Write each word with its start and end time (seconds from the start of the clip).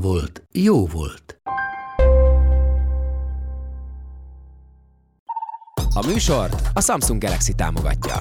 volt, 0.00 0.42
jó 0.52 0.86
volt. 0.86 1.40
A 5.94 6.06
műsort 6.06 6.68
a 6.74 6.80
Samsung 6.80 7.22
Galaxy 7.22 7.54
támogatja. 7.54 8.14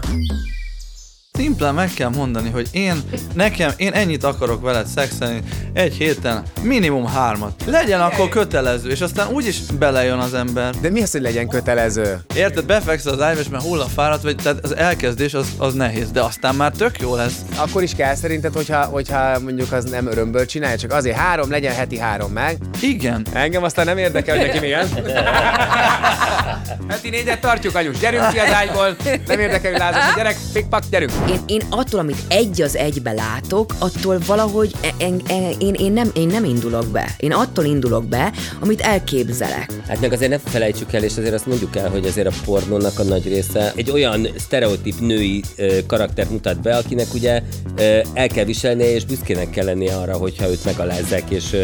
Szimplán 1.35 1.73
meg 1.73 1.93
kell 1.93 2.09
mondani, 2.09 2.49
hogy 2.49 2.67
én, 2.71 3.03
nekem, 3.33 3.71
én 3.77 3.91
ennyit 3.93 4.23
akarok 4.23 4.61
veled 4.61 4.85
szexelni 4.85 5.41
egy 5.73 5.93
héten, 5.93 6.43
minimum 6.61 7.05
hármat. 7.05 7.63
Legyen 7.65 8.01
akkor 8.01 8.29
kötelező, 8.29 8.89
és 8.89 9.01
aztán 9.01 9.27
úgyis 9.27 9.59
belejön 9.79 10.17
az 10.17 10.33
ember. 10.33 10.73
De 10.81 10.89
mi 10.89 11.01
az, 11.01 11.11
hogy 11.11 11.21
legyen 11.21 11.47
kötelező? 11.47 12.19
Érted, 12.35 12.65
befekszel 12.65 13.13
az 13.13 13.21
ágyba, 13.21 13.39
és 13.39 13.49
mert 13.49 13.63
hulla 13.63 13.85
fáradt 13.85 14.23
vagy, 14.23 14.35
tehát 14.35 14.63
az 14.63 14.75
elkezdés 14.75 15.33
az, 15.33 15.47
az 15.57 15.73
nehéz, 15.73 16.11
de 16.11 16.21
aztán 16.21 16.55
már 16.55 16.71
tök 16.71 16.99
jó 16.99 17.15
lesz. 17.15 17.35
Akkor 17.57 17.83
is 17.83 17.95
kell 17.95 18.15
szerinted, 18.15 18.53
hogyha, 18.53 18.83
hogyha 18.83 19.39
mondjuk 19.39 19.71
az 19.71 19.83
nem 19.83 20.07
örömből 20.07 20.45
csinálja, 20.45 20.77
csak 20.77 20.91
azért 20.91 21.17
három, 21.17 21.49
legyen 21.49 21.73
heti 21.73 21.97
három 21.99 22.31
meg. 22.31 22.57
Igen. 22.81 23.25
Engem 23.33 23.63
aztán 23.63 23.85
nem 23.85 23.97
érdekel, 23.97 24.37
hogy 24.37 24.45
neki 24.45 24.59
milyen. 24.59 24.87
heti 26.89 27.09
négyet 27.09 27.41
tartjuk, 27.41 27.75
anyus, 27.75 27.97
gyerünk 27.99 28.27
ki 28.29 28.39
az 28.39 28.53
ágyból. 28.53 28.95
Nem 29.27 29.39
érdekel, 29.39 29.71
hogy 29.71 29.79
lázas, 29.79 30.15
gyerek, 30.15 30.35
pikpak, 30.53 30.83
gyerünk. 30.89 31.11
Én, 31.29 31.39
én 31.45 31.61
attól, 31.69 31.99
amit 31.99 32.23
egy 32.27 32.61
az 32.61 32.75
egybe 32.75 33.11
látok, 33.11 33.75
attól 33.79 34.19
valahogy 34.25 34.71
én, 34.97 35.21
én, 35.59 35.73
én, 35.73 35.91
nem, 35.91 36.11
én 36.13 36.27
nem 36.27 36.43
indulok 36.43 36.87
be. 36.87 37.15
Én 37.17 37.31
attól 37.31 37.65
indulok 37.65 38.05
be, 38.05 38.33
amit 38.59 38.81
elképzelek. 38.81 39.73
Hát 39.87 40.01
meg 40.01 40.13
azért 40.13 40.29
ne 40.29 40.37
felejtsük 40.37 40.93
el, 40.93 41.03
és 41.03 41.17
azért 41.17 41.33
azt 41.33 41.45
mondjuk 41.45 41.75
el, 41.75 41.89
hogy 41.89 42.05
azért 42.05 42.27
a 42.27 42.31
pornónak 42.45 42.99
a 42.99 43.03
nagy 43.03 43.27
része 43.27 43.73
egy 43.75 43.91
olyan 43.91 44.27
sztereotíp 44.37 44.99
női 44.99 45.43
karaktert 45.87 46.29
mutat 46.29 46.61
be, 46.61 46.77
akinek 46.77 47.13
ugye 47.13 47.41
el 48.13 48.27
kell 48.27 48.45
viselnie, 48.45 48.93
és 48.93 49.05
büszkének 49.05 49.49
kell 49.49 49.65
lennie 49.65 49.95
arra, 49.95 50.17
hogyha 50.17 50.49
őt 50.49 50.65
megalázzák, 50.65 51.29
és 51.29 51.55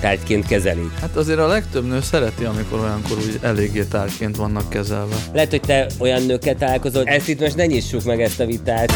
tárgyként 0.00 0.46
kezelik. 0.46 0.98
Hát 1.00 1.16
azért 1.16 1.38
a 1.38 1.46
legtöbb 1.46 1.86
nő 1.86 2.00
szereti, 2.00 2.44
amikor 2.44 2.80
olyankor 2.80 3.16
úgy 3.16 3.38
eléggé 3.42 3.82
tárként 3.82 4.36
vannak 4.36 4.70
kezelve. 4.70 5.16
Lehet, 5.32 5.50
hogy 5.50 5.60
te 5.60 5.86
olyan 5.98 6.22
nőkkel 6.22 6.54
találkozol, 6.54 7.04
ezt 7.04 7.28
itt 7.28 7.40
most 7.40 7.56
ne 7.56 7.66
nyissuk 7.66 8.04
meg 8.04 8.20
ezt 8.22 8.40
a 8.40 8.46
vitát. 8.46 8.92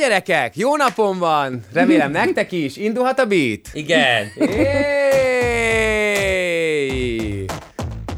Gyerekek, 0.00 0.56
jó 0.56 0.76
napom 0.76 1.18
van! 1.18 1.64
Remélem 1.72 2.10
nektek 2.10 2.52
is. 2.52 2.76
Indulhat 2.76 3.18
a 3.18 3.24
beat? 3.24 3.60
Igen. 3.72 4.32
Éj! 4.36 5.70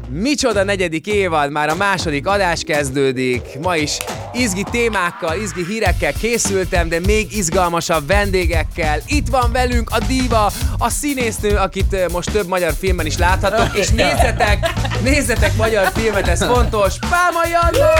Micsoda 0.09 0.63
negyedik 0.63 1.07
évad, 1.07 1.51
már 1.51 1.69
a 1.69 1.75
második 1.75 2.27
adás 2.27 2.63
kezdődik. 2.63 3.41
Ma 3.61 3.75
is 3.75 3.97
izgi 4.33 4.63
témákkal, 4.71 5.41
izgi 5.41 5.65
hírekkel 5.65 6.13
készültem, 6.13 6.89
de 6.89 6.99
még 7.05 7.37
izgalmasabb 7.37 8.07
vendégekkel. 8.07 8.99
Itt 9.07 9.27
van 9.27 9.51
velünk 9.51 9.89
a 9.89 9.97
diva, 10.07 10.51
a 10.77 10.89
színésznő, 10.89 11.55
akit 11.55 11.93
ö, 11.93 12.05
most 12.11 12.31
több 12.31 12.47
magyar 12.47 12.73
filmben 12.79 13.05
is 13.05 13.17
láthatok, 13.17 13.77
és 13.77 13.89
nézzetek, 13.89 14.73
nézzetek 15.03 15.55
magyar 15.55 15.91
filmet, 15.95 16.27
ez 16.27 16.43
fontos. 16.43 16.93
Pálma 17.09 17.41
Jannó! 17.51 17.91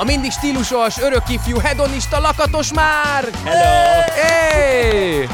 A 0.00 0.04
mindig 0.04 0.30
stílusos, 0.30 0.98
örök 0.98 1.28
ifjú, 1.28 1.58
hedonista, 1.58 2.20
lakatos 2.20 2.72
már! 2.72 3.24
Hello! 3.44 4.02
Hey! 4.14 5.28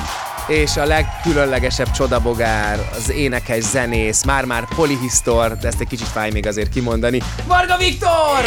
És 0.47 0.77
a 0.77 0.85
legkülönlegesebb 0.85 1.91
csodabogár, 1.91 2.79
az 2.97 3.11
énekes 3.11 3.63
zenész, 3.63 4.25
már-már 4.25 4.65
polihisztor, 4.75 5.57
de 5.57 5.69
ezt 5.69 5.81
egy 5.81 5.89
kicsit 5.89 6.09
fáj 6.09 6.31
még 6.31 6.47
azért 6.47 6.71
kimondani. 6.71 7.23
Varga 7.45 7.77
Viktor! 7.77 8.43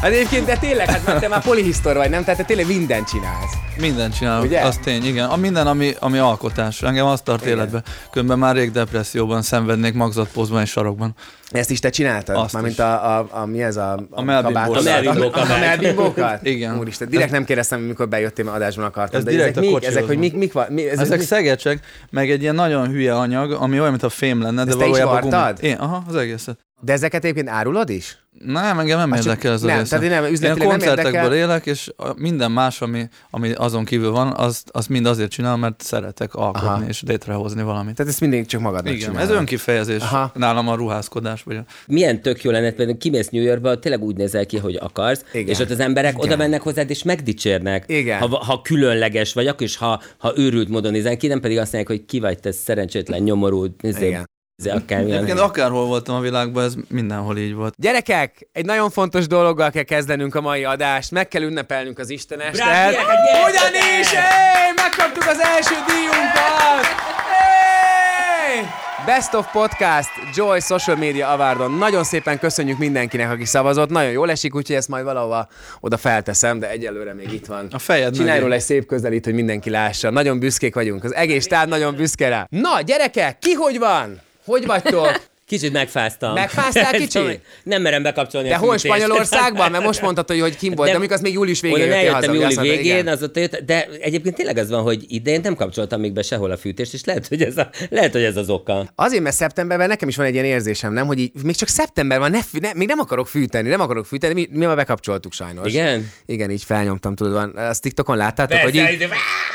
Hát 0.00 0.10
egyébként, 0.12 0.46
de 0.46 0.56
tényleg, 0.56 0.88
hát 0.90 1.06
mert 1.06 1.20
te 1.20 1.28
már 1.28 1.42
polihisztor 1.42 1.96
vagy, 1.96 2.10
nem? 2.10 2.24
Tehát 2.24 2.38
te 2.38 2.44
tényleg 2.44 2.66
mindent 2.66 3.08
csinálsz. 3.08 3.52
Mindent 3.80 4.16
csinálok, 4.16 4.44
Ugye? 4.44 4.60
az 4.60 4.78
tény, 4.84 5.04
igen. 5.06 5.28
A 5.28 5.36
minden, 5.36 5.66
ami, 5.66 5.94
ami 5.98 6.18
alkotás. 6.18 6.82
Engem 6.82 7.06
azt 7.06 7.24
tart 7.24 7.42
Igen. 7.44 7.56
életbe. 7.56 7.82
Különben 8.10 8.38
már 8.38 8.54
rég 8.54 8.70
depresszióban 8.72 9.42
szenvednék 9.42 9.94
magzatpózban 9.94 10.62
és 10.62 10.70
sarokban. 10.70 11.14
Ezt 11.50 11.70
is 11.70 11.78
te 11.78 11.90
csináltad? 11.90 12.36
Azt 12.36 12.52
Mármint 12.52 12.74
is. 12.74 12.80
a, 12.80 13.18
a, 13.18 13.26
a, 13.30 13.46
mi 13.46 13.62
ez 13.62 13.76
a, 13.76 14.06
a, 14.10 14.22
melbimbókat. 14.22 14.66
kabát- 14.66 14.86
A 14.86 15.02
melbimbókat. 15.02 15.42
A 15.50 15.58
melbimbókat? 15.58 16.46
Igen. 16.46 16.78
Úristen, 16.78 17.08
direkt 17.08 17.30
nem 17.30 17.44
kérdeztem, 17.44 17.80
mikor 17.80 18.08
bejöttél, 18.08 18.44
mert 18.44 18.56
adásban 18.56 18.84
akartam. 18.84 19.18
Ez 19.18 19.24
de 19.24 19.30
direkt 19.30 19.56
ezek, 19.56 19.70
a 19.70 19.74
mik, 19.74 19.84
ezek, 19.84 20.04
hogy 20.06 20.18
mik, 20.18 20.30
van. 20.30 20.38
mik 20.40 20.52
van? 20.52 20.66
Mi, 20.70 20.88
ez, 20.88 20.98
Ezek 20.98 21.18
mi? 21.18 21.24
szegecsek, 21.24 21.78
meg 22.10 22.30
egy 22.30 22.42
ilyen 22.42 22.54
nagyon 22.54 22.88
hülye 22.88 23.14
anyag, 23.16 23.52
ami 23.52 23.78
olyan, 23.78 23.90
mint 23.90 24.02
a 24.02 24.08
fém 24.08 24.42
lenne, 24.42 24.64
de 24.64 24.70
Ezt 24.70 24.78
te 24.78 24.84
is 24.86 24.90
valójában 24.90 25.30
vartad? 25.30 25.64
Én, 25.64 25.76
aha, 25.76 26.02
az 26.08 26.16
egészet. 26.16 26.58
De 26.80 26.92
ezeket 26.92 27.24
egyébként 27.24 27.48
árulod 27.48 27.90
is? 27.90 28.18
Nem, 28.44 28.78
engem 28.78 28.98
nem 28.98 29.10
Hát 29.10 29.18
érdekel 29.24 29.52
ez 29.52 29.62
a 29.62 29.66
nem, 29.66 29.78
része. 29.78 29.88
tehát 29.88 30.04
én 30.04 30.10
nem, 30.10 30.22
Én 30.22 30.28
a 30.28 30.32
üzletileg 30.32 30.68
nem 30.68 30.68
koncertekből 30.78 31.12
érdekel. 31.14 31.36
élek, 31.36 31.66
és 31.66 31.90
minden 32.16 32.50
más, 32.52 32.80
ami, 32.80 33.08
ami 33.30 33.52
azon 33.52 33.84
kívül 33.84 34.10
van, 34.10 34.32
azt, 34.36 34.68
azt 34.72 34.88
mind 34.88 35.06
azért 35.06 35.30
csinálom, 35.30 35.60
mert 35.60 35.80
szeretek 35.82 36.34
alkotni 36.34 36.66
Aha. 36.68 36.84
és 36.88 37.02
létrehozni 37.06 37.62
valamit. 37.62 37.94
Tehát 37.94 38.12
ezt 38.12 38.20
mindig 38.20 38.46
csak 38.46 38.60
magadnak 38.60 38.92
Igen, 38.94 39.08
csinálod. 39.08 39.30
ez 39.30 39.36
önkifejezés 39.36 40.00
Aha. 40.00 40.30
nálam 40.34 40.68
a 40.68 40.74
ruházkodás. 40.74 41.42
Vagy. 41.42 41.58
Milyen 41.86 42.22
tök 42.22 42.42
jó 42.42 42.50
lenne, 42.50 42.70
például 42.70 42.98
kimész 42.98 43.28
New 43.28 43.42
Yorkba, 43.42 43.78
tényleg 43.78 44.02
úgy 44.02 44.16
nézel 44.16 44.46
ki, 44.46 44.58
hogy 44.58 44.78
akarsz, 44.80 45.24
Igen. 45.32 45.48
és 45.48 45.58
ott 45.58 45.70
az 45.70 45.80
emberek 45.80 46.12
Igen. 46.12 46.24
oda 46.26 46.36
mennek 46.36 46.62
hozzád, 46.62 46.90
és 46.90 47.02
megdicsérnek. 47.02 47.84
Igen. 47.86 48.18
Ha, 48.20 48.44
ha 48.44 48.60
különleges 48.62 49.32
vagy, 49.32 49.46
akkor 49.46 49.62
is, 49.66 49.76
ha, 49.76 50.02
ha 50.18 50.32
őrült 50.36 50.68
módon 50.68 50.92
nézel 50.92 51.16
ki, 51.16 51.26
nem 51.26 51.40
pedig 51.40 51.58
azt 51.58 51.72
mondják, 51.72 51.98
hogy 51.98 52.06
ki 52.06 52.20
vagy 52.20 52.38
te 52.38 52.52
szerencsétlen, 52.52 53.22
nyomorult, 53.22 53.82
nézzél 53.82 54.24
akármilyen. 54.64 55.16
Egyébként 55.16 55.38
akárhol 55.38 55.86
voltam 55.86 56.14
a 56.14 56.20
világban, 56.20 56.64
ez 56.64 56.74
mindenhol 56.88 57.38
így 57.38 57.54
volt. 57.54 57.74
Gyerekek, 57.78 58.48
egy 58.52 58.64
nagyon 58.64 58.90
fontos 58.90 59.26
dologgal 59.26 59.70
kell 59.70 59.82
kezdenünk 59.82 60.34
a 60.34 60.40
mai 60.40 60.64
adást. 60.64 61.10
Meg 61.10 61.28
kell 61.28 61.42
ünnepelnünk 61.42 61.98
az 61.98 62.10
gyerekek, 62.10 62.52
gyertek! 62.52 63.06
Ugyanis, 63.48 64.10
hey, 64.12 64.72
megkaptuk 64.76 65.26
az 65.26 65.38
első 65.38 65.74
díjunkat! 65.86 66.84
Hey! 67.30 68.66
Best 69.06 69.34
of 69.34 69.46
Podcast, 69.52 70.10
Joy 70.34 70.60
Social 70.60 70.96
Media 70.96 71.28
Awardon. 71.28 71.72
Nagyon 71.72 72.04
szépen 72.04 72.38
köszönjük 72.38 72.78
mindenkinek, 72.78 73.30
aki 73.30 73.44
szavazott. 73.44 73.90
Nagyon 73.90 74.10
jól 74.10 74.30
esik, 74.30 74.54
úgyhogy 74.54 74.76
ezt 74.76 74.88
majd 74.88 75.04
valahova 75.04 75.48
oda 75.80 75.96
felteszem, 75.96 76.58
de 76.58 76.70
egyelőre 76.70 77.14
még 77.14 77.32
itt 77.32 77.46
van. 77.46 77.68
A 77.70 77.78
fejed 77.78 78.14
Csinálj 78.14 78.40
róla 78.40 78.54
egy 78.54 78.60
szép 78.60 78.86
közelít, 78.86 79.24
hogy 79.24 79.34
mindenki 79.34 79.70
lássa. 79.70 80.10
Nagyon 80.10 80.38
büszkék 80.38 80.74
vagyunk. 80.74 81.04
Az 81.04 81.14
egész 81.14 81.44
stáb 81.44 81.68
nagyon 81.68 81.94
büszke 81.94 82.28
rá. 82.28 82.46
Na, 82.50 82.80
gyerekek, 82.80 83.38
ki 83.38 83.52
hogy 83.52 83.78
van? 83.78 84.24
Hogy 84.46 84.66
vagytok? 84.66 85.20
Kicsit 85.46 85.72
megfáztam. 85.72 86.32
Megfáztál 86.34 86.92
kicsit? 87.00 87.40
Nem 87.62 87.82
merem 87.82 88.02
bekapcsolni 88.02 88.48
De 88.48 88.54
a 88.54 88.58
hol. 88.58 88.78
Spanyolországban? 88.78 89.70
Mert 89.70 89.84
most 89.84 90.00
mondtad, 90.00 90.28
hogy, 90.28 90.40
hogy 90.40 90.56
kim 90.56 90.74
volt, 90.74 90.90
de 90.90 90.96
amikor 90.96 91.14
az 91.14 91.20
még 91.20 91.32
július 91.32 91.60
végén 91.60 91.78
jöttél 91.78 91.94
eljöttem 91.94 92.20
haza. 92.20 92.32
júli 92.32 92.44
azt 92.44 92.56
mondtad, 92.56 92.76
végén, 92.76 92.94
igen. 92.94 93.12
azóta 93.14 93.40
jött, 93.40 93.56
de 93.56 93.88
egyébként 94.00 94.34
tényleg 94.36 94.56
az 94.56 94.70
van, 94.70 94.82
hogy 94.82 95.04
idén 95.08 95.40
nem 95.40 95.54
kapcsoltam 95.54 96.00
még 96.00 96.12
be 96.12 96.22
sehol 96.22 96.50
a 96.50 96.56
fűtést, 96.56 96.94
és 96.94 97.04
lehet, 97.04 97.26
hogy 97.26 97.42
ez, 97.42 97.56
a, 97.56 97.70
lehet, 97.90 98.12
hogy 98.12 98.22
ez 98.22 98.36
az 98.36 98.48
oka. 98.48 98.92
Azért, 98.94 99.22
mert 99.22 99.36
szeptemberben 99.36 99.88
nekem 99.88 100.08
is 100.08 100.16
van 100.16 100.26
egy 100.26 100.32
ilyen 100.32 100.44
érzésem, 100.44 100.92
nem, 100.92 101.06
hogy 101.06 101.18
így, 101.18 101.32
még 101.42 101.54
csak 101.54 101.68
szeptember 101.68 102.18
van, 102.18 102.30
ne, 102.30 102.40
ne, 102.60 102.70
még 102.74 102.88
nem 102.88 102.98
akarok 102.98 103.28
fűteni, 103.28 103.68
nem 103.68 103.80
akarok 103.80 104.06
fűteni, 104.06 104.34
mi, 104.34 104.48
mi 104.50 104.64
már 104.64 104.76
bekapcsoltuk 104.76 105.32
sajnos. 105.32 105.72
Igen? 105.72 106.10
Igen, 106.26 106.50
így 106.50 106.64
felnyomtam, 106.64 107.14
tudod, 107.14 107.32
van, 107.32 107.56
azt 107.56 107.82
TikTokon 107.82 108.16
láttátok, 108.16 108.58
hogy 108.58 108.74
így, 108.74 109.08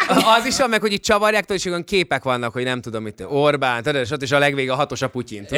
az 0.08 0.46
is 0.46 0.58
van 0.58 0.70
meg, 0.70 0.82
hogy 0.82 0.94
itt 0.94 1.04
csavarják, 1.04 1.42
tudod, 1.46 1.58
és 1.58 1.66
olyan 1.66 1.84
képek 1.84 2.24
vannak, 2.24 2.54
hogy 2.54 2.64
nem 2.64 2.82
tudom 2.82 3.04
mit, 3.04 3.24
Orbán, 3.28 3.84
tudod, 3.84 4.02
és 4.02 4.12
ott 4.12 4.22
is 4.22 4.32
a 4.32 4.40
legvége 4.40 4.72
a 4.72 4.76
hatos 4.76 5.02
a 5.02 5.10
Putyin. 5.10 5.46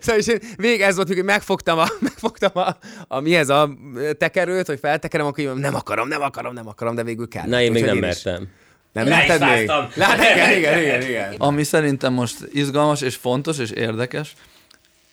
szóval 0.00 0.20
és 0.20 0.26
én 0.26 0.38
végig 0.56 0.80
ez 0.80 0.96
volt, 0.96 1.08
hogy 1.08 1.24
megfogtam 1.24 1.78
a, 1.78 1.84
megfogtam 1.98 2.50
a, 2.54 2.76
a, 3.08 3.20
mi 3.20 3.34
ez 3.36 3.48
a 3.48 3.70
tekerőt, 4.18 4.66
hogy 4.66 4.78
feltekerem, 4.78 5.26
akkor 5.26 5.44
mondom, 5.44 5.62
nem 5.62 5.74
akarom, 5.74 6.08
nem 6.08 6.22
akarom, 6.22 6.54
nem 6.54 6.68
akarom, 6.68 6.94
de 6.94 7.02
végül 7.02 7.28
kell. 7.28 7.46
Na, 7.46 7.60
én 7.60 7.72
még 7.72 7.84
nem 7.84 7.94
is- 7.94 8.00
mertem. 8.00 8.48
Nem 8.92 9.06
merted 9.08 9.40
még? 9.40 9.66
Lát, 9.94 10.18
igen, 10.34 10.56
igen, 10.56 10.78
igen, 10.80 11.02
igen. 11.02 11.34
Ami 11.38 11.62
szerintem 11.62 12.12
most 12.12 12.36
izgalmas 12.52 13.00
és 13.00 13.16
fontos 13.16 13.58
és 13.58 13.70
érdekes, 13.70 14.34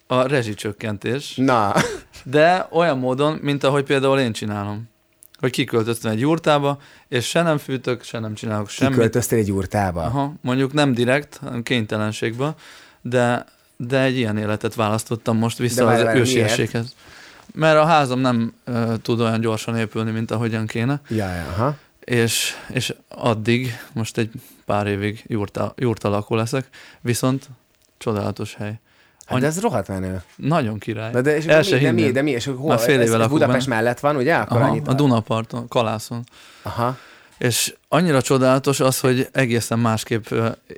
a 0.07 0.27
rezsicsökkentés, 0.27 1.33
Na, 1.35 1.73
de 2.23 2.67
olyan 2.71 2.97
módon, 2.97 3.39
mint 3.41 3.63
ahogy 3.63 3.83
például 3.83 4.19
én 4.19 4.33
csinálom. 4.33 4.89
Hogy 5.39 5.51
kiköltöztem 5.51 6.11
egy 6.11 6.19
jurtába, 6.19 6.79
és 7.07 7.27
se 7.27 7.41
nem 7.41 7.57
fűtök, 7.57 8.03
se 8.03 8.19
nem 8.19 8.33
csinálok 8.33 8.69
semmit. 8.69 8.93
kiköltöztél 8.93 9.37
egy 9.39 9.47
jurtába? 9.47 10.03
Aha, 10.03 10.33
mondjuk 10.41 10.73
nem 10.73 10.93
direkt, 10.93 11.37
hanem 11.41 11.63
kénytelenségbe, 11.63 12.55
de, 13.01 13.45
de 13.77 14.01
egy 14.01 14.17
ilyen 14.17 14.37
életet 14.37 14.75
választottam 14.75 15.37
most 15.37 15.57
De 15.57 15.63
vissza 15.63 15.85
várj, 15.85 16.07
az 16.07 16.15
ősiességhez. 16.15 16.95
Mert 17.53 17.77
a 17.77 17.85
házam 17.85 18.19
nem 18.19 18.53
uh, 18.67 18.93
tud 19.01 19.19
olyan 19.19 19.41
gyorsan 19.41 19.77
épülni, 19.77 20.11
mint 20.11 20.31
ahogyan 20.31 20.65
kéne, 20.67 21.01
Ja, 21.07 21.33
ja, 21.33 21.45
aha. 21.49 21.77
és, 21.99 22.53
és 22.69 22.93
addig, 23.07 23.77
most 23.93 24.17
egy 24.17 24.31
pár 24.65 24.87
évig 24.87 25.23
jurta, 25.27 25.73
jurta 25.77 26.09
lakó 26.09 26.35
leszek, 26.35 26.67
viszont 27.01 27.49
csodálatos 27.97 28.55
hely. 28.55 28.79
Hát 29.29 29.39
de 29.39 29.45
ez 29.45 29.61
rohadt 29.61 29.87
menő. 29.87 30.21
Nagyon 30.35 30.77
király. 30.77 31.11
Na 31.11 31.21
de, 31.21 31.35
és 31.35 31.45
El 31.45 31.61
se 31.61 31.75
mi, 31.75 31.81
de 31.81 31.91
mi, 31.91 32.11
de 32.11 32.21
mi, 32.21 32.31
és 32.31 32.45
hol? 32.45 32.67
Már 32.67 32.79
fél 32.79 32.99
ez, 32.99 33.05
éve 33.05 33.13
ez 33.13 33.19
lakok 33.19 33.29
Budapest 33.29 33.67
benne. 33.67 33.81
mellett 33.81 33.99
van, 33.99 34.15
ugye? 34.15 34.35
Akkor 34.35 34.61
Aha, 34.61 34.77
a 34.85 34.93
Dunaparton, 34.93 35.67
Kalászon. 35.67 36.23
Aha. 36.61 36.97
És 37.37 37.73
annyira 37.91 38.21
csodálatos 38.21 38.79
az, 38.79 38.99
hogy 38.99 39.27
egészen 39.31 39.79
másképp 39.79 40.25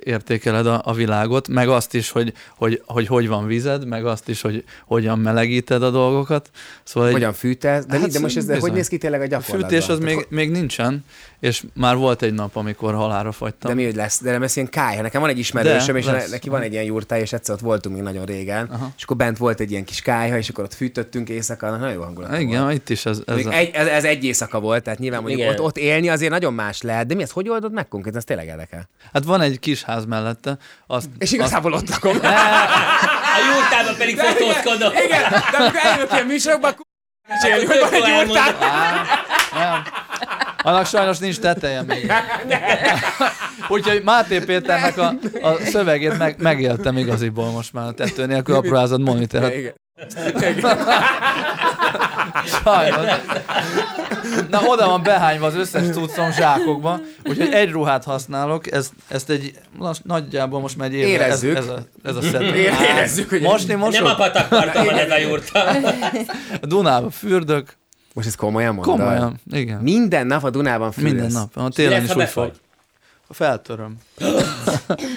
értékeled 0.04 0.66
a, 0.66 0.80
a 0.84 0.92
világot, 0.92 1.48
meg 1.48 1.68
azt 1.68 1.94
is, 1.94 2.10
hogy 2.10 2.32
hogy, 2.56 2.82
hogy 2.86 3.06
hogy 3.06 3.28
van 3.28 3.46
vized, 3.46 3.86
meg 3.86 4.06
azt 4.06 4.28
is, 4.28 4.40
hogy 4.40 4.64
hogyan 4.86 5.18
melegíted 5.18 5.82
a 5.82 5.90
dolgokat. 5.90 6.50
Szóval 6.82 7.08
egy 7.08 7.14
Hogyan 7.14 7.32
fűtesz? 7.32 7.84
De, 7.84 7.98
Hát 7.98 8.08
de 8.10 8.18
most 8.18 8.36
ez 8.36 8.44
de 8.44 8.52
hogy 8.52 8.60
bizony. 8.60 8.76
néz 8.76 8.88
ki 8.88 8.98
tényleg 8.98 9.20
a 9.20 9.24
a 9.24 9.26
gyakorlatban? 9.26 9.70
fűtés 9.70 9.88
az 9.88 9.98
még, 9.98 10.26
még 10.28 10.50
nincsen, 10.50 11.04
és 11.40 11.62
már 11.74 11.96
volt 11.96 12.22
egy 12.22 12.32
nap, 12.32 12.56
amikor 12.56 12.94
halára 12.94 13.32
fagytam. 13.32 13.70
De 13.70 13.76
mi, 13.76 13.84
hogy 13.84 13.94
lesz? 13.94 14.20
De 14.22 14.30
nem 14.30 14.42
ez 14.42 14.56
ilyen 14.56 14.68
kájha. 14.68 15.02
Nekem 15.02 15.20
van 15.20 15.30
egy 15.30 15.38
ismerősöm, 15.38 15.94
De, 15.94 16.00
és 16.00 16.06
lesz. 16.06 16.30
neki 16.30 16.48
van 16.48 16.62
egy 16.62 16.72
ilyen 16.72 16.84
jurtája, 16.84 17.22
és 17.22 17.32
egyszer 17.32 17.54
ott 17.54 17.60
voltunk 17.60 17.94
még 17.94 18.04
nagyon 18.04 18.24
régen, 18.24 18.66
Aha. 18.66 18.92
és 18.96 19.02
akkor 19.02 19.16
bent 19.16 19.38
volt 19.38 19.60
egy 19.60 19.70
ilyen 19.70 19.84
kis 19.84 20.00
kájha, 20.00 20.36
és 20.38 20.48
akkor 20.48 20.64
ott 20.64 20.74
fűtöttünk 20.74 21.28
éjszaka, 21.28 21.70
nagyon 21.70 21.92
jó 21.92 22.02
hangulat 22.02 22.40
Igen, 22.40 22.62
volt. 22.62 22.74
itt 22.74 22.88
is 22.88 23.06
ez, 23.06 23.22
ez 23.26 23.46
a... 23.46 23.52
egy, 23.52 23.70
ez, 23.72 23.86
ez, 23.86 24.04
egy 24.04 24.24
éjszaka 24.24 24.60
volt, 24.60 24.82
tehát 24.82 24.98
nyilván 24.98 25.20
mondjuk 25.20 25.40
Igen. 25.40 25.52
ott, 25.52 25.60
ott, 25.60 25.76
élni 25.78 26.08
azért 26.08 26.30
nagyon 26.30 26.54
más 26.54 26.82
lehet, 26.82 27.01
de 27.06 27.14
mi 27.14 27.22
ez, 27.22 27.30
hogy 27.30 27.48
oldod 27.48 27.72
meg 27.72 27.88
konkrétan, 27.88 28.18
ez 28.18 28.24
tényleg 28.24 28.46
érdekel. 28.46 28.88
Hát 29.12 29.24
van 29.24 29.40
egy 29.40 29.58
kis 29.58 29.82
ház 29.82 30.04
mellette, 30.04 30.56
azt, 30.86 31.08
És 31.18 31.32
igazából 31.32 31.72
ott 31.72 31.88
lakom. 31.88 32.16
A 33.36 33.38
jurtában 33.54 33.96
pedig 33.98 34.18
fotózkodom. 34.18 34.92
Igen, 35.04 35.30
de 35.30 35.56
amikor 35.56 35.80
eljövök 35.84 36.12
ilyen 36.12 36.26
műsorokba, 36.26 36.68
akkor 36.68 36.84
mesélni, 37.28 37.64
hogy 37.64 37.78
van 37.80 37.94
egy. 38.02 38.32
Nem. 39.52 39.82
Annak 40.62 40.86
sajnos 40.86 41.18
nincs 41.18 41.38
teteje 41.38 41.82
még. 41.82 42.12
Úgyhogy 43.68 44.02
Máté 44.02 44.38
Péternek 44.38 44.98
a, 44.98 45.14
a 45.42 45.56
szövegét 45.64 46.18
meg, 46.18 46.34
megéltem 46.38 46.96
igaziból 46.96 47.50
most 47.50 47.72
már 47.72 47.86
a 47.86 47.92
tető 47.92 48.26
nélkül 48.26 48.54
apróházott 48.54 49.00
monitort. 49.00 49.54
Igen. 49.54 49.74
Sajnos. 52.64 53.06
Na, 54.50 54.60
oda 54.66 54.86
van 54.88 55.02
behányva 55.02 55.46
az 55.46 55.54
összes 55.54 55.88
cuccom 55.90 56.32
zsákokba, 56.32 57.00
úgyhogy 57.24 57.52
egy 57.52 57.70
ruhát 57.70 58.04
használok, 58.04 58.72
ezt, 58.72 58.92
ezt 59.08 59.30
egy 59.30 59.52
lass, 59.78 59.98
nagyjából 60.04 60.60
most 60.60 60.76
már 60.76 60.88
egy 60.88 60.94
évre, 60.94 61.08
Érezzük. 61.08 61.56
Ez, 61.56 61.64
ez, 61.64 61.70
a, 61.70 61.86
ez 62.04 62.16
a 62.16 62.22
szett. 62.22 62.40
Érezzük, 62.42 63.28
hogy- 63.28 63.40
Most 63.42 63.68
én 63.68 63.76
Nem 63.78 63.82
a 63.82 63.84
mosok, 63.84 64.16
patakparton 64.16 64.84
van 64.84 64.94
ez 64.94 65.10
a 65.10 65.18
jurta. 65.18 65.64
a 66.62 66.66
Dunába 66.66 67.10
fürdök, 67.10 67.76
Most 68.14 68.26
ez 68.26 68.34
komolyan 68.34 68.74
mondod? 68.74 68.96
komolyan, 68.98 69.40
igen. 69.50 69.80
Minden 69.80 70.26
nap 70.26 70.44
a 70.44 70.50
Dunában 70.50 70.92
fűresz? 70.92 71.10
Minden 71.12 71.30
nap. 71.32 71.56
A 71.56 71.68
télen 71.68 72.02
is 72.04 72.10
ha 72.12 72.20
úgy 72.20 72.28
fog. 72.28 72.52
Feltöröm. 73.30 73.96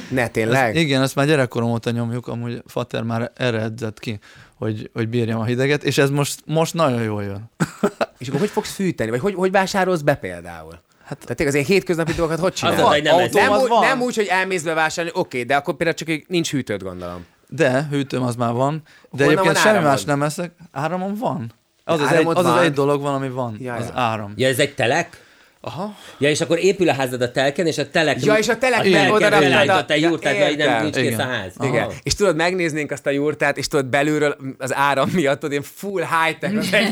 Ne, 0.10 0.28
tényleg? 0.28 0.76
Igen, 0.76 1.02
ezt 1.02 1.16
már 1.16 1.26
gyerekkorom 1.26 1.70
óta 1.70 1.92
nyomjuk, 1.92 2.28
amúgy 2.28 2.62
Fater 2.68 3.04
már 3.04 3.32
erre 3.36 3.62
edzett 3.62 4.00
ki, 4.00 4.20
hogy, 4.56 4.90
hogy 4.94 5.08
bírjam 5.10 5.40
a 5.40 5.44
hideget, 5.46 5.84
és 5.84 5.98
ez 5.98 6.10
most, 6.10 6.40
most 6.46 6.74
nagyon 6.74 7.02
jól 7.04 7.24
jön. 7.24 7.50
És 8.18 8.28
akkor 8.28 8.40
hogy 8.40 8.50
fogsz 8.50 8.72
fűteni? 8.74 9.10
Vagy 9.10 9.20
hogy, 9.20 9.34
hogy 9.34 9.52
vásárolsz 9.52 10.02
be 10.02 10.16
például? 10.16 10.80
Hát, 11.04 11.18
Tehát 11.20 11.36
tényleg 11.38 11.48
azért 11.56 11.68
hétköznapi 11.68 12.14
dolgokat 12.14 12.40
hogy 12.42 12.54
csinálsz? 12.54 12.78
Az 12.78 12.84
az, 12.84 12.90
hogy 12.92 13.04
nem 13.04 13.20
ez- 13.20 13.34
nem, 13.34 13.52
az 13.52 13.62
úgy, 13.64 13.70
van. 13.70 13.86
nem 13.86 14.02
úgy, 14.02 14.16
hogy 14.16 14.26
elmész 14.26 14.64
bevásárolni, 14.64 15.20
oké, 15.20 15.44
de 15.44 15.56
akkor 15.56 15.76
például 15.76 15.98
csak 15.98 16.10
egy- 16.10 16.26
nincs 16.28 16.52
hűtőd, 16.52 16.84
gondolom. 16.84 17.26
De 17.50 17.88
hűtőm 17.90 18.24
az 18.24 18.36
már 18.36 18.54
van, 18.54 18.82
de 18.84 18.92
Honnan 19.10 19.28
egyébként 19.30 19.54
van 19.64 19.74
semmi 19.74 19.84
más 19.84 20.04
nem 20.04 20.24
eszek. 20.24 20.52
Áramon 20.72 21.16
van. 21.16 21.52
Az 21.84 22.02
az, 22.02 22.12
egy, 22.12 22.26
az, 22.26 22.46
az 22.46 22.62
egy 22.62 22.74
dolog 22.74 23.02
van, 23.02 23.14
ami 23.14 23.30
van, 23.30 23.58
Ja, 23.60 23.74
az 23.74 23.86
ja. 23.86 24.02
áram. 24.02 24.34
Ja, 24.36 24.48
ez 24.48 24.60
egy 24.60 24.76
telek? 24.76 25.24
Aha. 25.66 25.96
Ja, 26.18 26.30
és 26.30 26.42
akkor 26.42 26.58
épül 26.60 26.90
a 26.90 26.94
házad 26.94 27.22
a 27.22 27.32
telken, 27.32 27.66
és 27.68 27.78
a 27.78 27.90
telek... 27.90 28.24
Ja, 28.26 28.34
és 28.34 28.48
a 28.48 28.58
telekben 28.58 28.92
telken 28.92 29.12
oda 29.12 29.30
raktad 29.30 29.86
a- 29.90 29.94
egy 29.94 30.02
Ja, 30.02 30.10
jurtát, 30.10 30.38
vagy 30.38 30.58
nem 30.58 30.82
nincs 30.82 30.96
kész 30.96 31.04
a 31.06 31.08
Igen. 31.14 31.28
ház. 31.30 31.54
Igen. 31.64 31.84
Aha. 31.84 31.92
És 32.04 32.16
tudod, 32.16 32.36
megnéznénk 32.36 32.92
azt 32.92 33.06
a 33.06 33.10
jurtát, 33.10 33.58
és 33.58 33.68
tudod, 33.68 33.86
belülről 33.86 34.36
az 34.58 34.76
áram 34.76 35.10
miatt, 35.14 35.34
tudod, 35.36 35.52
ilyen 35.52 35.64
full 35.76 36.02
high-tech 36.02 36.58
az. 36.58 36.68
Ilyen- 36.68 36.92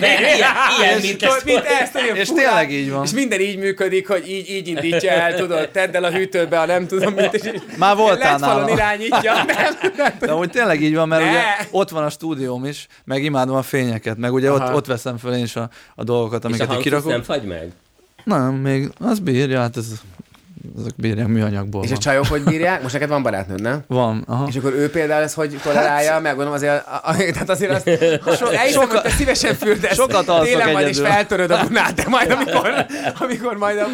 ilyen, 0.80 1.00
mint 1.02 1.44
mint 1.46 1.64
ezt, 1.82 1.94
tudod, 1.94 2.16
És 2.18 2.28
tényleg 2.28 2.72
így 2.72 2.92
van. 2.92 3.04
És 3.04 3.12
minden 3.12 3.40
így 3.40 3.58
működik, 3.58 4.08
hogy 4.08 4.30
így, 4.30 4.50
így 4.50 4.68
indítja 4.68 5.12
el, 5.12 5.36
tudod, 5.36 5.70
tedd 5.70 5.96
el 5.96 6.04
a 6.04 6.12
hűtőbe, 6.12 6.60
a 6.60 6.66
nem 6.66 6.88
tudom 6.88 7.14
mit, 7.14 7.34
és 7.34 7.50
Már 7.78 7.96
voltál 7.96 8.38
nálam. 8.38 8.68
irányítja, 8.68 9.34
nem, 9.46 9.92
nem, 9.98 10.14
De 10.20 10.34
úgy 10.36 10.50
tényleg 10.50 10.82
így 10.82 10.96
van, 10.96 11.08
mert 11.08 11.22
ugye 11.24 11.40
ott 11.72 11.90
van 11.90 12.04
a 12.04 12.10
stúdióm 12.10 12.66
is, 12.66 12.88
meg 13.06 13.24
imádom 13.24 13.56
a 13.56 13.62
fényeket, 13.62 14.18
meg 14.18 14.34
ugye 14.34 14.52
ott, 14.52 14.74
ott 14.74 14.86
veszem 14.86 15.18
fel 15.18 15.34
én 15.36 15.44
is 15.44 15.56
a, 15.56 15.70
a 15.96 16.04
dolgokat, 16.04 16.38
És 16.40 16.44
a 16.44 16.48
amiket 16.48 16.62
így 16.66 16.68
hangcucc 16.74 16.84
kirakok. 16.90 17.12
nem 17.12 17.24
fagy 17.24 17.44
meg? 17.44 17.68
Nem, 18.24 18.54
még 18.54 18.92
az 19.00 19.20
bírja, 19.20 19.60
hát 19.60 19.78
ez, 19.78 19.86
ezek 20.80 20.94
bírják 20.96 21.28
műanyagból 21.28 21.84
És 21.84 21.90
a 21.90 21.92
van. 21.92 22.00
csajok 22.00 22.26
hogy 22.26 22.44
bírják? 22.44 22.82
Most 22.82 22.94
neked 22.94 23.10
van 23.10 23.24
barátnőd, 23.24 23.62
nem? 23.62 23.84
Van, 23.88 24.24
aha. 24.28 24.48
És 24.48 24.56
akkor 24.56 24.74
ő 24.74 24.90
például 24.90 25.24
ezt 25.24 25.36
hogy 25.36 25.60
tolerálja, 25.64 26.20
meg 26.20 26.32
gondolom 26.32 26.54
azért, 26.54 26.88
a, 26.88 27.02
a, 27.04 27.16
tehát 27.16 27.50
azért 27.50 27.72
azt, 27.72 27.90
so, 28.38 28.46
elhiszem, 28.48 28.90
hogy 28.90 29.02
te 29.02 29.10
szívesen 29.10 29.56
fürdesz, 29.56 29.94
sokat 29.94 30.28
alszok 30.28 30.46
télen 30.46 30.72
majd 30.72 30.88
is 30.88 31.00
feltöröd 31.00 31.52
a 31.52 31.64
Dunát, 31.64 31.94
de 31.94 32.04
majd 32.08 32.32
amikor, 32.32 32.86
amikor 33.24 33.58
majd 33.58 33.78
a 33.78 33.88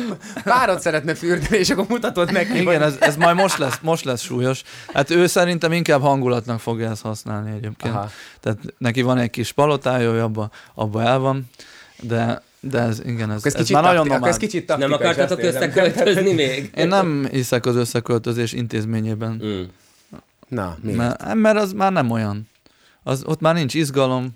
párod 0.43 0.79
szeretne 0.79 1.13
fürdeni, 1.15 1.57
és 1.57 1.69
akkor 1.69 1.85
mutatod 1.89 2.31
neki, 2.31 2.59
Igen, 2.59 2.81
ez, 2.81 2.95
ez 2.99 3.15
majd 3.15 3.35
most 3.35 3.57
lesz, 3.57 3.77
most 3.81 4.05
lesz 4.05 4.21
súlyos. 4.21 4.61
Hát 4.93 5.09
ő 5.09 5.27
szerintem 5.27 5.71
inkább 5.71 6.01
hangulatnak 6.01 6.59
fogja 6.59 6.89
ezt 6.89 7.01
használni 7.01 7.49
egyébként. 7.49 7.93
Aha. 7.93 8.09
Tehát 8.39 8.57
neki 8.77 9.01
van 9.01 9.17
egy 9.17 9.29
kis 9.29 9.51
palotája, 9.51 10.11
ő 10.11 10.21
abba, 10.21 10.49
abba 10.75 11.03
el 11.03 11.19
van, 11.19 11.49
de, 12.01 12.41
de 12.59 12.79
ez, 12.79 13.01
igen, 13.05 13.31
ez, 13.31 13.35
ez, 13.45 13.45
ez 13.45 13.61
kicsit 13.61 13.73
már 13.75 13.83
nagyon 13.83 14.09
akkor 14.11 14.27
ez 14.27 14.37
kicsit 14.37 14.65
taktika. 14.65 14.87
Nem 14.89 14.99
akartatok 14.99 15.43
összeköltözni 15.43 16.33
még? 16.43 16.71
Én 16.75 16.87
nem 16.87 17.27
hiszek 17.31 17.65
az 17.65 17.75
összeköltözés 17.75 18.53
intézményében, 18.53 19.41
Mm. 19.45 19.61
Na, 20.47 20.77
mi? 20.81 20.93
mert, 20.93 21.33
mert 21.33 21.57
az 21.57 21.71
már 21.73 21.91
nem 21.91 22.11
olyan. 22.11 22.49
Az, 23.03 23.23
ott 23.25 23.39
már 23.39 23.53
nincs 23.53 23.73
izgalom, 23.73 24.29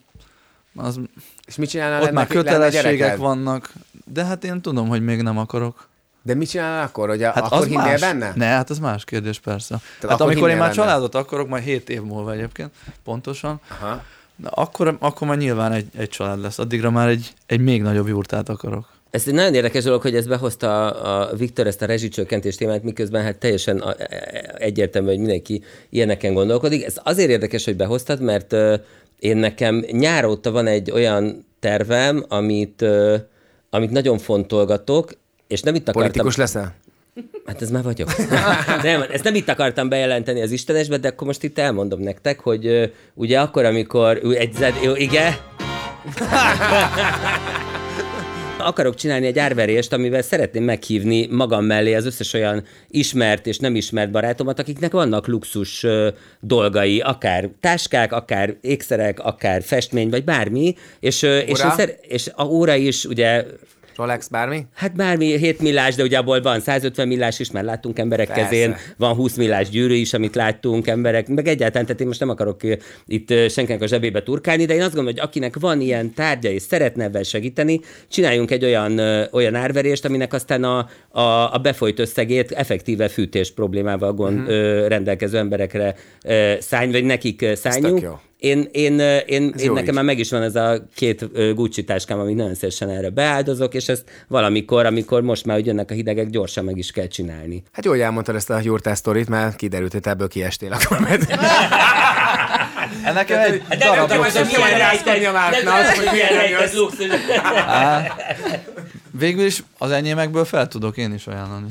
az, 0.76 1.00
És 1.46 1.56
mit 1.56 1.70
csinálnál? 1.70 2.02
ott 2.02 2.12
már 2.12 2.28
kötelességek 2.28 3.18
vannak, 3.18 3.72
de 4.14 4.24
hát 4.26 4.44
én 4.44 4.62
tudom, 4.62 4.88
hogy 4.88 5.04
még 5.04 5.22
nem 5.22 5.38
akarok. 5.38 5.88
De 6.22 6.34
mit 6.34 6.50
csinálnál 6.50 6.84
akkor, 6.86 7.08
hogy 7.10 7.24
a, 7.24 7.32
Hát 7.32 7.44
akkor 7.44 7.66
hinnél 7.66 7.78
más. 7.84 8.00
benne? 8.02 8.32
Ne, 8.36 8.46
hát 8.46 8.70
az 8.70 8.80
más 8.80 9.04
kérdés 9.06 9.40
persze. 9.40 9.80
hát 10.02 10.12
akkor 10.12 10.26
amikor 10.26 10.50
én 10.50 10.58
már 10.58 10.70
benne? 10.70 10.82
családot 10.82 11.16
akarok, 11.16 11.48
majd 11.48 11.64
7 11.64 11.90
év 11.90 12.02
múlva 12.02 12.34
egyébként, 12.34 12.72
pontosan, 13.04 13.60
Aha. 13.68 14.04
Na, 14.36 14.50
akkor, 14.50 14.98
akkor 15.00 15.28
már 15.28 15.38
nyilván 15.38 15.72
egy, 15.72 15.86
egy 15.98 16.10
család 16.10 16.42
lesz. 16.42 16.60
Addigra 16.60 16.92
már 16.92 17.08
egy, 17.08 17.34
egy 17.46 17.60
még 17.60 17.82
nagyobb 17.82 18.08
jurtát 18.08 18.50
akarok. 18.50 18.92
Ez 19.10 19.24
egy 19.28 19.34
nagyon 19.34 19.54
érdekes 19.54 19.84
dolog, 19.84 20.02
hogy 20.02 20.16
ez 20.16 20.28
behozta 20.28 20.90
a 20.90 21.36
Viktor 21.36 21.68
ezt 21.68 21.82
a 21.82 21.86
rezsicsökkentés 21.86 22.56
témát, 22.56 22.84
miközben 22.84 23.24
hát 23.24 23.38
teljesen 23.38 23.78
a- 23.78 23.96
e- 23.98 24.56
egyértelmű, 24.58 25.08
hogy 25.08 25.18
mindenki 25.18 25.64
ilyeneken 25.90 26.34
gondolkodik. 26.34 26.86
Ez 26.86 26.96
azért 27.04 27.30
érdekes, 27.30 27.66
hogy 27.66 27.76
behoztad, 27.76 28.22
mert 28.22 28.54
ö, 28.54 28.76
én 29.20 29.38
nekem 29.38 29.86
nyár 29.92 30.26
óta 30.26 30.52
van 30.52 30.68
egy 30.68 30.92
olyan 30.92 31.46
tervem, 31.60 32.26
amit, 32.28 32.82
ö, 32.82 33.16
amit 33.70 33.92
nagyon 33.92 34.18
fontolgatok, 34.18 35.12
és 35.48 35.62
nem 35.62 35.76
itt 35.76 35.88
akartam... 35.88 36.02
Politikus 36.12 36.36
leszel? 36.36 36.76
Hát 37.46 37.62
ez 37.62 37.70
már 37.70 37.84
vagyok. 37.84 38.10
nem, 38.84 39.04
ezt 39.12 39.24
nem 39.24 39.36
itt 39.36 39.50
akartam 39.50 39.90
bejelenteni 39.90 40.42
az 40.42 40.52
Istenesbe, 40.52 40.98
de 40.98 41.08
akkor 41.08 41.28
most 41.28 41.44
itt 41.44 41.60
elmondom 41.60 42.00
nektek, 42.00 42.40
hogy 42.40 42.92
ugye 43.14 43.40
akkor, 43.40 43.66
amikor 43.66 44.20
egy 44.34 44.74
jó, 44.84 44.96
igen, 44.96 45.34
akarok 48.64 48.96
csinálni 48.96 49.26
egy 49.26 49.40
árverést, 49.40 49.94
amivel 49.94 50.22
szeretném 50.22 50.64
meghívni 50.64 51.28
magam 51.32 51.66
mellé 51.66 51.94
az 51.94 52.06
összes 52.06 52.34
olyan 52.34 52.64
ismert 52.88 53.48
és 53.48 53.58
nem 53.58 53.76
ismert 53.76 54.12
barátomat, 54.12 54.60
akiknek 54.60 54.92
vannak 54.92 55.28
luxus 55.28 55.86
dolgai, 56.40 57.00
akár 57.00 57.50
táskák, 57.60 58.14
akár 58.14 58.56
ékszerek, 58.62 59.20
akár 59.20 59.64
festmény, 59.64 60.10
vagy 60.10 60.24
bármi, 60.24 60.76
és, 61.00 61.22
és, 61.22 61.60
Óra? 61.60 61.70
én 61.70 61.72
szer- 61.76 62.06
és 62.08 62.32
a 62.36 62.44
óra 62.44 62.76
is 62.76 63.06
ugye 63.06 63.46
Rolex, 63.96 64.28
bármi? 64.28 64.66
Hát 64.74 64.96
bármi 64.96 65.38
7 65.38 65.62
millás, 65.62 65.96
de 65.96 66.04
ugye 66.04 66.18
abból 66.18 66.42
van 66.42 66.60
150 66.60 67.08
millás 67.08 67.40
is, 67.40 67.52
mert 67.52 67.66
láttunk 67.66 68.00
emberek 68.00 68.28
Persze. 68.28 68.44
kezén, 68.44 68.76
van 68.98 69.14
20 69.16 69.36
millás 69.36 69.70
gyűrű 69.70 69.94
is, 69.94 70.14
amit 70.14 70.36
láttunk 70.36 70.88
emberek, 70.88 71.28
meg 71.28 71.48
egyáltalán, 71.48 71.86
tehát 71.86 72.02
én 72.02 72.08
most 72.08 72.20
nem 72.20 72.30
akarok 72.30 72.62
itt 73.06 73.50
senkinek 73.50 73.82
a 73.82 73.88
zsebébe 73.88 74.24
turkálni, 74.24 74.66
de 74.66 74.74
én 74.74 74.82
azt 74.82 74.94
gondolom, 74.94 75.16
hogy 75.16 75.28
akinek 75.28 75.60
van 75.60 75.82
ilyen 75.82 76.14
tárgya 76.14 76.50
és 76.50 76.62
szeretne 76.62 77.04
ebben 77.04 77.24
segíteni, 77.24 77.80
csináljunk 78.10 78.52
egy 78.52 78.64
olyan, 78.64 79.00
olyan 79.32 79.56
árverést, 79.56 80.06
aminek 80.06 80.34
aztán 80.34 80.64
a, 80.64 80.88
a, 81.10 81.54
a 81.54 81.58
befolyt 81.62 82.00
összegét 82.00 82.52
effektíve 82.52 83.08
fűtés 83.08 83.52
problémával 83.52 84.14
gond, 84.14 84.50
ö, 84.50 84.88
rendelkező 84.88 85.38
emberekre 85.38 85.96
ö, 86.24 86.54
szállj, 86.60 86.92
vagy 86.92 87.04
nekik 87.04 87.42
ö, 87.42 87.54
Én, 88.44 88.68
én, 88.72 89.00
én, 89.26 89.54
én 89.58 89.72
nekem 89.72 89.88
is. 89.88 89.94
már 89.94 90.04
meg 90.04 90.20
is 90.20 90.30
van 90.30 90.42
ez 90.42 90.56
a 90.56 90.88
két 90.96 91.54
Gucci 91.56 91.84
táskám, 91.84 92.20
amit 92.20 92.36
nagyon 92.36 92.56
szívesen 92.56 92.90
erre 92.90 93.10
beáldozok, 93.10 93.74
és 93.74 93.88
ezt 93.88 94.04
valamikor, 94.28 94.86
amikor 94.86 95.22
most 95.22 95.46
már 95.46 95.56
hogy 95.56 95.66
jönnek 95.66 95.92
a 95.92 95.94
hidegek, 95.94 96.30
gyorsan 96.30 96.64
meg 96.64 96.78
is 96.78 96.92
kell 96.92 97.08
csinálni. 97.08 97.64
Hát 97.72 97.86
jó, 97.86 97.92
hogy 97.92 98.00
elmondtad 98.00 98.36
ezt 98.36 98.50
a 98.50 98.60
jurtás 98.64 98.98
sztorit, 98.98 99.30
mert 99.30 99.56
kiderült, 99.56 99.92
hogy 99.92 100.02
te 100.02 100.10
ebből 100.10 100.28
kiestél 100.28 100.72
akkor. 100.74 101.00
Mert... 101.00 101.32
Ennek 103.04 103.30
egy 103.32 103.62
Hát 103.70 103.78
darab 103.80 104.08
tudom, 104.08 104.24
luxus. 104.24 104.42
hogy 104.42 104.64
milyen 104.64 104.80
rejteni 104.80 105.26
a 105.26 105.32
Márknak, 105.32 105.86
hogy 105.86 106.10
miért 106.12 106.34
nem 106.34 106.50
jössz. 106.50 106.76
Végül 109.12 109.46
is 109.46 109.64
az 109.78 109.92
enyémekből 109.92 110.46
fel 110.46 110.68
tudok 110.68 110.98
én 110.98 111.14
is 111.14 111.28
ajánlani. 111.28 111.68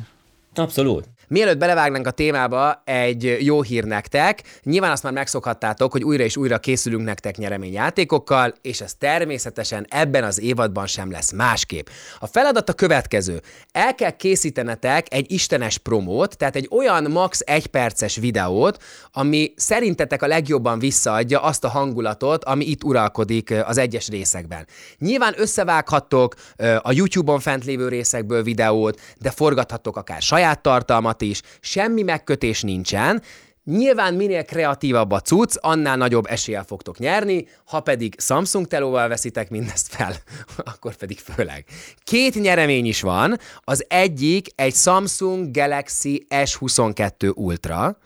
Abszolút. 0.55 1.05
Mielőtt 1.33 1.59
belevágnánk 1.59 2.07
a 2.07 2.11
témába, 2.11 2.83
egy 2.85 3.37
jó 3.41 3.63
hír 3.63 3.85
nektek. 3.85 4.43
Nyilván 4.63 4.91
azt 4.91 5.03
már 5.03 5.13
megszokhattátok, 5.13 5.93
hogy 5.93 6.05
újra 6.05 6.25
és 6.25 6.37
újra 6.37 6.59
készülünk 6.59 7.05
nektek 7.05 7.37
nyereményjátékokkal, 7.37 8.55
és 8.63 8.81
ez 8.81 8.95
természetesen 8.95 9.87
ebben 9.89 10.25
az 10.25 10.41
évadban 10.41 10.87
sem 10.87 11.11
lesz 11.11 11.33
másképp. 11.33 11.87
A 12.19 12.27
feladat 12.27 12.69
a 12.69 12.73
következő. 12.73 13.41
El 13.71 13.95
kell 13.95 14.11
készítenetek 14.11 15.07
egy 15.15 15.33
istenes 15.33 15.79
promót, 15.79 16.37
tehát 16.37 16.57
egy 16.57 16.69
olyan 16.71 17.11
max. 17.11 17.41
egy 17.45 17.67
perces 17.67 18.17
videót, 18.17 18.83
ami 19.13 19.53
szerintetek 19.57 20.23
a 20.23 20.27
legjobban 20.27 20.79
visszaadja 20.79 21.43
azt 21.43 21.65
a 21.65 21.69
hangulatot, 21.69 22.45
ami 22.45 22.65
itt 22.65 22.85
uralkodik 22.85 23.55
az 23.65 23.79
egyes 23.79 24.09
részekben. 24.09 24.67
Nyilván 24.99 25.35
összevághattok 25.37 26.35
a 26.83 26.93
YouTube-on 26.93 27.41
fent 27.41 27.65
lévő 27.65 27.89
részekből 27.89 28.43
videót, 28.43 29.01
de 29.21 29.31
forgathattok 29.31 29.97
akár 29.97 30.23
saját 30.23 30.63
tartalmat 30.63 31.21
is, 31.23 31.41
semmi 31.61 32.03
megkötés 32.03 32.63
nincsen, 32.63 33.23
Nyilván 33.65 34.15
minél 34.15 34.45
kreatívabb 34.45 35.11
a 35.11 35.21
cucc, 35.21 35.57
annál 35.61 35.97
nagyobb 35.97 36.27
eséllyel 36.27 36.65
fogtok 36.65 36.99
nyerni, 36.99 37.47
ha 37.65 37.81
pedig 37.81 38.21
Samsung 38.21 38.67
telóval 38.67 39.09
veszitek 39.09 39.51
mindezt 39.51 39.89
fel, 39.89 40.15
akkor 40.73 40.95
pedig 40.95 41.19
főleg. 41.19 41.65
Két 42.05 42.35
nyeremény 42.35 42.87
is 42.87 43.01
van, 43.01 43.39
az 43.61 43.85
egyik 43.89 44.47
egy 44.55 44.75
Samsung 44.75 45.51
Galaxy 45.51 46.27
S22 46.29 47.35
Ultra, 47.35 47.99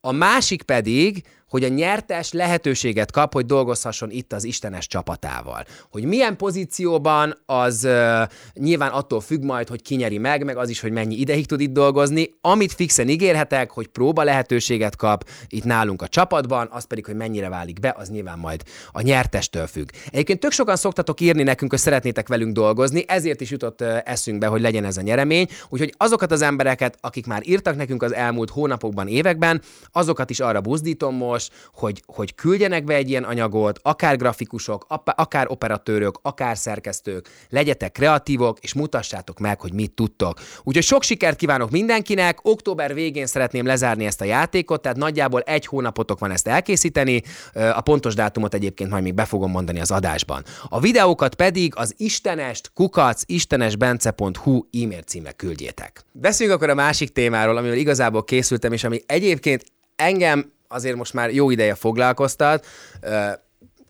a 0.00 0.12
másik 0.12 0.62
pedig, 0.62 1.22
hogy 1.52 1.64
a 1.64 1.68
nyertes 1.68 2.32
lehetőséget 2.32 3.10
kap, 3.10 3.32
hogy 3.32 3.46
dolgozhasson 3.46 4.10
itt 4.10 4.32
az 4.32 4.44
Istenes 4.44 4.86
csapatával. 4.86 5.64
Hogy 5.90 6.04
milyen 6.04 6.36
pozícióban, 6.36 7.42
az 7.46 7.84
uh, 7.84 8.22
nyilván 8.54 8.90
attól 8.90 9.20
függ 9.20 9.42
majd, 9.42 9.68
hogy 9.68 9.82
ki 9.82 9.94
nyeri 9.94 10.18
meg, 10.18 10.44
meg 10.44 10.56
az 10.56 10.68
is, 10.68 10.80
hogy 10.80 10.92
mennyi 10.92 11.14
ideig 11.14 11.46
tud 11.46 11.60
itt 11.60 11.72
dolgozni. 11.72 12.34
Amit 12.40 12.72
fixen 12.72 13.08
ígérhetek, 13.08 13.70
hogy 13.70 13.86
próba 13.86 14.22
lehetőséget 14.22 14.96
kap 14.96 15.28
itt 15.48 15.64
nálunk 15.64 16.02
a 16.02 16.08
csapatban, 16.08 16.68
az 16.70 16.84
pedig, 16.84 17.04
hogy 17.04 17.16
mennyire 17.16 17.48
válik 17.48 17.80
be, 17.80 17.94
az 17.98 18.08
nyilván 18.08 18.38
majd 18.38 18.62
a 18.92 19.00
nyertestől 19.00 19.66
függ. 19.66 19.88
Egyébként 20.10 20.40
tök 20.40 20.52
sokan 20.52 20.76
szoktatok 20.76 21.20
írni 21.20 21.42
nekünk, 21.42 21.70
hogy 21.70 21.80
szeretnétek 21.80 22.28
velünk 22.28 22.52
dolgozni, 22.52 23.04
ezért 23.06 23.40
is 23.40 23.50
jutott 23.50 23.80
ö, 23.80 23.96
eszünkbe, 24.04 24.46
hogy 24.46 24.60
legyen 24.60 24.84
ez 24.84 24.96
a 24.96 25.02
nyeremény. 25.02 25.48
Úgyhogy 25.68 25.94
azokat 25.96 26.32
az 26.32 26.42
embereket, 26.42 26.96
akik 27.00 27.26
már 27.26 27.42
írtak 27.44 27.76
nekünk 27.76 28.02
az 28.02 28.14
elmúlt 28.14 28.50
hónapokban, 28.50 29.08
években, 29.08 29.62
azokat 29.92 30.30
is 30.30 30.40
arra 30.40 30.60
buzdítom 30.60 31.14
most, 31.14 31.41
hogy, 31.74 32.02
hogy 32.06 32.34
küldjenek 32.34 32.84
be 32.84 32.94
egy 32.94 33.10
ilyen 33.10 33.24
anyagot, 33.24 33.78
akár 33.82 34.16
grafikusok, 34.16 34.86
akár 35.04 35.46
operatőrök, 35.50 36.18
akár 36.22 36.58
szerkesztők, 36.58 37.28
legyetek 37.48 37.92
kreatívok, 37.92 38.58
és 38.60 38.74
mutassátok 38.74 39.38
meg, 39.38 39.60
hogy 39.60 39.72
mit 39.72 39.90
tudtok. 39.90 40.40
Úgyhogy 40.62 40.84
sok 40.84 41.02
sikert 41.02 41.36
kívánok 41.36 41.70
mindenkinek, 41.70 42.38
október 42.42 42.94
végén 42.94 43.26
szeretném 43.26 43.66
lezárni 43.66 44.04
ezt 44.06 44.20
a 44.20 44.24
játékot, 44.24 44.82
tehát 44.82 44.98
nagyjából 44.98 45.40
egy 45.40 45.66
hónapotok 45.66 46.18
van 46.18 46.30
ezt 46.30 46.48
elkészíteni, 46.48 47.22
a 47.52 47.80
pontos 47.80 48.14
dátumot 48.14 48.54
egyébként 48.54 48.90
majd 48.90 49.02
még 49.02 49.14
be 49.14 49.24
fogom 49.24 49.50
mondani 49.50 49.80
az 49.80 49.90
adásban. 49.90 50.44
A 50.68 50.80
videókat 50.80 51.34
pedig 51.34 51.72
az 51.76 51.94
istenest 51.96 52.70
kukac 52.74 53.22
istenesbence.hu 53.26 54.64
e-mail 54.82 55.02
címre 55.02 55.32
küldjétek. 55.32 56.04
Beszéljünk 56.12 56.58
akkor 56.58 56.70
a 56.70 56.74
másik 56.74 57.12
témáról, 57.12 57.56
amivel 57.56 57.76
igazából 57.76 58.24
készültem, 58.24 58.72
és 58.72 58.84
ami 58.84 59.00
egyébként 59.06 59.64
engem 59.96 60.52
azért 60.72 60.96
most 60.96 61.12
már 61.12 61.30
jó 61.30 61.50
ideje 61.50 61.74
foglalkoztat. 61.74 62.66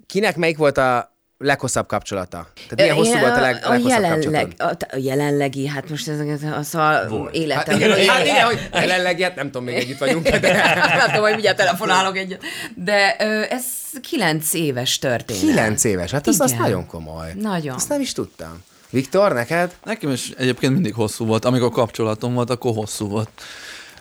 Kinek 0.07 0.37
melyik 0.37 0.57
volt 0.57 0.79
a 0.79 1.13
leghosszabb 1.43 1.87
kapcsolata? 1.87 2.49
Tehát 2.55 2.75
milyen 2.77 2.95
hosszú 2.95 3.19
volt 3.19 3.37
a, 3.37 3.41
leg, 3.41 3.61
a, 3.65 3.69
leghosszabb 3.69 4.03
jelenleg, 4.03 4.55
kapcsolatod? 4.57 4.87
a, 4.91 4.97
a 4.97 4.99
jelenlegi, 4.99 5.67
hát 5.67 5.89
most 5.89 6.09
ez, 6.09 6.19
ez 6.19 6.43
az 6.59 6.75
a 6.75 7.09
életem. 7.33 7.81
Hát, 7.81 7.91
igen, 7.91 8.09
hát 8.09 8.25
igen, 8.25 8.45
hogy 8.45 8.59
jelenleg, 8.83 9.21
hát 9.21 9.35
nem 9.35 9.47
tudom, 9.47 9.65
még 9.65 9.75
együtt 9.75 9.99
vagyunk, 9.99 10.29
de 10.29 10.53
nem 10.97 11.07
tudom, 11.07 11.23
hogy 11.23 11.33
mindjárt 11.33 11.57
telefonálok 11.57 12.17
egyet. 12.17 12.43
De 12.75 13.17
ö, 13.19 13.43
ez 13.49 13.65
kilenc 14.01 14.55
éves 14.55 14.99
történet. 14.99 15.43
kilenc 15.43 15.85
éves, 15.85 16.11
hát 16.11 16.27
az, 16.27 16.41
az 16.41 16.53
nagyon 16.53 16.87
komoly. 16.87 17.33
Nagyon. 17.35 17.75
Azt 17.75 17.89
nem 17.89 18.01
is 18.01 18.13
tudtam. 18.13 18.63
Viktor, 18.91 19.33
neked? 19.33 19.75
Nekem 19.85 20.11
is 20.11 20.31
egyébként 20.37 20.73
mindig 20.73 20.95
hosszú 20.95 21.27
volt. 21.27 21.45
Amikor 21.45 21.71
kapcsolatom 21.71 22.35
volt, 22.35 22.51
akkor 22.51 22.75
hosszú 22.75 23.09
volt. 23.09 23.29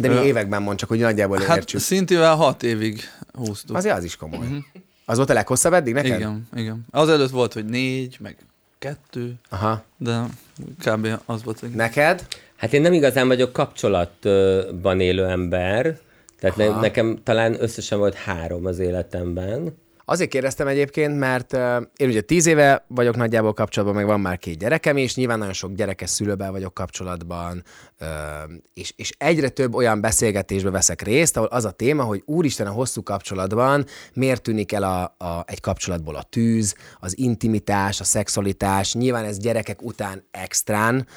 De 0.01 0.09
mi 0.09 0.25
években 0.25 0.61
mond, 0.61 0.77
csak 0.77 0.89
hogy 0.89 0.99
nagyjából 0.99 1.39
Hát 1.39 1.57
értsük. 1.57 1.79
szintivel 1.79 2.35
hat 2.35 2.63
évig 2.63 3.01
húztuk. 3.33 3.75
Azért 3.75 3.97
az 3.97 4.03
is 4.03 4.15
komoly. 4.15 4.47
Az 5.05 5.17
volt 5.17 5.29
a 5.29 5.33
leghosszabb 5.33 5.73
eddig 5.73 5.93
neked? 5.93 6.19
Igen, 6.19 6.47
igen. 6.55 6.85
Az 6.91 7.09
előtt 7.09 7.29
volt, 7.29 7.53
hogy 7.53 7.65
négy, 7.65 8.17
meg 8.19 8.35
kettő, 8.79 9.33
Aha. 9.49 9.83
de 9.97 10.23
kb. 10.85 11.07
az 11.25 11.43
volt, 11.43 11.59
hogy... 11.59 11.69
Neked? 11.69 12.27
Hát 12.55 12.73
én 12.73 12.81
nem 12.81 12.93
igazán 12.93 13.27
vagyok 13.27 13.53
kapcsolatban 13.53 14.99
élő 14.99 15.25
ember, 15.25 15.99
tehát 16.39 16.55
ne, 16.57 16.79
nekem 16.79 17.19
talán 17.23 17.55
összesen 17.59 17.97
volt 17.97 18.13
három 18.13 18.65
az 18.65 18.79
életemben. 18.79 19.77
Azért 20.11 20.29
kérdeztem 20.29 20.67
egyébként, 20.67 21.17
mert 21.17 21.53
én 21.95 22.07
ugye 22.07 22.21
tíz 22.21 22.45
éve 22.45 22.85
vagyok 22.87 23.15
nagyjából 23.15 23.53
kapcsolatban, 23.53 23.97
meg 23.97 24.05
van 24.05 24.19
már 24.19 24.37
két 24.37 24.57
gyerekem 24.57 24.97
is, 24.97 25.15
nyilván 25.15 25.37
nagyon 25.37 25.53
sok 25.53 25.71
gyerekes 25.73 26.09
szülővel 26.09 26.51
vagyok 26.51 26.73
kapcsolatban, 26.73 27.63
és, 28.73 28.93
és 28.95 29.11
egyre 29.17 29.49
több 29.49 29.75
olyan 29.75 30.01
beszélgetésbe 30.01 30.69
veszek 30.69 31.01
részt, 31.01 31.37
ahol 31.37 31.49
az 31.49 31.65
a 31.65 31.71
téma, 31.71 32.03
hogy 32.03 32.21
úristen 32.25 32.67
a 32.67 32.71
hosszú 32.71 33.03
kapcsolatban 33.03 33.85
miért 34.13 34.41
tűnik 34.41 34.71
el 34.71 34.83
a, 34.83 35.25
a, 35.25 35.43
egy 35.47 35.59
kapcsolatból 35.59 36.15
a 36.15 36.23
tűz, 36.23 36.75
az 36.99 37.17
intimitás, 37.17 37.99
a 37.99 38.03
szexualitás, 38.03 38.93
nyilván 38.93 39.25
ez 39.25 39.37
gyerekek 39.37 39.81
után 39.81 40.23
extrán 40.31 41.07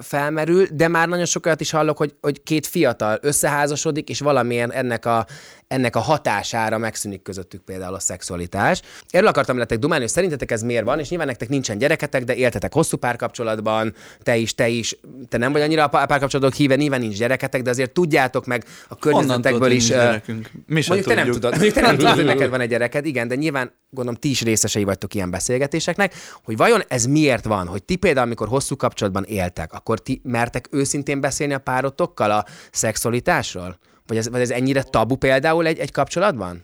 felmerül, 0.00 0.66
de 0.72 0.88
már 0.88 1.08
nagyon 1.08 1.24
sok 1.24 1.46
olyat 1.46 1.60
is 1.60 1.70
hallok, 1.70 1.96
hogy, 1.96 2.14
hogy 2.20 2.42
két 2.42 2.66
fiatal 2.66 3.18
összeházasodik, 3.22 4.08
és 4.08 4.20
valamilyen 4.20 4.72
ennek 4.72 5.06
a, 5.06 5.26
ennek 5.74 5.96
a 5.96 6.00
hatására 6.00 6.78
megszűnik 6.78 7.22
közöttük 7.22 7.62
például 7.62 7.94
a 7.94 7.98
szexualitás. 7.98 8.82
Erről 9.10 9.28
akartam 9.28 9.54
veletek 9.54 9.78
dumálni, 9.78 10.04
hogy 10.04 10.12
szerintetek 10.12 10.50
ez 10.50 10.62
miért 10.62 10.84
van, 10.84 10.98
és 10.98 11.08
nyilván 11.08 11.26
nektek 11.26 11.48
nincsen 11.48 11.78
gyereketek, 11.78 12.24
de 12.24 12.34
éltetek 12.34 12.72
hosszú 12.72 12.96
párkapcsolatban, 12.96 13.94
te 14.22 14.36
is, 14.36 14.54
te 14.54 14.68
is, 14.68 14.96
te 15.28 15.36
nem 15.38 15.52
vagy 15.52 15.62
annyira 15.62 15.84
a 15.84 15.88
pá- 15.88 16.06
párkapcsolatok 16.06 16.54
híve, 16.54 16.76
nyilván 16.76 17.00
nincs 17.00 17.16
gyereketek, 17.16 17.62
de 17.62 17.70
azért 17.70 17.90
tudjátok 17.90 18.46
meg 18.46 18.64
a 18.88 18.96
környezetekből 18.96 19.70
is. 19.70 19.86
gyerekünk? 19.86 20.50
Mi 20.66 20.80
sem 20.80 20.94
mondjuk 20.94 21.16
te 21.16 21.22
nem 21.22 21.32
tudod, 21.32 21.50
mondjuk 21.50 21.74
te 21.74 21.80
nem 21.80 21.96
tudod, 21.96 22.14
hogy 22.14 22.24
neked 22.34 22.50
van 22.50 22.60
egy 22.60 22.68
gyereked, 22.68 23.06
igen, 23.06 23.28
de 23.28 23.34
nyilván 23.34 23.72
gondolom 23.90 24.20
ti 24.20 24.30
is 24.30 24.42
részesei 24.42 24.84
vagytok 24.84 25.14
ilyen 25.14 25.30
beszélgetéseknek, 25.30 26.14
hogy 26.44 26.56
vajon 26.56 26.82
ez 26.88 27.04
miért 27.04 27.44
van, 27.44 27.66
hogy 27.66 27.82
ti 27.82 27.96
például, 27.96 28.26
amikor 28.26 28.48
hosszú 28.48 28.76
kapcsolatban 28.76 29.24
éltek, 29.24 29.72
akkor 29.72 30.00
ti 30.00 30.20
mertek 30.24 30.68
őszintén 30.70 31.20
beszélni 31.20 31.54
a 31.54 31.58
párotokkal 31.58 32.30
a 32.30 32.44
szexualitásról? 32.70 33.78
Vagy 34.06 34.16
ez, 34.16 34.28
vagy 34.28 34.40
ez 34.40 34.50
ennyire 34.50 34.82
tabu 34.82 35.14
például 35.14 35.66
egy, 35.66 35.78
egy 35.78 35.92
kapcsolatban? 35.92 36.62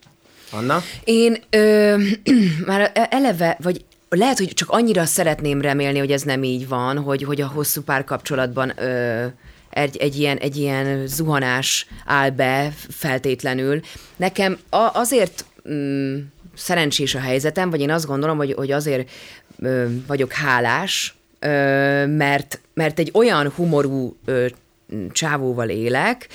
Anna? 0.51 0.83
Én 1.05 1.37
ö, 1.51 1.97
már 2.67 3.09
eleve, 3.11 3.57
vagy 3.63 3.85
lehet, 4.09 4.39
hogy 4.39 4.49
csak 4.55 4.69
annyira 4.71 5.05
szeretném 5.05 5.61
remélni, 5.61 5.99
hogy 5.99 6.13
ez 6.13 6.23
nem 6.23 6.43
így 6.43 6.69
van, 6.69 6.99
hogy, 6.99 7.23
hogy 7.23 7.41
a 7.41 7.47
hosszú 7.47 7.83
párkapcsolatban 7.83 8.75
egy, 9.71 9.97
egy, 9.97 10.17
ilyen, 10.17 10.37
egy 10.37 10.57
ilyen 10.57 11.07
zuhanás 11.07 11.87
áll 12.07 12.31
be 12.31 12.73
feltétlenül. 12.89 13.81
Nekem 14.17 14.59
a, 14.71 14.91
azért 14.93 15.45
mm, 15.71 16.19
szerencsés 16.55 17.15
a 17.15 17.21
helyzetem, 17.21 17.71
vagy 17.71 17.81
én 17.81 17.91
azt 17.91 18.07
gondolom, 18.07 18.37
hogy, 18.37 18.53
hogy 18.53 18.71
azért 18.71 19.11
ö, 19.59 19.87
vagyok 20.07 20.33
hálás, 20.33 21.15
ö, 21.39 21.49
mert, 22.07 22.61
mert 22.75 22.99
egy 22.99 23.11
olyan 23.15 23.53
humorú 23.57 24.17
ö, 24.25 24.47
csávóval 25.13 25.69
élek, 25.69 26.29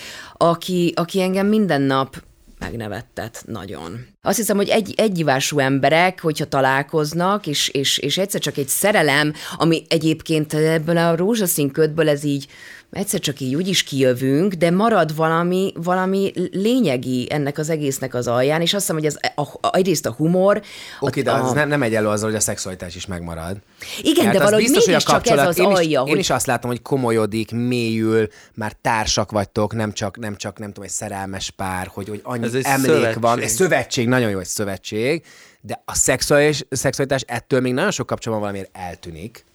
aki, 0.50 0.94
aki 0.96 1.22
engem 1.22 1.48
minden 1.48 1.82
nap 1.82 2.24
megnevettet 2.60 3.44
nagyon. 3.48 4.08
Azt 4.22 4.38
hiszem, 4.38 4.56
hogy 4.56 4.70
egy, 4.70 4.94
egyivású 4.98 5.60
emberek, 5.60 6.22
hogyha 6.22 6.46
találkoznak, 6.46 7.48
és, 7.48 7.68
és, 7.68 7.98
és 7.98 8.18
egyszer 8.18 8.42
csak 8.42 8.58
egy 8.58 8.68
szerelem, 8.68 9.34
ami 9.58 9.84
egyébként 9.90 10.54
ebből 10.54 10.98
a 10.98 11.16
rózsaszín 11.16 11.72
ködből 11.72 12.10
ez 12.10 12.24
így 12.24 12.48
egyszer 12.96 13.20
csak 13.20 13.40
így 13.40 13.56
úgy 13.56 13.68
is 13.68 13.84
kijövünk, 13.84 14.54
de 14.54 14.72
marad 14.72 15.16
valami, 15.16 15.72
valami 15.76 16.32
lényegi 16.52 17.28
ennek 17.30 17.58
az 17.58 17.70
egésznek 17.70 18.14
az 18.14 18.28
alján, 18.28 18.62
és 18.62 18.74
azt 18.74 18.82
hiszem, 18.82 18.96
hogy 18.96 19.06
ez 19.06 19.18
a, 19.36 19.42
a, 19.68 19.76
egyrészt 19.78 20.06
a 20.06 20.12
humor. 20.12 20.62
Oké, 21.00 21.22
de 21.22 21.32
a, 21.32 21.44
az 21.44 21.52
nem, 21.52 21.68
nem 21.68 21.84
egy 21.84 21.96
elő 21.96 22.08
azzal, 22.08 22.28
hogy 22.30 22.38
a 22.38 22.42
szexualitás 22.42 22.96
is 22.96 23.06
megmarad. 23.06 23.58
Igen, 24.02 24.26
Mert 24.26 24.38
de 24.38 24.44
valahogy 24.44 24.64
biztos, 24.64 24.84
hogy 24.86 24.94
a 24.94 24.98
mégiscsak 24.98 25.16
ez 25.16 25.22
kapcsolat- 25.22 25.48
az 25.48 25.58
én 25.58 25.70
is, 25.72 25.76
alja, 25.78 26.02
Én 26.02 26.08
hogy 26.08 26.20
is 26.20 26.30
azt 26.30 26.46
látom, 26.46 26.70
hogy 26.70 26.82
komolyodik, 26.82 27.52
mélyül, 27.52 28.28
már 28.54 28.74
társak 28.82 29.32
vagytok, 29.32 29.74
nem 29.74 29.94
csak, 29.94 30.18
nem 30.18 30.36
csak 30.36 30.60
nem 30.60 30.68
tudom, 30.68 30.84
egy 30.84 30.90
szerelmes 30.90 31.50
pár, 31.52 31.88
hogy, 31.94 32.08
hogy 32.10 32.20
annyi 32.24 32.46
Ez 32.46 32.54
emlék 32.54 33.14
van. 33.14 33.38
szövetség. 33.38 33.44
Egy 33.44 33.50
szövetség, 33.50 34.08
nagyon 34.08 34.30
jó 34.30 34.40
egy 34.40 34.46
szövetség, 34.46 35.24
De 35.62 35.82
a 35.86 35.96
szexuális, 35.96 36.64
szexualitás 36.70 37.24
ettől 37.28 37.60
még 37.60 37.74
nagyon 37.74 37.92
sok 37.92 38.08
kapcsolatban 38.08 38.48
valamiért 38.50 38.78
eltűnik. 38.78 39.46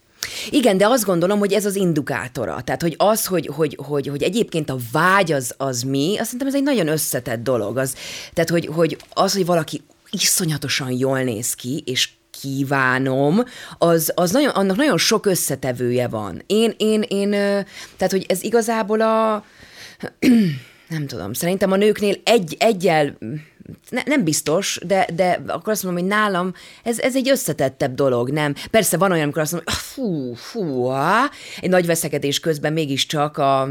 Igen, 0.50 0.76
de 0.76 0.86
azt 0.86 1.04
gondolom, 1.04 1.38
hogy 1.38 1.52
ez 1.52 1.64
az 1.64 1.76
indukátora. 1.76 2.60
Tehát, 2.64 2.82
hogy 2.82 2.94
az, 2.98 3.26
hogy, 3.26 3.50
hogy, 3.54 3.78
hogy, 3.82 4.06
hogy 4.06 4.22
egyébként 4.22 4.70
a 4.70 4.76
vágy 4.92 5.32
az, 5.32 5.54
az 5.56 5.82
mi, 5.82 6.16
azt 6.18 6.24
szerintem 6.24 6.48
ez 6.48 6.54
egy 6.54 6.62
nagyon 6.62 6.88
összetett 6.88 7.42
dolog. 7.42 7.76
Az, 7.76 7.94
tehát, 8.32 8.50
hogy, 8.50 8.66
hogy 8.66 8.96
az, 9.12 9.32
hogy 9.32 9.46
valaki 9.46 9.82
iszonyatosan 10.10 10.90
jól 10.90 11.22
néz 11.22 11.54
ki, 11.54 11.82
és 11.86 12.08
kívánom, 12.40 13.44
az, 13.78 14.12
az 14.14 14.30
nagyon, 14.30 14.48
annak 14.48 14.76
nagyon 14.76 14.98
sok 14.98 15.26
összetevője 15.26 16.08
van. 16.08 16.42
Én, 16.46 16.74
én, 16.76 17.02
én, 17.08 17.30
tehát, 17.30 18.10
hogy 18.10 18.24
ez 18.28 18.42
igazából 18.42 19.00
a, 19.00 19.44
nem 20.88 21.06
tudom, 21.06 21.32
szerintem 21.32 21.72
a 21.72 21.76
nőknél 21.76 22.14
egy, 22.24 22.56
egyel, 22.58 23.18
ne, 23.88 24.02
nem 24.04 24.24
biztos, 24.24 24.80
de, 24.86 25.08
de 25.14 25.42
akkor 25.46 25.72
azt 25.72 25.82
mondom, 25.82 26.02
hogy 26.02 26.10
nálam 26.10 26.54
ez, 26.82 26.98
ez 26.98 27.16
egy 27.16 27.28
összetettebb 27.28 27.94
dolog, 27.94 28.30
nem? 28.30 28.54
Persze 28.70 28.96
van 28.96 29.10
olyan, 29.10 29.22
amikor 29.22 29.42
azt 29.42 29.52
mondom, 29.52 29.74
hogy 29.74 29.82
ah, 29.82 29.86
fú, 29.86 30.34
fú, 30.34 30.90
á, 30.90 31.30
egy 31.60 31.70
nagy 31.70 31.86
veszekedés 31.86 32.40
közben 32.40 32.72
mégiscsak 32.72 33.38
a, 33.38 33.68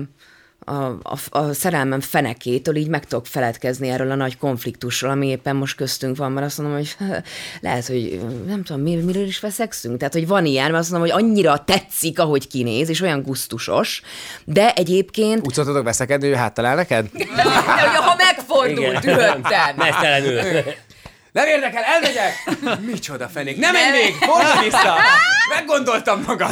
a, 0.70 1.00
a, 1.04 1.38
a 1.38 1.54
szerelmem 1.54 2.00
fenekétől 2.00 2.76
így 2.76 2.88
meg 2.88 3.06
tudok 3.06 3.26
feledkezni 3.26 3.90
erről 3.90 4.12
a 4.12 4.16
nagy 4.16 4.38
konfliktusról, 4.38 5.12
ami 5.12 5.28
éppen 5.28 5.56
most 5.56 5.76
köztünk 5.76 6.18
van, 6.18 6.32
mert 6.32 6.46
azt 6.46 6.58
mondom, 6.58 6.76
hogy 6.78 6.96
lehet, 7.62 7.88
hogy 7.88 8.22
nem 8.46 8.64
tudom, 8.64 8.82
mir, 8.82 9.04
miről 9.04 9.26
is 9.26 9.40
veszekszünk. 9.40 9.98
Tehát, 9.98 10.14
hogy 10.14 10.28
van 10.28 10.46
ilyen, 10.46 10.72
mert 10.72 10.84
azt 10.84 10.92
mondom, 10.92 11.10
hogy 11.10 11.24
annyira 11.24 11.64
tetszik, 11.64 12.20
ahogy 12.20 12.48
kinéz, 12.48 12.90
és 12.90 13.02
olyan 13.02 13.22
gusztusos, 13.22 14.02
de 14.46 14.74
egyébként... 14.74 15.48
Úgy 15.48 15.54
szoktatok 15.54 15.84
veszekedni, 15.84 16.28
hogy 16.28 16.36
ő 16.36 16.40
háttal 16.40 16.66
áll 16.66 16.76
neked? 16.76 17.10
De, 17.36 17.44
ha 17.98 18.16
megfordult, 18.16 19.06
ühöttem. 19.06 19.76
Mesztelenül. 19.76 20.42
Nem 21.32 21.48
érdekel, 21.48 21.84
elmegyek! 21.84 22.34
Micsoda 22.92 23.28
fenék, 23.28 23.58
nem 23.58 23.74
menj 23.74 23.92
még! 23.92 24.16
Fordulj 24.16 24.64
vissza! 24.64 24.96
Meggondoltam 25.56 26.24
magam. 26.28 26.52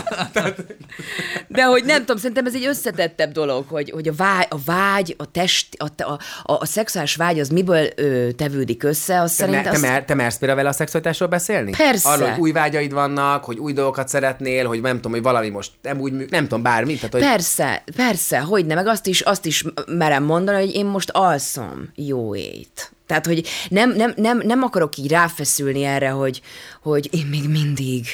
De 1.48 1.63
hogy 1.63 1.84
nem 1.86 2.00
tudom, 2.00 2.17
szerintem 2.17 2.46
ez 2.46 2.55
egy 2.55 2.65
összetettebb 2.65 3.31
dolog, 3.31 3.65
hogy, 3.69 3.89
hogy 3.89 4.07
a, 4.07 4.13
vágy, 4.17 4.46
a 4.50 4.57
vágy, 4.65 5.15
a 5.17 5.31
test, 5.31 5.67
a, 5.77 6.03
a, 6.03 6.12
a, 6.43 6.53
a 6.53 6.65
szexuális 6.65 7.15
vágy 7.15 7.39
az 7.39 7.50
miből 7.50 7.88
ö, 7.96 8.31
tevődik 8.31 8.84
össze, 8.84 9.22
az 9.22 9.36
Te, 9.36 9.46
szerint 9.46 9.69
te, 9.69 9.77
mer, 9.77 10.05
te 10.05 10.13
mersz 10.13 10.38
például 10.38 10.60
vele 10.60 10.69
a 10.69 10.77
szexualitásról 10.77 11.29
beszélni? 11.29 11.72
Persze. 11.77 12.10
Arról, 12.10 12.29
hogy 12.29 12.39
új 12.39 12.51
vágyaid 12.51 12.93
vannak, 12.93 13.43
hogy 13.43 13.57
új 13.57 13.74
dolgokat 13.74 14.07
szeretnél, 14.07 14.67
hogy 14.67 14.81
nem 14.81 14.96
tudom, 14.96 15.12
hogy 15.12 15.22
valami 15.22 15.50
most 15.50 15.72
nem 15.81 16.00
úgy, 16.00 16.13
nem 16.13 16.43
tudom, 16.43 16.62
bármi. 16.62 16.96
Tehát, 16.96 17.12
hogy 17.12 17.22
Persze, 17.22 17.84
persze, 17.96 18.39
hogy 18.39 18.65
ne, 18.65 18.75
meg 18.75 18.88
azt 18.88 19.07
is, 19.07 19.22
azt 19.22 19.46
is 19.46 19.63
merem 19.88 20.24
mondani, 20.24 20.65
hogy 20.65 20.75
én 20.75 20.86
most 20.86 21.10
alszom 21.10 21.91
jó 21.96 22.36
éjt. 22.36 22.91
Tehát, 23.07 23.25
hogy 23.25 23.47
nem, 23.69 23.91
nem, 23.95 24.13
nem, 24.15 24.41
nem 24.45 24.63
akarok 24.63 24.97
így 24.97 25.11
ráfeszülni 25.11 25.83
erre, 25.83 26.09
hogy, 26.09 26.41
hogy 26.89 27.10
én 27.12 27.25
még 27.25 27.50
mindig 27.50 28.06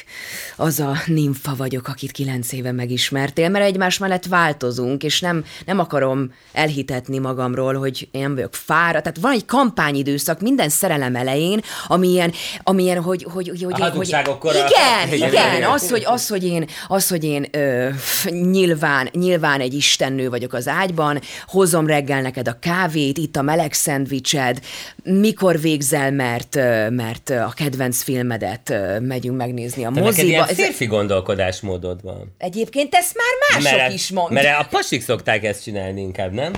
az 0.55 0.79
a 0.79 0.97
nimfa 1.05 1.55
vagyok, 1.55 1.87
akit 1.87 2.11
kilenc 2.11 2.51
éve 2.51 2.71
megismertél, 2.71 3.49
mert 3.49 3.65
egymás 3.65 3.97
mellett 3.97 4.25
változunk, 4.25 5.03
és 5.03 5.19
nem, 5.19 5.45
nem 5.65 5.79
akarom 5.79 6.33
elhitetni 6.51 7.17
magamról, 7.17 7.73
hogy 7.73 8.07
én 8.11 8.21
nem 8.21 8.35
vagyok 8.35 8.55
fáradt. 8.55 9.03
Tehát 9.03 9.19
van 9.21 9.31
egy 9.31 9.45
kampányidőszak 9.45 10.41
minden 10.41 10.69
szerelem 10.69 11.15
elején, 11.15 11.61
ami 11.87 12.07
ilyen, 12.07 12.33
ami 12.63 12.83
ilyen 12.83 13.01
hogy, 13.01 13.27
hogy, 13.31 13.49
hogy, 13.49 13.63
hogy, 13.63 13.95
hogy 13.95 14.07
igen, 14.47 15.13
Igen, 15.13 15.29
igen, 15.29 15.63
az, 15.63 15.89
hogy, 15.89 16.03
az, 16.05 16.27
hogy 16.27 16.43
én, 16.43 16.67
az, 16.87 17.09
hogy 17.09 17.23
én 17.23 17.47
ö, 17.51 17.89
nyilván, 18.29 19.09
nyilván 19.11 19.59
egy 19.59 19.73
istennő 19.73 20.29
vagyok 20.29 20.53
az 20.53 20.67
ágyban, 20.67 21.21
hozom 21.47 21.87
reggel 21.87 22.21
neked 22.21 22.47
a 22.47 22.59
kávét, 22.59 23.17
itt 23.17 23.35
a 23.35 23.41
meleg 23.41 23.73
szendvicsed, 23.73 24.59
mikor 25.03 25.59
végzel, 25.59 26.11
mert, 26.11 26.55
mert 26.89 27.29
a 27.29 27.51
kedvenc 27.55 28.01
filmedet 28.03 28.62
ö, 28.69 28.99
megyünk 28.99 29.37
megnézni 29.37 29.85
a 29.85 29.91
Te 29.91 29.99
neked 29.99 30.23
ilyen 30.25 30.39
moziba. 30.39 30.61
Ez, 30.61 30.65
férfi 30.67 30.85
gondolkodásmódod 30.85 32.01
van. 32.03 32.35
egyébként 32.37 32.95
ezt 32.95 33.15
már 33.15 33.63
mások 33.63 33.93
is 33.93 34.11
mondták. 34.11 34.43
mert 34.43 34.59
a 34.59 34.67
pasik 34.69 35.01
szokták 35.01 35.43
ezt 35.43 35.63
csinálni 35.63 36.01
inkább, 36.01 36.31
nem? 36.31 36.53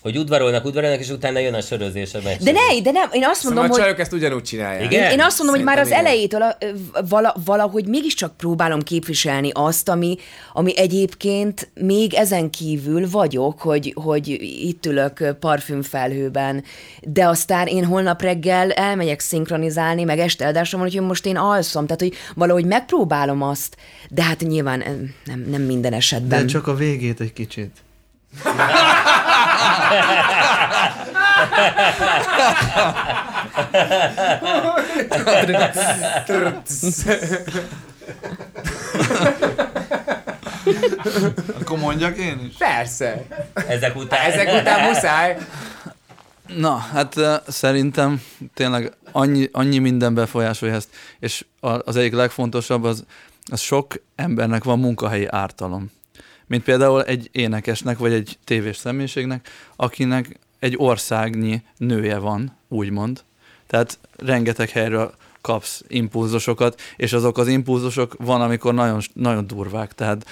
Hogy 0.00 0.18
udvarolnak, 0.18 0.64
udvarolnak, 0.64 1.00
és 1.00 1.08
utána 1.08 1.38
jön 1.38 1.54
a 1.54 1.60
sörözés 1.60 2.14
a 2.14 2.18
meccs. 2.24 2.40
De 2.40 2.52
ne, 2.52 2.80
de 2.82 2.90
nem, 2.90 3.08
én 3.12 3.24
azt 3.24 3.44
mondom, 3.44 3.62
Szóval 3.62 3.64
a 3.64 3.68
hogy... 3.68 3.80
csajok 3.80 3.98
ezt 3.98 4.12
ugyanúgy 4.12 4.42
csinálják. 4.42 4.92
Igen? 4.92 5.04
Én, 5.04 5.10
én 5.10 5.20
azt 5.20 5.38
mondom, 5.38 5.56
hogy 5.56 5.64
már 5.64 5.78
az 5.78 5.88
Szerintem 5.88 6.12
igen. 6.12 6.38
elejétől 6.38 6.42
a, 6.42 7.02
vala, 7.08 7.34
valahogy 7.44 7.86
mégiscsak 7.86 8.36
próbálom 8.36 8.82
képviselni 8.82 9.50
azt, 9.52 9.88
ami, 9.88 10.16
ami 10.52 10.78
egyébként 10.78 11.70
még 11.74 12.14
ezen 12.14 12.50
kívül 12.50 13.10
vagyok, 13.10 13.60
hogy, 13.60 13.92
hogy 13.96 14.28
itt 14.64 14.86
ülök 14.86 15.36
parfümfelhőben, 15.40 16.64
de 17.00 17.26
aztán 17.28 17.66
én 17.66 17.84
holnap 17.84 18.22
reggel 18.22 18.70
elmegyek 18.70 19.20
szinkronizálni, 19.20 20.04
meg 20.04 20.18
este 20.18 20.44
eldásom 20.44 20.80
van, 20.80 20.90
hogy 20.90 21.00
most 21.00 21.26
én 21.26 21.36
alszom, 21.36 21.84
tehát 21.86 22.00
hogy 22.00 22.14
valahogy 22.34 22.64
megpróbálom 22.64 23.42
azt, 23.42 23.76
de 24.10 24.22
hát 24.22 24.40
nyilván 24.40 24.84
nem, 25.24 25.44
nem 25.50 25.62
minden 25.62 25.92
esetben. 25.92 26.40
De 26.40 26.52
csak 26.52 26.66
a 26.66 26.74
végét 26.74 27.20
egy 27.20 27.32
kicsit. 27.32 27.70
Akkor 41.60 41.78
mondjak 41.78 42.18
én 42.18 42.40
is? 42.48 42.56
Persze. 42.58 43.26
Ezek 43.68 43.96
után. 43.96 44.20
Ezek 44.30 44.60
után 44.60 44.88
muszáj. 44.88 45.36
Na, 46.56 46.76
hát 46.76 47.16
uh, 47.16 47.34
szerintem 47.46 48.22
tényleg 48.54 48.92
annyi, 49.12 49.48
annyi 49.52 49.78
minden 49.78 50.14
befolyásolja 50.14 50.74
ezt, 50.74 50.88
és 51.20 51.44
az 51.60 51.96
egyik 51.96 52.12
legfontosabb, 52.12 52.84
az, 52.84 53.04
az 53.50 53.60
sok 53.60 53.94
embernek 54.16 54.64
van 54.64 54.78
munkahelyi 54.78 55.26
ártalom. 55.30 55.90
Mint 56.48 56.62
például 56.62 57.04
egy 57.04 57.28
énekesnek, 57.32 57.98
vagy 57.98 58.12
egy 58.12 58.38
tévés 58.44 58.76
személyiségnek, 58.76 59.48
akinek 59.76 60.38
egy 60.58 60.74
országnyi 60.76 61.62
nője 61.76 62.18
van, 62.18 62.56
úgymond. 62.68 63.20
Tehát 63.66 63.98
rengeteg 64.16 64.70
helyről 64.70 65.14
kapsz 65.40 65.82
impulzusokat, 65.88 66.80
és 66.96 67.12
azok 67.12 67.38
az 67.38 67.48
impulzusok 67.48 68.14
van, 68.18 68.40
amikor 68.40 68.74
nagyon, 68.74 69.00
nagyon 69.12 69.46
durvák. 69.46 69.94
Tehát 69.94 70.26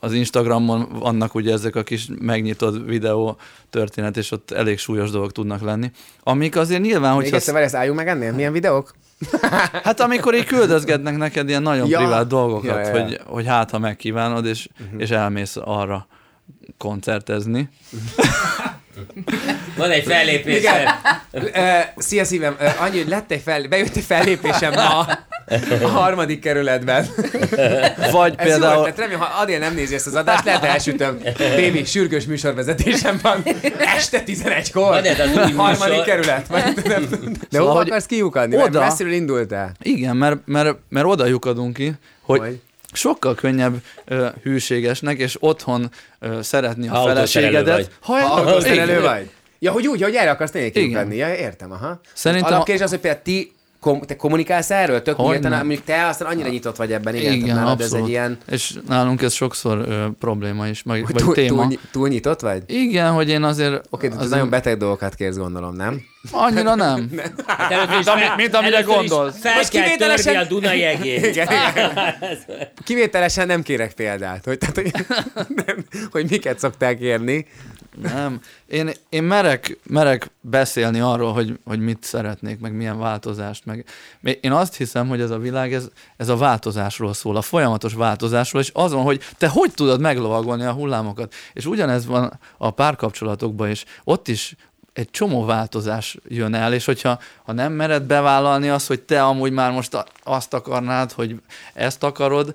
az 0.00 0.12
Instagramon 0.12 0.88
vannak 0.98 1.34
ugye 1.34 1.52
ezek 1.52 1.76
a 1.76 1.82
kis 1.82 2.08
megnyitott 2.18 2.86
videó 2.86 3.36
történet, 3.70 4.16
és 4.16 4.30
ott 4.30 4.50
elég 4.50 4.78
súlyos 4.78 5.10
dolgok 5.10 5.32
tudnak 5.32 5.60
lenni. 5.60 5.90
Amik 6.22 6.56
azért 6.56 6.82
nyilván, 6.82 7.12
Még 7.12 7.22
hogyha... 7.22 7.36
egyszer, 7.36 7.52
várj, 7.54 7.66
ezt 7.66 7.74
álljunk 7.74 7.98
meg 7.98 8.08
ennél? 8.08 8.32
Milyen 8.32 8.52
videók? 8.52 8.94
Hát 9.84 10.00
amikor 10.00 10.34
így 10.34 10.44
küldözgetnek 10.44 11.16
neked 11.16 11.48
ilyen 11.48 11.62
nagyon 11.62 11.88
Ja. 11.88 11.98
privát 11.98 12.26
dolgokat, 12.26 12.86
ja. 12.86 12.96
ja. 12.96 13.02
Hogy, 13.02 13.20
hogy 13.26 13.46
hát, 13.46 13.70
ha 13.70 13.78
megkívánod, 13.78 14.46
és, 14.46 14.68
uh-huh. 14.80 15.00
és 15.00 15.10
elmész 15.10 15.56
arra 15.64 16.06
koncertezni. 16.76 17.68
Van 19.76 19.90
egy 19.90 20.04
fellépés. 20.04 20.58
Igen. 20.58 20.86
Ö, 21.32 21.40
Szia 21.96 22.24
szívem, 22.24 22.56
annyi, 22.78 22.98
hogy 22.98 23.08
lett 23.08 23.30
egy 23.30 23.40
fel, 23.44 23.68
bejött 23.68 23.96
egy 23.96 24.04
fellépésem 24.04 24.72
ma 24.72 25.06
a 25.82 25.88
harmadik 25.88 26.40
kerületben. 26.40 27.06
Vagy 28.12 28.34
Ez 28.36 28.46
jó 28.46 28.52
például... 28.52 28.78
ötlet, 28.80 28.98
remélem, 28.98 29.20
ha 29.20 29.40
Adél 29.40 29.58
nem 29.58 29.74
nézi 29.74 29.94
ezt 29.94 30.06
az 30.06 30.14
adást, 30.14 30.44
lehet, 30.44 30.60
hogy 30.60 30.68
elsütöm. 30.68 31.18
Bébi, 31.56 31.84
sürgős 31.84 32.24
műsorvezetésem 32.26 33.18
van. 33.22 33.42
Este 33.96 34.22
11-kor. 34.26 34.82
Van 34.82 35.04
ez 35.04 35.18
az 35.20 35.30
új 35.46 35.52
Harmadik 35.52 36.02
kerület. 36.02 36.46
De 36.48 36.58
Szóval, 37.50 37.66
hova 37.66 37.72
hogy 37.72 37.86
akarsz 37.88 38.06
kiukadni? 38.06 38.54
Oda. 38.56 38.64
oda- 38.64 38.80
Messziről 38.80 39.12
indultál. 39.12 39.72
Igen, 39.82 40.16
mert, 40.16 40.36
mert, 40.44 40.76
mert 40.88 41.06
oda 41.06 41.26
lyukadunk 41.26 41.76
ki, 41.76 41.92
hogy 42.22 42.38
Hogy? 42.40 42.60
Sokkal 42.92 43.34
könnyebb 43.34 43.74
ö, 44.04 44.26
hűségesnek, 44.42 45.18
és 45.18 45.36
otthon 45.40 45.90
ö, 46.18 46.42
szeretni 46.42 46.88
a 46.88 46.94
Ha 46.94 47.06
feleségedet. 47.06 47.74
vagy. 47.74 47.88
Ha 48.00 48.14
autószerelő 48.34 49.00
vagy. 49.00 49.30
Ja, 49.58 49.72
hogy 49.72 49.86
úgy, 49.86 50.02
hogy 50.02 50.14
erre 50.14 50.30
akarsz 50.30 50.50
tényleg 50.50 50.76
Igen. 50.76 50.88
kiukadni. 50.88 51.16
Ja, 51.16 51.34
értem, 51.34 51.72
aha. 51.72 52.00
Szerintem- 52.14 52.52
Alapkérdés 52.52 52.84
az, 52.84 52.90
hogy 52.90 52.98
például 53.00 53.22
ti 53.22 53.52
kom- 53.80 54.06
te 54.06 54.16
kommunikálsz 54.16 54.70
erről? 54.70 55.02
Tök 55.02 55.16
nyíltan, 55.18 55.50
mondjuk 55.52 55.84
te 55.84 56.06
aztán 56.06 56.28
annyira 56.28 56.48
nyitott 56.48 56.76
vagy 56.76 56.92
ebben, 56.92 57.14
igen, 57.14 57.32
Igen, 57.32 57.46
tehát 57.46 57.60
nálad 57.62 57.80
abszolút. 57.80 57.94
ez 57.96 58.02
egy 58.02 58.08
ilyen... 58.08 58.38
És 58.50 58.74
nálunk 58.88 59.22
ez 59.22 59.32
sokszor 59.32 59.78
ö, 59.88 60.06
probléma 60.18 60.66
is, 60.68 60.82
vagy, 60.82 61.02
vagy 61.02 61.14
Túl, 61.14 61.34
téma. 61.34 61.66
túl, 61.68 61.78
túl, 61.92 62.08
nyitott 62.08 62.40
vagy? 62.40 62.62
Igen, 62.66 63.12
hogy 63.12 63.28
én 63.28 63.42
azért... 63.42 63.86
Oké, 63.90 64.08
de 64.08 64.16
te 64.16 64.22
az 64.22 64.30
nagyon 64.30 64.50
beteg 64.50 64.76
dolgokat 64.76 65.14
kérsz, 65.14 65.36
gondolom, 65.36 65.74
nem? 65.74 66.00
Annyira 66.30 66.74
nem. 66.86 67.10
Hát 67.46 67.72
először 67.72 67.90
is 67.90 67.94
Mint 67.96 68.08
ami- 68.08 68.20
fel- 68.20 68.36
mint 68.36 68.54
amire 68.54 68.80
gondolsz. 68.80 69.38
Fel 69.40 69.54
Most 69.56 69.68
kell 69.70 69.82
kivételesen- 69.82 70.36
a 70.36 70.44
Dunai. 70.44 70.78
Igen, 70.78 71.02
igen. 71.24 71.48
Kivételesen 72.84 73.46
nem 73.46 73.62
kérek 73.62 73.92
példát, 73.92 74.44
hogy, 74.44 74.58
tehát, 74.58 74.74
hogy, 74.74 74.92
nem, 75.66 75.84
hogy 76.10 76.26
miket 76.30 76.58
szoktál 76.58 76.96
kérni. 76.96 77.46
Nem. 78.02 78.40
Én, 78.66 78.90
én 79.08 79.22
merek, 79.22 79.78
merek 79.82 80.30
beszélni 80.40 81.00
arról, 81.00 81.32
hogy, 81.32 81.58
hogy 81.64 81.80
mit 81.80 82.04
szeretnék, 82.04 82.60
meg 82.60 82.72
milyen 82.72 82.98
változást. 82.98 83.64
Meg. 83.64 83.84
Én 84.40 84.52
azt 84.52 84.76
hiszem, 84.76 85.08
hogy 85.08 85.20
ez 85.20 85.30
a 85.30 85.38
világ, 85.38 85.74
ez, 85.74 85.88
ez 86.16 86.28
a 86.28 86.36
változásról 86.36 87.14
szól, 87.14 87.36
a 87.36 87.42
folyamatos 87.42 87.94
változásról, 87.94 88.62
és 88.62 88.70
azon, 88.74 89.02
hogy 89.02 89.22
te 89.38 89.48
hogy 89.48 89.70
tudod 89.74 90.00
meglovagolni 90.00 90.64
a 90.64 90.72
hullámokat. 90.72 91.34
És 91.52 91.66
ugyanez 91.66 92.06
van 92.06 92.38
a 92.56 92.70
párkapcsolatokban 92.70 93.70
is. 93.70 93.84
Ott 94.04 94.28
is 94.28 94.56
egy 94.92 95.10
csomó 95.10 95.44
változás 95.44 96.18
jön 96.28 96.54
el, 96.54 96.72
és 96.72 96.84
hogyha 96.84 97.18
ha 97.44 97.52
nem 97.52 97.72
mered 97.72 98.02
bevállalni 98.02 98.68
azt, 98.68 98.86
hogy 98.86 99.00
te 99.00 99.24
amúgy 99.24 99.52
már 99.52 99.72
most 99.72 100.04
azt 100.22 100.54
akarnád, 100.54 101.12
hogy 101.12 101.40
ezt 101.74 102.02
akarod, 102.02 102.54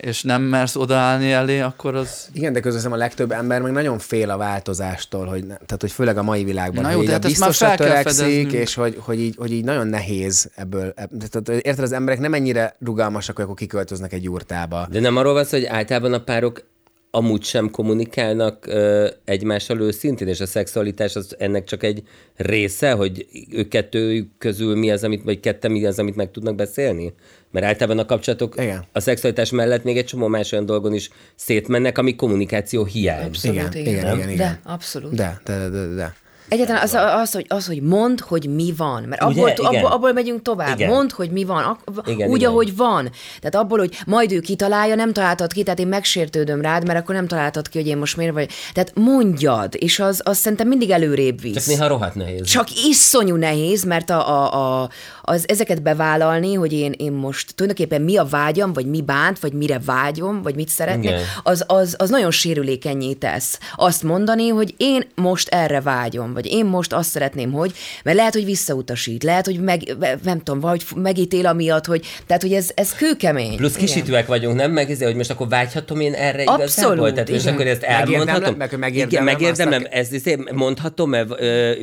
és 0.00 0.22
nem 0.22 0.42
mersz 0.42 0.76
odaállni 0.76 1.32
elé, 1.32 1.60
akkor 1.60 1.94
az... 1.94 2.28
Igen, 2.32 2.52
de 2.52 2.60
közben 2.60 2.92
a 2.92 2.96
legtöbb 2.96 3.30
ember 3.30 3.60
meg 3.60 3.72
nagyon 3.72 3.98
fél 3.98 4.30
a 4.30 4.36
változástól, 4.36 5.26
hogy 5.26 5.40
ne, 5.40 5.54
tehát 5.54 5.80
hogy 5.80 5.92
főleg 5.92 6.16
a 6.18 6.22
mai 6.22 6.44
világban, 6.44 6.82
Na 6.82 6.90
jó, 6.90 6.96
hogy 6.96 7.06
de 7.06 7.12
hát 7.12 7.22
biztosra 7.22 7.74
törekszik, 7.74 8.52
és 8.52 8.74
hogy, 8.74 8.96
hogy, 8.98 9.20
így, 9.20 9.34
hogy 9.38 9.52
így 9.52 9.64
nagyon 9.64 9.86
nehéz 9.86 10.50
ebből. 10.54 10.92
ebb- 10.96 11.28
Tehát, 11.30 11.48
érted, 11.64 11.84
az 11.84 11.92
emberek 11.92 12.20
nem 12.20 12.34
ennyire 12.34 12.74
rugalmasak, 12.84 13.34
hogy 13.36 13.44
akkor 13.44 13.56
kiköltöznek 13.56 14.12
egy 14.12 14.22
jurtába. 14.22 14.86
De 14.90 15.00
nem 15.00 15.16
arról 15.16 15.32
van 15.32 15.44
hogy 15.50 15.64
általában 15.64 16.12
a 16.12 16.20
párok 16.20 16.62
amúgy 17.10 17.42
sem 17.42 17.70
kommunikálnak 17.70 18.66
ö, 18.66 19.08
egymással 19.24 19.80
őszintén, 19.80 20.28
és 20.28 20.40
a 20.40 20.46
szexualitás 20.46 21.16
az 21.16 21.36
ennek 21.38 21.64
csak 21.64 21.82
egy 21.82 22.02
része, 22.36 22.92
hogy 22.92 23.26
ők 23.50 23.68
kettő 23.68 24.26
közül 24.38 24.76
mi 24.76 24.90
az, 24.90 25.04
amit, 25.04 25.22
vagy 25.22 25.40
ketten 25.40 25.70
mi 25.70 25.86
az, 25.86 25.98
amit 25.98 26.16
meg 26.16 26.30
tudnak 26.30 26.54
beszélni? 26.54 27.12
Mert 27.50 27.66
általában 27.66 27.98
a 27.98 28.06
kapcsolatok 28.06 28.54
Igen. 28.56 28.84
a 28.92 29.00
szexualitás 29.00 29.50
mellett 29.50 29.84
még 29.84 29.96
egy 29.96 30.04
csomó 30.04 30.26
más 30.26 30.52
olyan 30.52 30.66
dolgon 30.66 30.94
is 30.94 31.10
szétmennek, 31.34 31.98
ami 31.98 32.16
kommunikáció 32.16 32.84
hiány. 32.84 33.24
Abszolút, 33.24 33.56
Igen, 33.56 33.72
igen. 33.72 33.92
igen, 33.92 34.16
igen, 34.16 34.30
igen. 34.30 34.36
De, 34.36 34.70
abszolút. 34.72 35.14
De, 35.14 35.40
de, 35.44 35.58
de, 35.58 35.68
de, 35.68 35.86
de. 35.94 36.14
Egyáltalán 36.50 36.82
az, 36.82 36.94
az, 36.94 37.32
hogy, 37.32 37.44
az, 37.48 37.66
hogy 37.66 37.82
mondd, 37.82 38.18
hogy 38.22 38.48
mi 38.54 38.72
van. 38.76 39.02
Mert 39.02 39.22
abból, 39.22 39.50
abból, 39.50 39.90
abból 39.90 40.12
megyünk 40.12 40.42
tovább. 40.42 40.78
Igen. 40.78 40.90
Mondd, 40.90 41.12
hogy 41.14 41.30
mi 41.30 41.44
van. 41.44 41.64
Ak- 41.64 42.08
Igen, 42.08 42.28
úgy, 42.28 42.36
igen. 42.36 42.50
ahogy 42.50 42.76
van. 42.76 43.10
Tehát 43.40 43.54
abból, 43.54 43.78
hogy 43.78 43.98
majd 44.06 44.32
ő 44.32 44.40
kitalálja, 44.40 44.94
nem 44.94 45.12
találtad 45.12 45.52
ki, 45.52 45.62
tehát 45.62 45.78
én 45.78 45.86
megsértődöm 45.86 46.60
rád, 46.60 46.86
mert 46.86 46.98
akkor 46.98 47.14
nem 47.14 47.26
találtad 47.26 47.68
ki, 47.68 47.78
hogy 47.78 47.86
én 47.86 47.96
most 47.96 48.16
miért 48.16 48.32
vagy. 48.32 48.50
Tehát 48.72 48.92
mondjad, 48.94 49.74
és 49.78 50.00
az, 50.00 50.20
az 50.24 50.38
szerintem 50.38 50.68
mindig 50.68 50.90
előrébb 50.90 51.40
visz. 51.40 51.54
Csak 51.54 51.66
néha 51.66 51.86
rohadt 51.88 52.14
nehéz. 52.14 52.46
Csak 52.46 52.66
iszonyú 52.88 53.34
nehéz, 53.36 53.84
mert 53.84 54.10
a, 54.10 54.28
a, 54.28 54.82
a, 54.82 54.90
az, 55.30 55.44
ezeket 55.48 55.82
bevállalni, 55.82 56.54
hogy 56.54 56.72
én, 56.72 56.94
én 56.96 57.12
most 57.12 57.54
tulajdonképpen 57.54 58.02
mi 58.02 58.16
a 58.16 58.24
vágyam, 58.24 58.72
vagy 58.72 58.86
mi 58.86 59.02
bánt, 59.02 59.38
vagy 59.38 59.52
mire 59.52 59.80
vágyom, 59.84 60.42
vagy 60.42 60.54
mit 60.54 60.68
szeretnék, 60.68 61.10
Igen. 61.10 61.22
az, 61.42 61.64
az, 61.66 61.94
az 61.98 62.10
nagyon 62.10 62.30
sérülékenyé 62.30 63.12
tesz. 63.12 63.58
Azt 63.76 64.02
mondani, 64.02 64.48
hogy 64.48 64.74
én 64.76 65.06
most 65.14 65.48
erre 65.48 65.80
vágyom, 65.80 66.32
vagy 66.32 66.46
én 66.46 66.64
most 66.64 66.92
azt 66.92 67.10
szeretném, 67.10 67.52
hogy, 67.52 67.72
mert 68.04 68.16
lehet, 68.16 68.32
hogy 68.32 68.44
visszautasít, 68.44 69.22
lehet, 69.22 69.44
hogy 69.44 69.60
meg, 69.60 69.96
nem 70.22 70.38
tudom, 70.38 70.60
vagy 70.60 70.84
megítél 70.94 71.46
amiatt, 71.46 71.84
hogy, 71.86 72.06
tehát, 72.26 72.42
hogy 72.42 72.52
ez, 72.52 72.70
ez 72.74 72.94
kőkemény. 72.94 73.56
Plusz 73.56 73.76
kisítőek 73.76 74.26
vagyunk, 74.26 74.56
nem? 74.56 74.70
Meg 74.72 74.90
ezért, 74.90 75.08
hogy 75.08 75.16
most 75.16 75.30
akkor 75.30 75.48
vágyhatom 75.48 76.00
én 76.00 76.12
erre 76.12 76.42
Abszolút, 76.42 76.66
igazából? 76.66 77.12
Tehát 77.12 77.28
igen. 77.28 77.52
akkor 77.54 77.66
ezt 77.66 77.80
Megérdemlem, 77.80 78.28
elmondhatom? 78.28 78.58
meg 78.58 78.70
hogy 78.70 78.96
Igen, 78.96 79.24
megérdemlem 79.24 79.34
megérdemlem. 79.34 79.82
azt, 79.82 80.12
Ez, 80.12 80.26
ez, 80.26 80.54
mondhatom-e? 80.54 81.26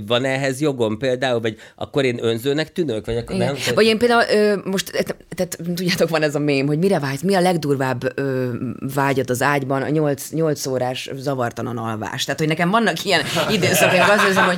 Van 0.07 0.25
ehhez 0.25 0.61
jogom 0.61 0.97
például? 0.97 1.39
Vagy 1.39 1.55
akkor 1.75 2.05
én 2.05 2.19
önzőnek 2.21 2.71
tűnök? 2.71 3.05
Vagy 3.05 3.17
akkor 3.17 3.36
Igen. 3.37 3.53
nem? 3.65 3.75
Vagy 3.75 3.85
én 3.85 3.97
például 3.97 4.23
ö, 4.29 4.55
most, 4.63 4.91
tehát, 5.35 5.57
tudjátok, 5.75 6.09
van 6.09 6.21
ez 6.21 6.35
a 6.35 6.39
mém, 6.39 6.67
hogy 6.67 6.77
mire 6.77 6.99
vágysz, 6.99 7.21
mi 7.21 7.35
a 7.35 7.39
legdurvább 7.39 8.19
ö, 8.19 8.49
vágyad 8.93 9.29
az 9.29 9.41
ágyban, 9.41 9.81
a 9.81 9.89
8, 9.89 10.29
8 10.29 10.65
órás 10.65 11.09
zavartalan 11.15 11.77
alvás. 11.77 12.23
Tehát, 12.23 12.39
hogy 12.39 12.47
nekem 12.49 12.69
vannak 12.69 13.03
ilyen 13.03 13.21
időszakaim, 13.49 14.01
azt 14.01 14.27
hiszem, 14.27 14.45
hogy 14.45 14.57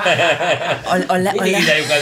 a, 0.84 1.14
a, 1.14 1.18
le, 1.18 1.30
a, 1.38 1.46
le, 1.46 1.60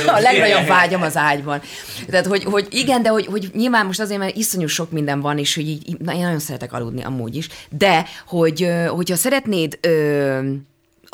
a 0.07 0.19
legnagyobb 0.19 0.67
vágyam 0.67 1.01
az 1.01 1.17
ágyban. 1.17 1.61
Tehát, 2.09 2.25
hogy, 2.25 2.43
hogy 2.43 2.67
igen, 2.69 3.01
de 3.01 3.09
hogy, 3.09 3.25
hogy 3.25 3.49
nyilván 3.53 3.85
most 3.85 3.99
azért, 3.99 4.19
mert 4.19 4.35
iszonyú 4.35 4.67
sok 4.67 4.91
minden 4.91 5.21
van, 5.21 5.37
és 5.37 5.55
hogy 5.55 5.67
így, 5.67 5.97
na, 5.99 6.13
én 6.13 6.21
nagyon 6.21 6.39
szeretek 6.39 6.73
aludni 6.73 7.03
amúgy 7.03 7.35
is, 7.35 7.47
de 7.69 8.05
hogy, 8.27 8.69
hogyha 8.87 9.15
szeretnéd 9.15 9.77
ö, 9.81 10.39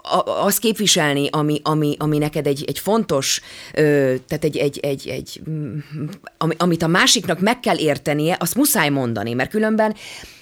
a- 0.03 0.45
azt 0.45 0.59
képviselni, 0.59 1.27
ami, 1.31 1.59
ami, 1.63 1.95
ami 1.99 2.17
neked 2.17 2.47
egy, 2.47 2.63
egy 2.67 2.79
fontos, 2.79 3.41
ö, 3.73 3.81
tehát 4.27 4.43
egy, 4.43 4.57
egy, 4.57 4.79
egy, 4.79 5.07
egy 5.07 5.41
mm, 5.49 5.77
ami, 6.37 6.55
amit 6.57 6.83
a 6.83 6.87
másiknak 6.87 7.39
meg 7.39 7.59
kell 7.59 7.77
értenie, 7.77 8.37
azt 8.39 8.55
muszáj 8.55 8.89
mondani, 8.89 9.33
mert 9.33 9.49
különben 9.49 9.95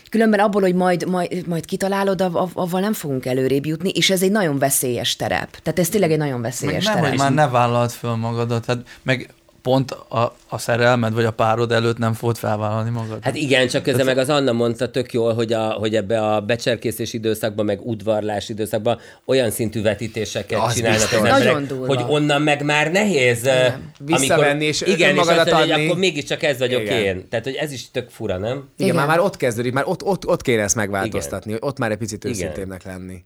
Különben 0.10 0.40
abból, 0.40 0.62
hogy 0.62 0.76
majd, 0.76 1.10
majd, 1.10 1.48
majd 1.48 1.66
kitalálod, 1.66 2.22
av- 2.22 2.36
av- 2.36 2.52
avval 2.58 2.82
nem 2.82 2.94
fogunk 2.94 3.26
előrébb 3.26 3.66
jutni, 3.66 3.90
és 3.90 4.10
ez 4.10 4.22
egy 4.22 4.32
nagyon 4.32 4.58
veszélyes 4.58 5.16
terep. 5.16 5.58
Tehát 5.64 5.80
ez 5.80 5.90
tényleg 5.90 6.12
egy 6.12 6.18
nagyon 6.18 6.40
Meg 6.40 6.52
veszélyes 6.52 6.86
nem, 6.86 6.94
terep. 6.94 7.10
hogy 7.10 7.18
már 7.20 7.34
ne 7.34 7.48
vállalt 7.48 7.92
föl 7.92 8.16
magadat, 8.16 8.66
hát 8.66 8.78
meg 9.04 9.30
pont 9.62 9.92
a, 9.92 10.36
a 10.50 10.58
szerelmed 10.58 11.14
vagy 11.14 11.26
a 11.26 11.32
párod 11.32 11.72
előtt 11.72 11.98
nem 11.98 12.14
fogod 12.14 12.38
felvállalni 12.38 12.90
magad. 12.90 13.18
Hát 13.24 13.36
igen, 13.36 13.68
csak 13.68 13.84
közben 13.84 14.06
meg 14.06 14.18
az 14.18 14.30
Anna 14.30 14.52
mondta 14.52 14.92
tök 14.92 15.14
jól, 15.14 15.34
hogy, 15.34 15.54
a, 15.54 15.64
hogy 15.70 15.96
ebbe 15.96 16.22
a 16.28 16.42
becserkészés 16.42 17.14
időszakban, 17.14 17.66
meg 17.66 17.86
udvarlás 17.86 18.50
időszakban 18.50 19.00
olyan 19.26 19.52
szintű 19.52 19.82
vetítéseket 19.82 20.60
Az 20.60 20.74
csinálnak 20.74 21.02
az 21.02 21.10
biztos. 21.10 21.28
emberek, 21.30 21.44
Nagyon 21.54 21.68
durva. 21.68 21.88
hogy 21.88 22.04
onnan 22.08 22.42
meg 22.42 22.64
már 22.64 22.92
nehéz 22.92 23.46
ö, 23.46 23.68
Visszavenni 24.00 24.66
és 24.66 24.82
igen, 24.82 24.98
és 25.00 25.06
önmagadat 25.08 25.46
azt 25.46 25.52
mondja, 25.56 25.74
adni. 25.74 25.86
akkor 25.86 25.98
mégiscsak 26.00 26.44
ez 26.44 26.58
vagyok 26.58 26.82
Igen. 26.82 26.98
én. 26.98 27.28
Tehát, 27.30 27.46
hogy 27.46 27.56
ez 27.56 27.72
is 27.72 27.92
tök 27.92 28.10
fura, 28.10 28.38
nem? 28.38 28.52
Igen, 28.52 28.68
Igen. 28.78 28.96
már, 28.96 29.08
már 29.08 29.20
ott 29.20 29.38
kezdődik, 29.38 29.74
már 29.74 29.84
ott, 29.88 30.04
ott, 30.04 30.28
ott 30.28 30.42
kéne 30.42 30.62
ezt 30.62 30.76
megváltoztatni, 30.76 31.52
hogy 31.52 31.62
ott 31.64 31.78
már 31.78 31.92
egy 31.92 31.98
picit 31.98 32.24
Igen. 32.24 32.36
őszintébbnek 32.36 32.84
lenni. 32.84 33.24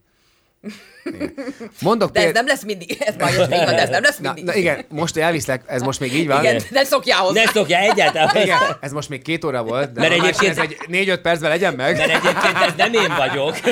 Igen. 1.06 1.34
Mondok 1.80 2.10
De 2.10 2.18
ez 2.18 2.24
péld- 2.24 2.36
nem 2.36 2.46
lesz 2.46 2.62
mindig, 2.64 2.96
ez 3.00 3.14
így 3.14 3.46
van, 3.48 3.48
de 3.48 3.78
ez 3.82 3.88
nem 3.88 4.02
lesz 4.02 4.16
Na, 4.18 4.32
mindig. 4.32 4.44
na, 4.44 4.54
igen, 4.60 4.84
most 4.88 5.16
elviszlek, 5.16 5.62
ez 5.66 5.82
most 5.82 6.00
még 6.00 6.14
így 6.14 6.26
van. 6.26 6.44
igen, 6.44 6.62
ne 6.70 6.84
szokjál 6.84 7.18
hozzá. 7.20 7.42
Ne 7.44 7.50
szokja 7.50 7.78
egyáltalán. 7.78 8.36
Igen, 8.42 8.58
ez 8.80 8.92
most 8.92 9.08
még 9.08 9.22
két 9.22 9.44
óra 9.44 9.62
volt, 9.62 9.92
de 9.92 10.00
Mert 10.00 10.12
Mert 10.12 10.22
egyébként- 10.22 10.58
ez 10.58 10.64
egy 10.64 10.76
négy-öt 10.88 11.20
percben 11.20 11.50
legyen 11.50 11.74
meg. 11.74 11.96
Mert 11.96 12.10
egyébként 12.10 12.56
ez 12.66 12.72
nem 12.76 12.92
én 12.92 13.14
vagyok. 13.16 13.56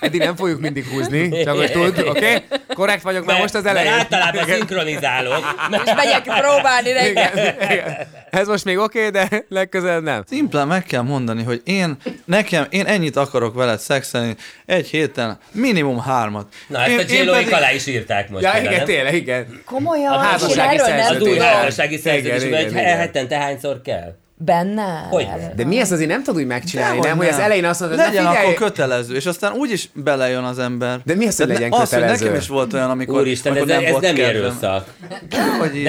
Eddig 0.00 0.20
nem 0.20 0.36
fogjuk 0.36 0.60
mindig 0.60 0.86
húzni, 0.86 1.42
csak 1.44 1.56
hogy 1.56 1.72
tud, 1.72 1.98
oké? 1.98 2.08
Okay? 2.08 2.42
Korrekt 2.74 3.02
vagyok 3.02 3.24
már 3.24 3.40
most 3.40 3.54
az 3.54 3.62
Mert 3.62 3.76
elején. 3.76 3.92
általában 3.98 4.42
Igen. 4.42 4.56
szinkronizálok. 4.56 5.44
És 5.84 5.92
megyek 5.96 6.22
próbálni 6.22 6.92
reggel. 6.92 7.30
Igen, 7.32 7.70
igen. 7.70 7.96
Ez 8.30 8.48
most 8.48 8.64
még 8.64 8.78
oké, 8.78 9.06
okay, 9.06 9.10
de 9.10 9.44
legközelebb 9.48 10.02
nem. 10.02 10.22
Szimplán 10.28 10.66
meg 10.66 10.84
kell 10.84 11.02
mondani, 11.02 11.42
hogy 11.42 11.60
én, 11.64 11.96
nekem, 12.24 12.66
én 12.70 12.86
ennyit 12.86 13.16
akarok 13.16 13.54
veled 13.54 13.78
szexelni, 13.78 14.36
egy 14.66 14.90
héten 14.96 15.38
minimum 15.52 16.00
hármat. 16.00 16.46
Na, 16.66 16.82
ezt 16.84 17.10
én, 17.10 17.28
a 17.28 17.32
pedig- 17.32 17.52
alá 17.52 17.72
is 17.72 17.86
írták 17.86 18.30
most. 18.30 18.42
Ja, 18.42 18.50
oda, 18.50 18.60
igen, 18.60 18.72
nem? 18.72 18.84
tényleg, 18.84 19.14
igen. 19.14 19.60
Komolyan, 19.64 20.12
A 20.12 20.18
házassági 20.18 20.78
szerződés. 20.78 21.18
tudom. 21.18 21.38
házassági 21.46 21.96
szerződés, 21.96 22.72
hogy 22.72 22.72
hetente 22.82 23.36
hányszor 23.38 23.80
kell? 23.80 24.14
Benne? 24.38 25.06
Hogy? 25.10 25.26
De 25.54 25.64
mi 25.64 25.78
ezt 25.80 25.92
azért 25.92 26.08
nem 26.10 26.22
tud 26.22 26.36
úgy 26.36 26.46
megcsinálni, 26.46 26.90
Dehogy 27.00 27.08
nem? 27.08 27.16
Hogy 27.16 27.26
az 27.34 27.38
elején 27.38 27.64
azt 27.64 27.80
mondod, 27.80 27.98
Legyen 27.98 28.22
na 28.22 28.28
figyelj, 28.30 28.46
akkor 28.54 28.66
kötelező, 28.66 29.14
és 29.14 29.26
aztán 29.26 29.52
úgyis 29.52 29.88
belejön 29.94 30.44
az 30.44 30.58
ember. 30.58 30.98
De 31.04 31.14
mi 31.14 31.26
az, 31.26 31.36
hogy 31.36 31.46
legyen 31.48 31.72
Az, 31.72 31.78
hogy 31.78 31.88
kötelező? 31.88 32.24
nekem 32.24 32.40
is 32.40 32.48
volt 32.48 32.72
olyan, 32.72 32.90
amikor, 32.90 33.20
Úristen, 33.20 33.52
ez, 33.56 33.62
amikor 33.62 33.84
ez 33.84 33.90
volt 33.90 34.02
nem 34.02 34.14
kedvem. 34.14 34.36
erőszak. 34.42 34.86
Hogy 35.60 35.82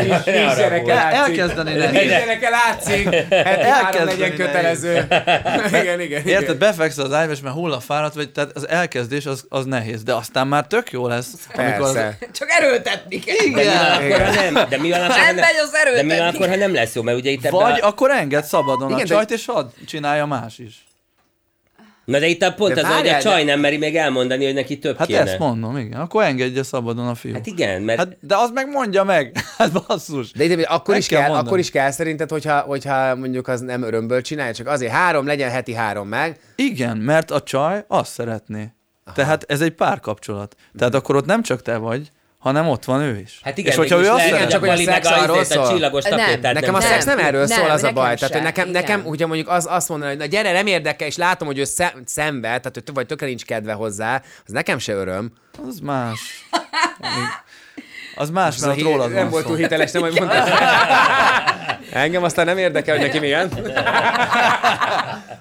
látszik. 0.85 1.37
Elkezdeni 1.37 1.73
nehéz. 1.73 1.91
Nézzenek 2.01 2.43
el, 2.43 2.51
látszik. 2.51 3.03
Három 3.33 3.61
Elkezdeni 3.63 4.19
legyen 4.19 4.35
kötelező. 4.35 5.07
Igen, 5.81 6.01
igen. 6.01 6.25
Érted, 6.25 6.57
befeksz 6.57 6.97
az 6.97 7.13
ágyba, 7.13 7.31
és 7.31 7.39
már 7.41 7.53
hull 7.53 7.71
a 7.73 7.79
fáradt 7.79 8.15
vagy, 8.15 8.29
tehát 8.31 8.51
az 8.53 8.67
elkezdés 8.67 9.25
az, 9.25 9.45
az 9.49 9.65
nehéz, 9.65 10.03
de 10.03 10.13
aztán 10.13 10.47
már 10.47 10.65
tök 10.67 10.91
jó 10.91 11.07
lesz. 11.07 11.27
Amikor 11.55 11.87
az. 11.87 11.97
Csak 12.33 12.47
erőltetni 12.59 13.19
kell. 13.19 13.35
Igen. 13.45 14.53
nem? 14.53 14.65
De 14.69 14.77
mi 14.77 14.89
van 14.89 14.99
akkor, 15.01 15.15
ha 15.15 15.25
Nem 15.25 15.35
nem? 15.35 15.45
megy 15.45 15.55
az 15.63 15.69
erőt, 15.85 15.95
De 15.95 16.01
mi 16.03 16.07
van 16.17 16.19
eddig. 16.27 16.35
akkor, 16.35 16.49
ha 16.49 16.55
nem 16.55 16.73
lesz 16.73 16.95
jó? 16.95 17.01
Mert 17.01 17.17
ugye 17.17 17.29
itt 17.29 17.49
Vagy 17.49 17.79
akkor 17.81 18.11
enged 18.11 18.36
szabadon 18.45 18.87
Igen, 18.89 18.99
a 18.99 19.07
de- 19.07 19.13
csajt, 19.15 19.31
és 19.31 19.45
hadd 19.45 19.67
csinálja 19.85 20.25
más 20.25 20.57
is. 20.57 20.85
Na 22.05 22.19
de 22.19 22.27
itt 22.27 22.41
a 22.41 22.53
pont 22.53 22.73
De 22.73 22.79
az, 22.81 22.85
hogy 22.87 22.93
a 22.95 22.97
várjál, 22.97 23.21
csaj 23.21 23.43
de- 23.43 23.51
nem 23.51 23.59
meri 23.59 23.77
még 23.77 23.95
elmondani, 23.95 24.45
hogy 24.45 24.53
neki 24.53 24.79
több 24.79 24.97
Hát 24.97 25.07
kéne. 25.07 25.19
ezt 25.19 25.39
mondom, 25.39 25.77
igen. 25.77 25.99
Akkor 25.99 26.23
engedje 26.23 26.63
szabadon 26.63 27.07
a 27.07 27.15
fiú. 27.15 27.33
Hát 27.33 27.45
igen, 27.45 27.81
mert 27.81 27.99
Hát, 27.99 28.17
de 28.21 28.35
az 28.37 28.49
meg 28.53 28.69
mondja 28.69 29.03
meg. 29.03 29.31
Hát 29.57 29.71
basszus. 29.87 30.31
De 30.31 30.43
ide, 30.43 30.61
akkor, 30.63 30.93
Meg 30.93 30.97
is 30.97 31.07
kell 31.07 31.17
kell, 31.19 31.27
mondani. 31.27 31.47
akkor 31.47 31.59
is 31.59 31.71
kell 31.71 31.91
szerinted, 31.91 32.29
hogyha, 32.29 32.59
hogyha 32.59 33.15
mondjuk 33.15 33.47
az 33.47 33.61
nem 33.61 33.81
örömből 33.81 34.21
csinálja, 34.21 34.53
csak 34.53 34.67
azért 34.67 34.91
három, 34.91 35.25
legyen 35.25 35.49
heti 35.49 35.73
három 35.73 36.07
meg. 36.07 36.39
Igen, 36.55 36.97
mert 36.97 37.31
a 37.31 37.41
csaj 37.41 37.85
azt 37.87 38.11
szeretné. 38.11 38.71
Tehát 39.13 39.43
ez 39.47 39.61
egy 39.61 39.73
párkapcsolat. 39.73 40.55
Tehát 40.77 40.95
akkor 40.95 41.15
ott 41.15 41.25
nem 41.25 41.41
csak 41.41 41.61
te 41.61 41.77
vagy, 41.77 42.11
hanem 42.37 42.67
ott 42.67 42.85
van 42.85 43.01
ő 43.01 43.19
is. 43.19 43.39
Hát 43.43 43.57
igen, 43.57 43.71
és 43.71 43.77
hogyha 43.77 43.97
ő 43.97 44.09
azt 44.09 44.29
hogy 44.29 44.47
csak 44.47 44.63
a 44.63 44.67
hogy 44.67 44.79
a 44.79 44.91
szex 44.91 45.09
arról 45.09 45.37
a 45.37 45.43
szól. 45.43 45.67
csillagos 45.67 46.03
Nem. 46.03 46.39
Nekem 46.41 46.75
a 46.75 46.81
szex 46.81 47.05
nem 47.05 47.19
erről 47.19 47.45
Nem, 47.45 47.59
szól, 47.59 47.69
az 47.69 47.83
a 47.83 47.91
baj. 47.91 48.15
Tehát 48.15 48.33
hogy 48.33 48.43
nekem, 48.43 48.69
igen. 48.69 48.81
nekem 48.81 49.05
ugye 49.05 49.25
mondjuk 49.25 49.49
az, 49.49 49.67
azt 49.69 49.89
mondani, 49.89 50.09
hogy 50.11 50.19
na 50.19 50.25
gyere, 50.25 50.51
nem 50.51 50.67
érdekel, 50.67 51.07
és 51.07 51.17
látom, 51.17 51.47
hogy 51.47 51.57
ő 51.57 51.63
szem, 51.63 51.91
szenved, 52.05 52.61
tehát 52.61 52.73
hogy 52.73 52.83
vagy 52.93 53.05
tökre 53.05 53.27
nincs 53.27 53.45
kedve 53.45 53.73
hozzá, 53.73 54.21
az 54.45 54.51
nekem 54.51 54.77
se 54.77 54.93
öröm. 54.93 55.31
az 55.67 55.79
más. 55.79 56.19
Az 58.17 58.29
más, 58.29 58.55
Az 58.55 58.61
mert 58.61 58.81
rólad 58.81 59.11
nem 59.13 59.29
volt 59.29 59.45
túl 59.45 59.55
hiteles, 59.55 59.91
nem, 59.91 60.01
hogy 60.01 60.13
mondtam. 60.19 60.43
Engem 61.91 62.23
aztán 62.23 62.45
nem 62.45 62.57
érdekel, 62.57 62.95
hogy 62.95 63.05
neki 63.05 63.19
milyen. 63.19 63.51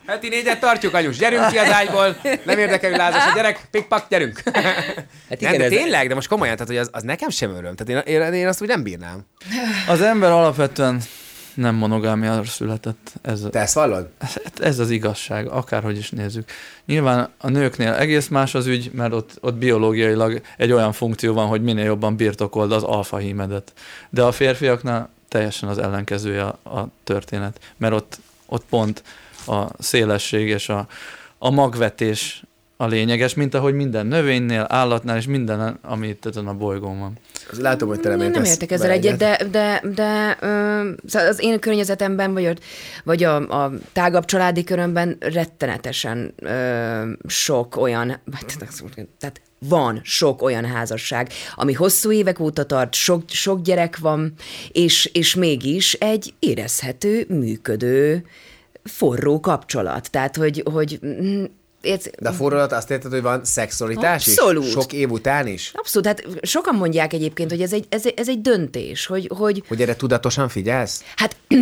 Heti 0.06 0.28
négyet 0.28 0.60
tartjuk, 0.60 0.94
anyus. 0.94 1.16
Gyerünk 1.16 1.46
ki 1.46 1.58
az 1.58 1.70
ágyból. 1.72 2.16
Nem 2.44 2.58
érdekel, 2.58 2.90
hogy 2.90 2.98
lázas 2.98 3.26
a 3.26 3.34
gyerek. 3.34 3.60
Pikpak, 3.70 4.06
gyerünk. 4.08 4.40
Hát 4.54 5.40
igen, 5.40 5.50
nem, 5.50 5.58
de 5.58 5.64
ez- 5.64 5.70
tényleg, 5.70 6.08
de 6.08 6.14
most 6.14 6.28
komolyan, 6.28 6.54
tehát 6.56 6.68
hogy 6.68 6.80
az, 6.80 6.88
az 6.92 7.02
nekem 7.02 7.28
sem 7.28 7.50
öröm. 7.50 7.74
Tehát 7.74 8.06
én, 8.06 8.14
én, 8.22 8.32
én 8.32 8.46
azt 8.48 8.62
úgy 8.62 8.68
nem 8.68 8.82
bírnám. 8.82 9.26
Az 9.88 10.00
ember 10.02 10.30
alapvetően 10.30 11.00
nem 11.56 11.74
monogámiára 11.74 12.44
született. 12.44 13.12
Ez, 13.22 13.46
Te 13.50 13.60
ezt 13.60 13.74
vallod? 13.74 14.08
Hát 14.18 14.60
ez 14.60 14.78
az 14.78 14.90
igazság, 14.90 15.46
akárhogy 15.46 15.96
is 15.96 16.10
nézzük. 16.10 16.50
Nyilván 16.84 17.28
a 17.38 17.48
nőknél 17.48 17.92
egész 17.92 18.28
más 18.28 18.54
az 18.54 18.66
ügy, 18.66 18.90
mert 18.92 19.12
ott, 19.12 19.38
ott 19.40 19.54
biológiailag 19.54 20.40
egy 20.56 20.72
olyan 20.72 20.92
funkció 20.92 21.34
van, 21.34 21.46
hogy 21.46 21.62
minél 21.62 21.84
jobban 21.84 22.16
birtokold 22.16 22.72
az 22.72 22.82
alfa 22.82 23.16
hímedet. 23.16 23.72
De 24.10 24.22
a 24.22 24.32
férfiaknál 24.32 25.08
teljesen 25.28 25.68
az 25.68 25.78
ellenkezője 25.78 26.42
a, 26.42 26.58
a 26.78 26.88
történet, 27.04 27.60
mert 27.76 27.94
ott, 27.94 28.18
ott 28.46 28.64
pont 28.68 29.02
a 29.46 29.82
szélesség 29.82 30.48
és 30.48 30.68
a, 30.68 30.86
a 31.38 31.50
magvetés 31.50 32.42
a 32.76 32.86
lényeges, 32.86 33.34
mint 33.34 33.54
ahogy 33.54 33.74
minden 33.74 34.06
növénynél, 34.06 34.66
állatnál 34.68 35.16
és 35.16 35.26
minden, 35.26 35.78
ami 35.82 36.08
itt 36.08 36.26
ezen 36.26 36.46
a 36.46 36.54
bolygón 36.54 36.98
van. 36.98 37.18
Az 37.50 37.60
Látom, 37.60 37.88
hogy 37.88 38.00
te 38.00 38.16
Nem, 38.16 38.30
nem 38.30 38.44
értek 38.44 38.70
ezzel 38.70 38.90
egyet, 38.90 39.16
de, 39.16 39.38
de, 39.50 39.82
de 39.94 40.36
ö, 40.40 40.90
szóval 41.06 41.28
az 41.28 41.42
én 41.42 41.58
környezetemben, 41.58 42.32
vagy, 42.32 42.58
vagy 43.04 43.24
a, 43.24 43.64
a 43.64 43.72
tágabb 43.92 44.24
családi 44.24 44.64
körömben 44.64 45.16
rettenetesen 45.20 46.34
ö, 46.36 47.10
sok 47.26 47.76
olyan, 47.76 48.20
tehát 49.18 49.40
van 49.58 50.00
sok 50.02 50.42
olyan 50.42 50.64
házasság, 50.64 51.28
ami 51.54 51.72
hosszú 51.72 52.12
évek 52.12 52.40
óta 52.40 52.64
tart, 52.64 52.94
sok, 52.94 53.22
sok 53.26 53.62
gyerek 53.62 53.98
van, 53.98 54.32
és, 54.72 55.10
és 55.12 55.34
mégis 55.34 55.92
egy 55.92 56.34
érezhető, 56.38 57.26
működő, 57.28 58.24
forró 58.84 59.40
kapcsolat. 59.40 60.10
Tehát, 60.10 60.36
hogy, 60.36 60.62
hogy 60.72 61.00
érsz, 61.80 62.10
De 62.18 62.28
a 62.28 62.32
forradat 62.32 62.72
azt 62.72 62.90
érted, 62.90 63.10
hogy 63.12 63.22
van 63.22 63.44
szexualitás 63.44 64.26
Abszolút. 64.26 64.64
is? 64.64 64.70
Sok 64.70 64.92
év 64.92 65.10
után 65.10 65.46
is? 65.46 65.70
Abszolút, 65.74 66.06
hát 66.06 66.26
sokan 66.42 66.74
mondják 66.74 67.12
egyébként, 67.12 67.50
hogy 67.50 67.62
ez 67.62 67.72
egy, 67.72 67.86
ez, 67.88 68.06
egy- 68.06 68.14
ez 68.18 68.28
egy 68.28 68.40
döntés, 68.40 69.06
hogy, 69.06 69.30
hogy 69.34 69.62
Hogy 69.68 69.82
erre 69.82 69.96
tudatosan 69.96 70.48
figyelsz? 70.48 71.04
hát 71.16 71.36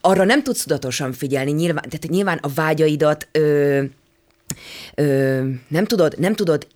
arra 0.00 0.24
nem 0.24 0.42
tudsz 0.42 0.62
tudatosan 0.62 1.12
figyelni, 1.12 1.50
nyilván, 1.50 1.84
tehát 1.88 2.08
nyilván 2.08 2.38
a 2.42 2.48
vágyaidat 2.54 3.28
ö, 3.32 3.82
ö, 4.94 5.42
nem 5.68 5.84
tudod, 5.84 6.14
nem 6.18 6.34
tudod 6.34 6.66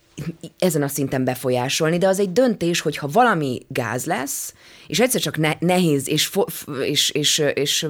ezen 0.59 0.83
a 0.83 0.89
szinten 0.89 1.25
befolyásolni, 1.25 1.99
de 1.99 2.07
az 2.09 2.19
egy 2.19 2.33
döntés, 2.33 2.81
hogy 2.81 2.97
ha 2.97 3.09
valami 3.13 3.61
gáz 3.69 4.05
lesz, 4.05 4.55
és 4.87 5.01
egyszer 5.01 5.21
csak 5.21 5.37
ne, 5.37 5.53
nehéz, 5.59 6.09
és, 6.09 6.27
fo, 6.27 6.45
f- 6.47 6.67
és, 6.85 7.11
és, 7.11 7.43
és, 7.55 7.87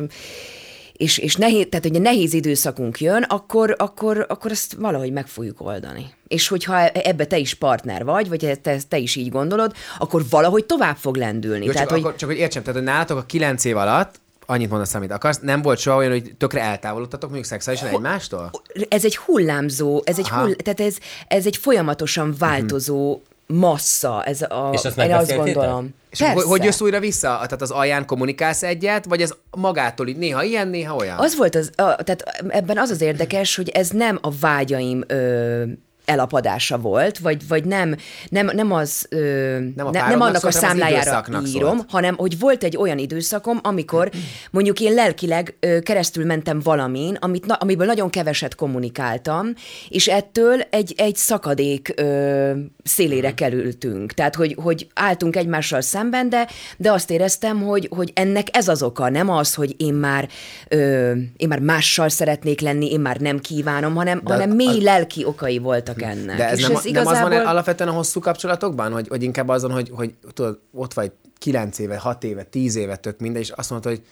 és, 0.96 1.18
és 1.18 1.36
nehéz, 1.36 1.66
tehát 1.70 1.86
hogy 1.88 2.00
nehéz 2.00 2.32
időszakunk 2.32 3.00
jön, 3.00 3.22
akkor, 3.22 3.74
akkor, 3.78 4.26
akkor 4.28 4.50
azt 4.50 4.72
valahogy 4.72 5.12
meg 5.12 5.26
fogjuk 5.26 5.60
oldani. 5.60 6.06
És 6.28 6.48
hogyha 6.48 6.88
ebbe 6.88 7.26
te 7.26 7.38
is 7.38 7.54
partner 7.54 8.04
vagy, 8.04 8.28
vagy 8.28 8.58
te, 8.62 8.78
te 8.88 8.98
is 8.98 9.16
így 9.16 9.30
gondolod, 9.30 9.72
akkor 9.98 10.24
valahogy 10.30 10.64
tovább 10.64 10.96
fog 10.96 11.16
lendülni. 11.16 11.64
Jó, 11.64 11.72
tehát, 11.72 11.88
csak, 11.88 11.96
hogy, 11.96 12.06
akkor, 12.06 12.16
csak 12.18 12.28
hogy 12.28 12.38
értsem, 12.38 12.62
tehát 12.62 12.78
hogy 12.78 12.88
nálatok 12.88 13.18
a 13.18 13.22
kilenc 13.22 13.64
év 13.64 13.76
alatt, 13.76 14.20
annyit 14.46 14.70
mondasz, 14.70 14.94
amit 14.94 15.10
akarsz, 15.10 15.38
nem 15.42 15.62
volt 15.62 15.78
soha 15.78 15.96
olyan, 15.96 16.10
hogy 16.10 16.34
tökre 16.38 16.60
eltávolodtatok 16.60 17.30
mondjuk 17.30 17.50
szexuálisan 17.50 17.88
egymástól? 17.88 18.50
ez 18.88 19.04
egy 19.04 19.16
hullámzó, 19.16 20.02
ez 20.04 20.18
egy, 20.18 20.28
hull, 20.28 20.54
tehát 20.54 20.80
ez, 20.80 20.96
ez 21.28 21.46
egy 21.46 21.56
folyamatosan 21.56 22.34
változó 22.38 23.20
massza, 23.46 24.24
ez 24.24 24.42
a, 24.42 24.70
És 24.72 24.84
azt 24.84 24.98
én 24.98 25.14
azt 25.14 25.36
gondolom. 25.36 25.94
És 26.10 26.20
hogy, 26.20 26.42
hogy 26.42 26.64
jössz 26.64 26.80
újra 26.80 27.00
vissza? 27.00 27.28
Tehát 27.28 27.62
az 27.62 27.70
alján 27.70 28.06
kommunikálsz 28.06 28.62
egyet, 28.62 29.04
vagy 29.04 29.22
ez 29.22 29.34
magától 29.50 30.08
így 30.08 30.16
néha 30.16 30.42
ilyen, 30.42 30.68
néha 30.68 30.94
olyan? 30.94 31.18
Az 31.18 31.36
volt 31.36 31.54
az, 31.54 31.70
a, 31.76 32.02
tehát 32.02 32.22
ebben 32.48 32.78
az 32.78 32.90
az 32.90 33.00
érdekes, 33.00 33.56
hogy 33.56 33.68
ez 33.68 33.88
nem 33.88 34.18
a 34.22 34.30
vágyaim 34.40 35.04
ö, 35.06 35.62
elapadása 36.04 36.78
volt, 36.78 37.18
vagy, 37.18 37.48
vagy 37.48 37.64
nem, 37.64 37.96
nem, 38.28 38.50
nem 38.54 38.72
az, 38.72 39.06
ö, 39.08 39.58
Nem 39.76 39.86
a 39.86 39.90
ne, 39.90 40.00
nem 40.08 40.20
annak 40.20 40.34
a 40.34 40.38
szólt, 40.38 40.54
az 40.54 40.60
számlájára 40.60 41.24
írom, 41.46 41.76
szólt. 41.76 41.90
hanem 41.90 42.14
hogy 42.16 42.38
volt 42.38 42.64
egy 42.64 42.76
olyan 42.76 42.98
időszakom, 42.98 43.58
amikor 43.62 44.10
mondjuk 44.50 44.80
én 44.80 44.94
lelkileg 44.94 45.56
ö, 45.60 45.78
keresztül 45.80 46.24
mentem 46.24 46.60
valamin, 46.60 47.16
amit, 47.20 47.46
na, 47.46 47.54
amiből 47.54 47.86
nagyon 47.86 48.10
keveset 48.10 48.54
kommunikáltam, 48.54 49.48
és 49.88 50.08
ettől 50.08 50.60
egy, 50.70 50.94
egy 50.96 51.16
szakadék 51.16 51.92
ö, 51.96 52.50
szélére 52.84 53.34
kerültünk. 53.34 54.12
Tehát, 54.12 54.34
hogy, 54.34 54.56
hogy 54.62 54.86
álltunk 54.94 55.36
egymással 55.36 55.80
szemben, 55.80 56.28
de, 56.28 56.48
de 56.76 56.92
azt 56.92 57.10
éreztem, 57.10 57.62
hogy, 57.62 57.88
hogy 57.96 58.10
ennek 58.14 58.46
ez 58.52 58.68
az 58.68 58.82
oka, 58.82 59.08
nem 59.08 59.28
az, 59.30 59.54
hogy 59.54 59.74
én 59.76 59.94
már, 59.94 60.28
ö, 60.68 61.12
én 61.36 61.48
már 61.48 61.58
mással 61.60 62.08
szeretnék 62.08 62.60
lenni, 62.60 62.90
én 62.92 63.00
már 63.00 63.16
nem 63.16 63.38
kívánom, 63.38 63.94
hanem, 63.94 64.20
De 64.24 64.32
hanem 64.32 64.50
mély 64.50 64.68
az- 64.76 64.82
lelki 64.82 65.24
okai 65.24 65.58
voltak 65.58 65.93
ennek. 66.02 66.36
De 66.36 66.48
ez, 66.48 66.58
és 66.58 66.66
nem, 66.66 66.76
ez 66.76 66.84
nem 66.84 67.06
az 67.06 67.12
van 67.12 67.14
igazából... 67.14 67.46
alapvetően 67.46 67.90
a 67.90 67.92
hosszú 67.92 68.20
kapcsolatokban, 68.20 68.92
hogy, 68.92 69.08
hogy 69.08 69.22
inkább 69.22 69.48
azon, 69.48 69.70
hogy, 69.70 69.90
hogy 69.92 70.14
tudod, 70.32 70.58
ott 70.72 70.94
vagy 70.94 71.12
9 71.38 71.78
éve, 71.78 71.98
6 71.98 72.24
éve, 72.24 72.42
10 72.42 72.76
éve, 72.76 72.96
tök 72.96 73.20
minden, 73.20 73.42
és 73.42 73.50
azt 73.50 73.70
mondod, 73.70 73.92
hogy 73.92 74.02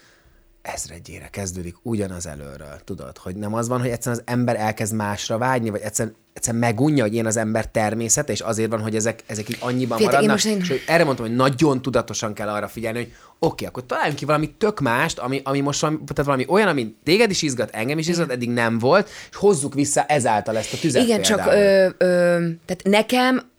ezredjére 0.63 1.29
kezdődik 1.29 1.75
ugyanaz 1.83 2.27
előről, 2.27 2.81
tudod, 2.85 3.19
hogy 3.19 3.37
nem 3.37 3.55
az 3.55 3.69
van, 3.69 3.81
hogy 3.81 3.91
egyszerűen 3.91 4.23
az 4.27 4.33
ember 4.33 4.57
elkezd 4.57 4.95
másra 4.95 5.39
vágyni, 5.39 5.71
vagy 5.71 5.81
egyszerűen, 5.81 6.17
egyszerűen 6.33 6.63
megunja, 6.63 7.03
hogy 7.03 7.15
én 7.15 7.27
az 7.27 7.37
ember 7.37 7.67
természete, 7.69 8.33
és 8.33 8.41
azért 8.41 8.71
van, 8.71 8.81
hogy 8.83 8.97
ezek, 8.97 9.23
ezek 9.27 9.49
így 9.49 9.57
annyiban 9.61 9.99
Féltek, 9.99 10.21
én 10.21 10.27
maradnak, 10.27 10.31
most 10.33 10.47
én- 10.47 10.61
és 10.61 10.69
hogy 10.69 10.83
erre 10.87 11.05
mondtam, 11.05 11.27
hogy 11.27 11.37
nagyon 11.37 11.83
tudatosan 11.83 12.35
kell 12.35 12.49
arra 12.49 12.69
figyelni, 12.69 12.99
hogy 12.99 13.13
oké, 13.39 13.65
akkor 13.65 13.87
találjunk 13.87 14.19
ki 14.19 14.25
valami 14.25 14.51
tök 14.59 14.81
mást, 14.81 15.19
ami, 15.19 15.41
ami 15.45 15.61
most 15.61 15.81
valami, 15.81 15.99
tehát 15.99 16.25
valami 16.25 16.45
olyan, 16.49 16.69
ami 16.69 16.95
téged 17.05 17.31
is 17.31 17.43
izgat, 17.43 17.71
engem 17.73 17.99
is 17.99 18.09
izgat, 18.09 18.31
eddig 18.31 18.51
nem 18.51 18.79
volt, 18.79 19.09
és 19.31 19.37
hozzuk 19.37 19.75
vissza 19.75 20.05
ezáltal 20.05 20.57
ezt 20.57 20.73
a 20.73 20.77
tüzet 20.77 21.03
Igen, 21.03 21.23
csak 21.23 21.43
például. 21.43 21.95
ö, 21.99 22.05
ö, 22.07 22.49
tehát 22.65 22.83
nekem, 22.83 23.51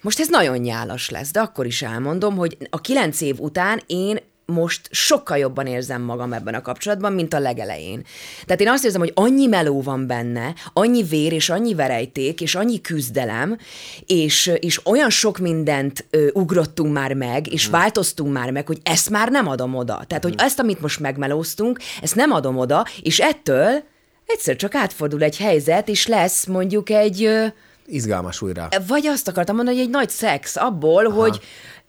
most 0.00 0.20
ez 0.20 0.28
nagyon 0.28 0.58
nyálas 0.58 1.10
lesz, 1.10 1.30
de 1.32 1.40
akkor 1.40 1.66
is 1.66 1.82
elmondom, 1.82 2.36
hogy 2.36 2.56
a 2.70 2.80
kilenc 2.80 3.20
év 3.20 3.40
után 3.40 3.80
én 3.86 4.18
most 4.46 4.88
sokkal 4.90 5.38
jobban 5.38 5.66
érzem 5.66 6.02
magam 6.02 6.32
ebben 6.32 6.54
a 6.54 6.62
kapcsolatban, 6.62 7.12
mint 7.12 7.34
a 7.34 7.38
legelején. 7.38 8.04
Tehát 8.44 8.60
én 8.60 8.68
azt 8.68 8.84
érzem, 8.84 9.00
hogy 9.00 9.12
annyi 9.14 9.46
meló 9.46 9.82
van 9.82 10.06
benne, 10.06 10.54
annyi 10.72 11.02
vér 11.02 11.32
és 11.32 11.50
annyi 11.50 11.74
verejték, 11.74 12.40
és 12.40 12.54
annyi 12.54 12.80
küzdelem, 12.80 13.58
és, 14.06 14.52
és 14.60 14.86
olyan 14.86 15.10
sok 15.10 15.38
mindent 15.38 16.04
ö, 16.10 16.28
ugrottunk 16.32 16.92
már 16.92 17.12
meg, 17.12 17.52
és 17.52 17.66
változtunk 17.66 18.32
már 18.32 18.50
meg, 18.50 18.66
hogy 18.66 18.80
ezt 18.82 19.10
már 19.10 19.28
nem 19.28 19.48
adom 19.48 19.74
oda. 19.74 20.04
Tehát, 20.06 20.24
hogy 20.24 20.34
ezt, 20.36 20.58
amit 20.58 20.80
most 20.80 21.00
megmelóztunk, 21.00 21.78
ezt 22.02 22.14
nem 22.14 22.32
adom 22.32 22.58
oda, 22.58 22.86
és 23.02 23.20
ettől 23.20 23.82
egyszer 24.26 24.56
csak 24.56 24.74
átfordul 24.74 25.22
egy 25.22 25.36
helyzet, 25.36 25.88
és 25.88 26.06
lesz 26.06 26.46
mondjuk 26.46 26.90
egy... 26.90 27.24
Ö, 27.24 27.46
Izgalmas 27.86 28.42
újra. 28.42 28.68
vagy 28.86 29.06
azt 29.06 29.28
akartam 29.28 29.56
mondani, 29.56 29.76
hogy 29.76 29.86
egy 29.86 29.92
nagy 29.92 30.10
szex 30.10 30.56
abból, 30.56 31.06
Aha. 31.06 31.20
hogy 31.20 31.40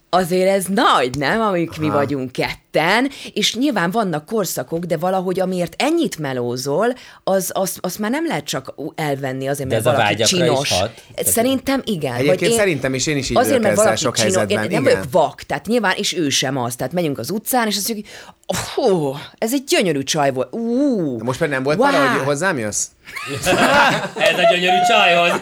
azért 0.10 0.50
ez 0.50 0.66
nagy, 0.66 1.18
nem, 1.18 1.42
amik 1.42 1.72
Aha. 1.72 1.82
mi 1.82 1.90
vagyunk 1.90 2.32
ketten, 2.32 2.58
és 3.34 3.56
nyilván 3.56 3.92
vannak 3.92 4.26
korszakok, 4.26 4.86
de 4.86 4.98
valahogy 4.98 5.40
amiért 5.40 5.74
ennyit 5.78 6.18
melózol, 6.18 6.94
az, 7.24 7.52
az, 7.54 7.78
az 7.82 7.96
már 7.96 8.12
nem 8.12 8.28
lehet 8.28 8.46
csak 8.46 8.76
elvenni 8.96 9.48
azért, 9.48 9.70
De 9.70 9.76
mert 9.76 9.88
ez 9.88 9.94
a 9.94 9.96
valaki 9.96 10.22
is 10.22 10.28
csinos. 10.28 10.70
hat? 10.70 10.92
Szerintem 11.16 11.82
igen. 11.86 12.14
Egyébként 12.14 12.54
szerintem 12.54 12.94
is 12.94 13.08
én 13.08 13.18
is 13.18 13.30
így 13.30 13.38
Azért, 13.38 13.62
mert 13.62 13.76
valaki 13.76 13.98
sok 14.02 14.16
csinos, 14.16 14.34
helyzetben, 14.34 14.64
én 14.64 14.70
nem 14.70 14.82
igen. 14.82 14.94
vagyok 14.94 15.12
vak, 15.12 15.42
tehát 15.42 15.66
nyilván, 15.68 15.94
és 15.98 16.18
ő 16.18 16.30
sem 16.30 16.58
az. 16.58 16.76
Tehát 16.76 16.94
megyünk 16.94 17.18
az 17.18 17.30
utcán, 17.30 17.68
és 17.68 17.76
azt 17.76 17.88
mondjuk, 17.88 18.08
oh, 18.76 19.18
ez 19.38 19.54
egy 19.54 19.64
gyönyörű 19.64 20.04
csaj 20.04 20.32
volt. 20.32 20.48
Uh, 20.52 21.18
De 21.18 21.24
most 21.24 21.40
már 21.40 21.50
nem 21.50 21.64
volt 21.64 21.78
wow. 21.78 21.92
para, 21.92 22.10
hogy 22.10 22.22
hozzám 22.22 22.58
jössz? 22.58 22.86
Ez 24.30 24.38
a 24.38 24.50
gyönyörű 24.52 24.78
csajhoz. 24.88 25.42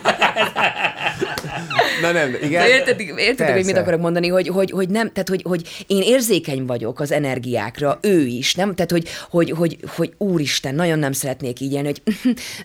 Na 2.01 2.11
nem, 2.11 2.35
igen. 2.41 2.61
De 2.61 2.69
értetek, 2.69 3.13
értetek 3.17 3.55
hogy 3.55 3.65
mit 3.65 3.77
akarok 3.77 3.99
mondani, 3.99 4.27
hogy, 4.27 4.47
hogy, 4.47 4.71
hogy 4.71 4.89
nem, 4.89 5.11
tehát 5.11 5.29
hogy, 5.29 5.41
hogy 5.47 5.85
én 5.87 6.01
érzékeny 6.01 6.65
vagyok 6.65 6.99
az 6.99 7.11
energiákra, 7.23 7.99
ő 8.01 8.25
is, 8.25 8.55
nem? 8.55 8.75
Tehát, 8.75 8.91
hogy, 8.91 9.07
hogy, 9.29 9.51
hogy, 9.51 9.77
hogy 9.95 10.13
úristen, 10.17 10.75
nagyon 10.75 10.99
nem 10.99 11.12
szeretnék 11.12 11.59
így 11.59 11.73
élni, 11.73 11.88
hogy 11.88 12.01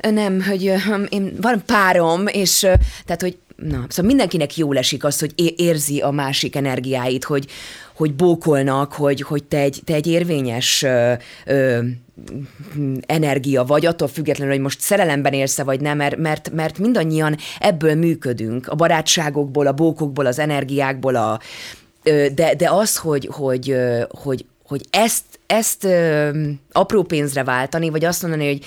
nem, 0.14 0.42
hogy 0.42 0.66
ö, 0.66 0.74
én, 1.08 1.36
van 1.40 1.62
párom, 1.66 2.26
és 2.26 2.58
tehát, 3.04 3.20
hogy 3.20 3.38
na, 3.56 3.84
szóval 3.88 4.06
mindenkinek 4.06 4.56
jól 4.56 4.78
esik 4.78 5.04
az, 5.04 5.18
hogy 5.18 5.54
érzi 5.56 6.00
a 6.00 6.10
másik 6.10 6.56
energiáit, 6.56 7.24
hogy, 7.24 7.46
hogy 7.94 8.14
bókolnak, 8.14 8.92
hogy, 8.92 9.20
hogy 9.20 9.44
te, 9.44 9.58
egy, 9.58 9.80
te 9.84 9.94
egy 9.94 10.06
érvényes 10.06 10.82
ö, 10.82 11.12
ö, 11.46 11.78
energia 13.06 13.64
vagy, 13.64 13.86
attól 13.86 14.08
függetlenül, 14.08 14.52
hogy 14.52 14.62
most 14.62 14.80
szerelemben 14.80 15.32
élsz 15.32 15.60
vagy 15.60 15.80
nem, 15.80 15.96
mert, 15.96 16.16
mert, 16.16 16.50
mert 16.50 16.78
mindannyian 16.78 17.36
ebből 17.58 17.94
működünk, 17.94 18.68
a 18.68 18.74
barátságokból, 18.74 19.66
a 19.66 19.72
bókokból, 19.72 20.26
az 20.26 20.38
energiákból, 20.38 21.14
a, 21.14 21.40
de, 22.02 22.54
de 22.54 22.70
az, 22.70 22.96
hogy, 22.96 23.28
hogy, 23.32 23.76
hogy, 24.08 24.44
hogy 24.66 24.86
ezt, 24.90 25.24
ezt 25.46 25.84
ö, 25.84 26.30
apró 26.72 27.02
pénzre 27.02 27.44
váltani, 27.44 27.90
vagy 27.90 28.04
azt 28.04 28.22
mondani, 28.22 28.46
hogy 28.46 28.64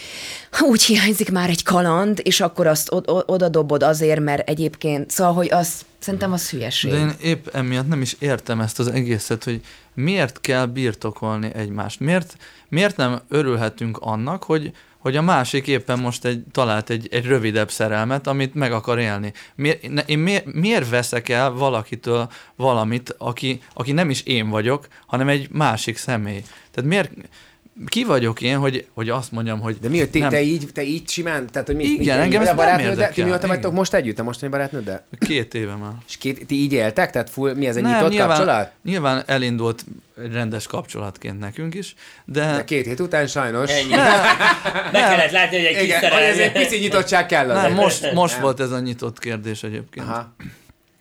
úgy 0.70 0.84
hiányzik 0.84 1.32
már 1.32 1.50
egy 1.50 1.64
kaland, 1.64 2.20
és 2.24 2.42
akkor 2.42 2.68
azt 2.68 2.90
oda 3.26 3.50
dobod 3.50 3.84
azért, 3.84 4.20
mert 4.20 4.50
egyébként, 4.50 5.12
szóval, 5.12 5.34
hogy 5.34 5.52
az, 5.52 5.86
szerintem 6.00 6.32
az 6.32 6.50
hülyeség. 6.50 6.92
De 6.92 6.98
én 6.98 7.14
épp 7.22 7.48
emiatt 7.48 7.88
nem 7.88 8.02
is 8.02 8.16
értem 8.20 8.60
ezt 8.60 8.80
az 8.80 8.88
egészet, 8.88 9.44
hogy 9.44 9.62
miért 9.94 10.42
kell 10.42 10.66
birtokolni 10.66 11.52
egymást. 11.54 12.00
Miért, 12.00 12.36
miért 12.70 12.98
nem 12.98 13.22
örülhetünk 13.30 13.98
annak, 13.98 14.44
hogy, 14.44 14.72
hogy 15.02 15.16
a 15.16 15.22
másik 15.22 15.68
éppen 15.68 16.00
most 16.00 16.26
egy, 16.26 16.44
talált 16.52 16.90
egy, 16.90 17.08
egy 17.12 17.26
rövidebb 17.26 17.72
szerelmet, 17.72 18.28
amit 18.28 18.54
meg 18.54 18.72
akar 18.72 19.00
élni. 19.00 19.34
Miért, 19.56 19.90
ne, 19.90 20.02
én 20.02 20.20
miért, 20.20 20.54
miért 20.54 20.90
veszek 20.90 21.30
el 21.30 21.52
valakitől 21.52 22.30
valamit, 22.56 23.16
aki, 23.18 23.62
aki 23.74 23.92
nem 23.92 24.10
is 24.10 24.22
én 24.22 24.50
vagyok, 24.50 24.88
hanem 25.06 25.28
egy 25.28 25.50
másik 25.52 25.98
személy? 25.98 26.44
Tehát 26.72 26.90
miért, 26.90 27.12
ki 27.86 28.04
vagyok 28.04 28.42
én, 28.42 28.58
hogy, 28.58 28.88
hogy 28.94 29.10
azt 29.10 29.32
mondjam, 29.32 29.60
hogy 29.60 29.78
De 29.82 29.90
mi, 29.90 30.00
hogy 30.00 30.10
te, 30.10 30.20
nem, 30.20 30.30
te, 30.30 30.42
így, 30.42 30.68
te 30.74 30.84
így 30.84 31.10
simán? 31.10 31.48
Tehát, 31.52 31.68
hogy 31.68 31.76
mi, 31.76 31.84
Igen, 31.84 32.18
mi, 32.18 32.24
engem 32.24 32.42
ez 32.42 32.56
nem? 32.56 32.78
Ti 32.78 32.84
érdekel. 32.84 33.26
mióta 33.26 33.48
vagytok 33.48 33.74
most 33.74 33.94
együtt, 33.94 34.20
a 34.20 34.24
mostani 34.24 34.52
barátnőddel? 34.52 35.06
két 35.20 35.54
éve 35.54 35.76
már. 35.76 35.92
És 36.08 36.18
két, 36.18 36.46
ti 36.46 36.56
így 36.56 36.74
éltek? 36.74 37.12
Tehát 37.12 37.30
full, 37.30 37.54
mi 37.54 37.68
ez 37.68 37.76
egy 37.76 37.82
Nem, 37.84 37.94
nyitott 37.94 38.10
nyilván, 38.10 38.28
kapcsolat? 38.28 38.72
Nyilván 38.84 39.24
elindult 39.26 39.86
egy 40.24 40.32
rendes 40.32 40.68
kapcsolatként 40.68 41.40
nekünk 41.40 41.74
is, 41.76 41.96
de, 42.26 42.56
De 42.56 42.64
két 42.64 42.86
hét 42.86 43.00
után 43.00 43.28
sajnos. 43.28 43.72
Ennyi. 43.72 43.90
Be 44.92 45.00
kellett 45.00 45.32
látni, 45.32 45.58
hogy 45.58 45.66
egy 45.66 45.76
kis 45.78 45.84
Igen, 45.86 46.12
ez 46.12 46.38
egy 46.38 46.52
pici 46.52 46.78
nyitottság 46.80 47.26
kell. 47.26 47.46
nem, 47.48 47.74
most, 47.74 48.14
most 48.14 48.34
Nem. 48.34 48.42
volt 48.42 48.60
ez 48.60 48.72
a 48.72 48.80
nyitott 48.80 49.20
kérdés 49.20 49.64
egyébként. 49.64 50.06
Aha. 50.08 50.34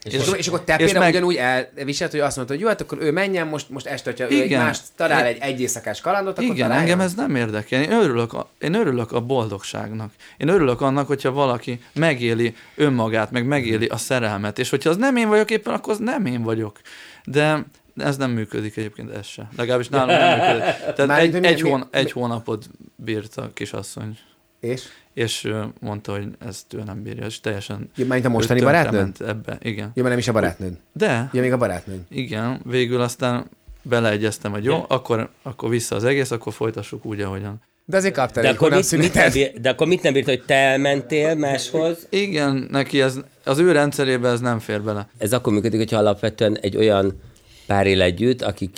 És, 0.04 0.12
És- 0.12 0.20
és, 0.26 0.32
és 0.32 0.46
akkor 0.48 0.60
te 0.64 0.72
és 0.76 0.84
például 0.84 1.04
meg- 1.04 1.14
ugyanúgy 1.14 1.36
elviselt, 1.36 2.10
hogy 2.10 2.20
azt 2.20 2.36
mondta, 2.36 2.54
hogy 2.54 2.62
jó, 2.62 2.68
hát 2.68 2.80
akkor 2.80 2.98
ő 3.00 3.12
menjen, 3.12 3.46
most, 3.46 3.70
most 3.70 3.86
este, 3.86 4.10
hogyha 4.10 4.24
ő 4.34 4.38
egy 4.40 4.44
Igen. 4.44 4.62
más 4.64 4.78
talál 4.96 5.24
egy 5.26 5.38
egy 5.40 5.60
éjszakás 5.60 6.00
kalandot, 6.00 6.32
akkor 6.32 6.44
Igen, 6.44 6.56
találjon. 6.56 6.82
engem 6.82 7.00
ez 7.00 7.14
nem 7.14 7.36
érdekel. 7.36 7.82
Én 7.82 7.92
örülök, 7.92 8.32
a, 8.32 8.50
én 8.60 8.74
örülök 8.74 9.12
a 9.12 9.20
boldogságnak. 9.20 10.12
Én 10.36 10.48
örülök 10.48 10.80
annak, 10.80 11.06
hogyha 11.06 11.30
valaki 11.32 11.80
megéli 11.94 12.54
önmagát, 12.76 13.30
meg 13.30 13.46
megéli 13.46 13.86
a 13.86 13.96
szerelmet, 13.96 14.58
és 14.58 14.70
hogyha 14.70 14.90
az 14.90 14.96
nem 14.96 15.16
én 15.16 15.28
vagyok 15.28 15.50
éppen, 15.50 15.74
akkor 15.74 15.92
az 15.92 15.98
nem 15.98 16.26
én 16.26 16.42
vagyok. 16.42 16.80
De 17.24 17.64
ez 17.96 18.16
nem 18.16 18.30
működik 18.30 18.76
egyébként, 18.76 19.10
ez 19.16 19.26
se. 19.26 19.48
Legalábbis 19.56 19.88
nálam 19.88 20.08
nem 20.16 20.38
működik. 20.38 20.60
Tehát 20.94 21.06
Mármint, 21.06 21.34
egy, 21.34 21.40
mi- 21.40 21.46
egy, 21.46 21.62
mi- 21.62 21.68
hón, 21.70 21.86
egy 21.90 22.04
mi- 22.04 22.10
hónapot 22.10 22.66
bírt 22.96 23.36
a 23.36 23.50
kisasszony, 23.54 24.18
És? 24.60 24.82
És 25.14 25.52
mondta, 25.80 26.12
hogy 26.12 26.28
ezt 26.46 26.74
ő 26.74 26.82
nem 26.82 27.02
bírja, 27.02 27.26
és 27.26 27.40
teljesen 27.40 27.90
Ja, 27.96 28.04
mármint 28.06 28.26
a 28.26 28.30
mostani 28.30 28.60
barátnőd? 28.60 29.16
Ebbe, 29.26 29.58
igen. 29.62 29.84
Ja, 29.94 30.02
mert 30.02 30.08
nem 30.08 30.18
is 30.18 30.28
a 30.28 30.32
barátnőd. 30.32 30.72
De, 30.92 31.30
Ja, 31.32 31.40
még 31.40 31.52
a 31.52 31.56
barátnőd. 31.56 32.00
igen, 32.08 32.60
végül 32.64 33.00
aztán 33.00 33.46
beleegyeztem, 33.82 34.52
hogy 34.52 34.64
jó, 34.64 34.84
akkor, 34.88 35.30
akkor 35.42 35.68
vissza 35.70 35.96
az 35.96 36.04
egész, 36.04 36.30
akkor 36.30 36.52
folytassuk 36.52 37.04
úgy, 37.04 37.20
ahogyan. 37.20 37.60
De 37.84 37.96
azért 37.96 38.14
kaptál 38.14 38.42
De 38.42 38.48
egy 38.48 38.54
akkor, 38.54 38.70
mit, 38.70 38.96
mit 38.96 39.14
nem 39.14 39.32
bír, 39.32 39.60
de 39.60 39.70
akkor 39.70 39.86
mit 39.86 40.02
nem 40.02 40.12
bírt, 40.12 40.26
hogy 40.26 40.42
te 40.46 40.54
elmentél 40.54 41.34
máshoz? 41.34 42.06
Igen, 42.08 42.66
neki 42.70 43.00
ez, 43.00 43.20
az 43.44 43.58
ő 43.58 43.72
rendszerébe 43.72 44.28
ez 44.28 44.40
nem 44.40 44.58
fér 44.58 44.82
bele. 44.82 45.08
Ez 45.18 45.32
akkor 45.32 45.52
működik, 45.52 45.78
hogyha 45.78 45.96
alapvetően 45.98 46.58
egy 46.58 46.76
olyan 46.76 47.20
pár 47.66 47.86
él 47.86 48.02
együtt, 48.02 48.42
akik 48.42 48.72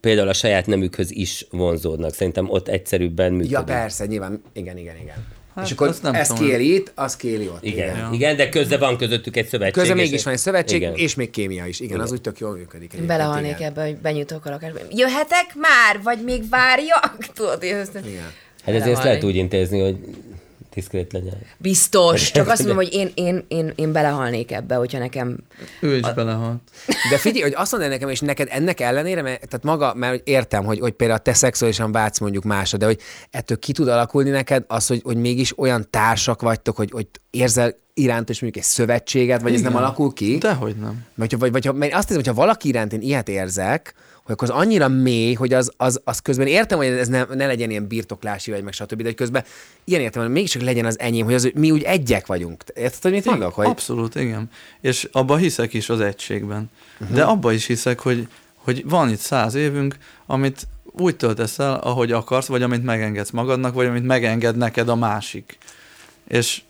például 0.00 0.28
a 0.28 0.32
saját 0.32 0.66
nemükhöz 0.66 1.10
is 1.10 1.46
vonzódnak. 1.50 2.14
Szerintem 2.14 2.50
ott 2.50 2.68
egyszerűbben 2.68 3.30
működik. 3.32 3.50
Ja, 3.50 3.62
persze, 3.62 4.06
nyilván. 4.06 4.42
Igen, 4.52 4.76
igen, 4.76 4.96
igen. 4.96 5.26
Hát, 5.54 5.66
és 5.66 5.72
akkor 5.72 5.88
azt 5.88 6.02
nem 6.02 6.14
ez 6.14 6.28
tudom. 6.28 6.48
kéli 6.48 6.74
itt, 6.74 6.92
az 6.94 7.16
kéli 7.16 7.48
ott. 7.48 7.64
Igen, 7.64 7.76
igen. 7.76 7.96
igen, 7.96 8.12
igen, 8.12 8.36
de 8.36 8.48
közben 8.48 8.78
van 8.78 8.96
közöttük 8.96 9.36
egy 9.36 9.46
szövetség. 9.46 9.74
Közben 9.74 9.96
mégis 9.96 10.24
van 10.24 10.32
egy 10.32 10.38
szövetség, 10.38 10.80
Igen. 10.80 10.94
és 10.94 11.14
még 11.14 11.30
kémia 11.30 11.66
is. 11.66 11.80
Igen, 11.80 12.00
az 12.00 12.12
úgy 12.12 12.20
tök 12.20 12.38
jól 12.38 12.50
működik. 12.50 12.74
egyébként, 12.74 13.06
Belehalnék 13.06 13.54
igen. 13.56 13.70
ebbe, 13.70 13.84
hogy 13.84 13.96
benyújtok 13.96 14.46
a 14.46 14.50
lakásba. 14.50 14.78
Jöhetek 14.90 15.54
már, 15.54 16.02
vagy 16.02 16.18
még 16.24 16.48
várjak? 16.48 17.16
Tudod, 17.34 17.58
hogy 17.58 17.68
ezt... 17.68 17.98
Igen. 18.06 18.32
Hát 18.64 18.74
ezért 18.74 18.94
ezt 18.94 19.04
lehet 19.04 19.24
úgy 19.24 19.36
intézni, 19.36 19.80
hogy 19.80 19.96
diszkrét 20.78 21.12
legyen. 21.12 21.36
Biztos. 21.56 22.30
Csak 22.30 22.48
azt 22.48 22.58
mondom, 22.58 22.76
hogy 22.76 22.92
én, 22.92 23.10
én, 23.14 23.44
én, 23.48 23.72
én 23.76 23.92
belehalnék 23.92 24.52
ebbe, 24.52 24.74
hogyha 24.74 24.98
nekem... 24.98 25.38
Ő 25.80 25.96
is 25.96 26.12
belehalt. 26.14 26.60
De 27.10 27.18
figyelj, 27.18 27.42
hogy 27.42 27.54
azt 27.56 27.72
mondod 27.72 27.90
nekem, 27.90 28.08
és 28.08 28.20
neked 28.20 28.48
ennek 28.50 28.80
ellenére, 28.80 29.22
mert, 29.22 29.48
tehát 29.48 29.64
maga, 29.64 29.94
mert 29.94 30.12
hogy 30.12 30.22
értem, 30.24 30.64
hogy, 30.64 30.78
hogy 30.78 30.92
például 30.92 31.18
te 31.18 31.32
szexuálisan 31.32 31.92
vágysz 31.92 32.18
mondjuk 32.18 32.44
másra, 32.44 32.78
de 32.78 32.86
hogy 32.86 33.00
ettől 33.30 33.58
ki 33.58 33.72
tud 33.72 33.88
alakulni 33.88 34.30
neked 34.30 34.64
az, 34.66 34.86
hogy, 34.86 35.00
hogy 35.04 35.16
mégis 35.16 35.58
olyan 35.58 35.86
társak 35.90 36.42
vagytok, 36.42 36.76
hogy, 36.76 36.90
hogy 36.90 37.06
érzel 37.30 37.74
iránt 37.94 38.28
is 38.28 38.40
mondjuk 38.40 38.64
egy 38.64 38.70
szövetséget, 38.70 39.42
vagy 39.42 39.54
ez 39.54 39.60
nem 39.60 39.70
Igen. 39.70 39.82
alakul 39.82 40.12
ki? 40.12 40.38
Dehogy 40.38 40.76
nem. 40.76 41.04
Vagy, 41.14 41.38
vagy, 41.38 41.52
vagy, 41.52 41.66
vagy 41.66 41.90
azt 41.92 42.08
hiszem, 42.08 42.22
hogyha 42.22 42.40
valaki 42.40 42.68
iránt 42.68 42.92
én 42.92 43.00
ilyet 43.00 43.28
érzek, 43.28 43.94
hogy 44.28 44.36
akkor 44.36 44.50
az 44.50 44.62
annyira 44.62 44.88
mély, 44.88 45.32
hogy 45.32 45.52
az, 45.52 45.72
az, 45.76 46.00
az 46.04 46.18
közben 46.18 46.46
értem, 46.46 46.78
hogy 46.78 46.86
ez 46.86 47.08
ne, 47.08 47.24
ne 47.24 47.46
legyen 47.46 47.70
ilyen 47.70 47.86
birtoklási, 47.86 48.50
vagy 48.50 48.62
meg 48.62 48.72
stb., 48.72 48.96
de 48.96 49.04
hogy 49.04 49.14
közben 49.14 49.44
ilyen 49.84 50.00
értem, 50.00 50.22
hogy 50.22 50.30
mégiscsak 50.30 50.62
legyen 50.62 50.84
az 50.84 50.98
enyém, 50.98 51.24
hogy 51.24 51.34
az, 51.34 51.50
mi 51.54 51.70
úgy 51.70 51.82
egyek 51.82 52.26
vagyunk. 52.26 52.64
Érted, 52.74 53.02
hogy 53.02 53.12
mit 53.12 53.24
mondok? 53.24 53.54
Hogy... 53.54 53.66
Abszolút, 53.66 54.14
igen. 54.14 54.50
És 54.80 55.08
abba 55.12 55.36
hiszek 55.36 55.74
is 55.74 55.88
az 55.88 56.00
egységben. 56.00 56.70
Uh-huh. 57.00 57.16
De 57.16 57.22
abba 57.22 57.52
is 57.52 57.66
hiszek, 57.66 58.00
hogy, 58.00 58.28
hogy 58.54 58.88
van 58.88 59.10
itt 59.10 59.18
száz 59.18 59.54
évünk, 59.54 59.96
amit 60.26 60.66
úgy 60.92 61.16
töltesz 61.16 61.58
el, 61.58 61.74
ahogy 61.74 62.12
akarsz, 62.12 62.46
vagy 62.46 62.62
amit 62.62 62.84
megengedsz 62.84 63.30
magadnak, 63.30 63.74
vagy 63.74 63.86
amit 63.86 64.06
megenged 64.06 64.56
neked 64.56 64.88
a 64.88 64.96
másik. 64.96 65.58
És, 66.26 66.62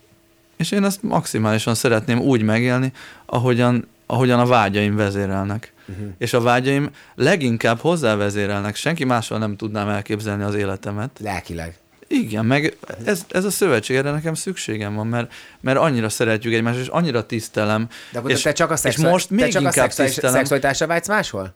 és 0.56 0.70
én 0.70 0.84
ezt 0.84 1.02
maximálisan 1.02 1.74
szeretném 1.74 2.20
úgy 2.20 2.42
megélni, 2.42 2.92
ahogyan, 3.26 3.88
ahogyan 4.10 4.40
a 4.40 4.46
vágyaim 4.46 4.96
vezérelnek. 4.96 5.72
Uh-huh. 5.88 6.06
És 6.18 6.32
a 6.32 6.40
vágyaim 6.40 6.90
leginkább 7.14 7.78
hozzávezérelnek. 7.78 8.76
Senki 8.76 9.04
mással 9.04 9.38
nem 9.38 9.56
tudnám 9.56 9.88
elképzelni 9.88 10.42
az 10.42 10.54
életemet. 10.54 11.10
Lelkileg. 11.22 11.76
Igen, 12.06 12.46
meg 12.46 12.76
ez, 13.04 13.24
ez 13.28 13.44
a 13.44 13.50
szövetség, 13.50 13.96
erre 13.96 14.10
nekem 14.10 14.34
szükségem 14.34 14.94
van, 14.94 15.06
mert, 15.06 15.32
mert 15.60 15.78
annyira 15.78 16.08
szeretjük 16.08 16.54
egymást, 16.54 16.78
és 16.78 16.86
annyira 16.86 17.26
tisztelem. 17.26 17.88
De 18.12 18.18
akkor 18.18 18.30
és, 18.30 18.42
te 18.42 18.52
csak 18.52 18.70
a, 18.70 18.74
és 18.74 18.80
szexuál... 18.80 19.10
most 19.10 19.30
még 19.30 19.40
te 19.40 19.48
csak 19.48 19.62
a 19.62 19.64
inkább 19.64 19.84
szexuális... 19.84 20.12
tisztelem. 20.12 20.36
szexualitásra 20.36 20.86
vágysz 20.86 21.08
máshol? 21.08 21.54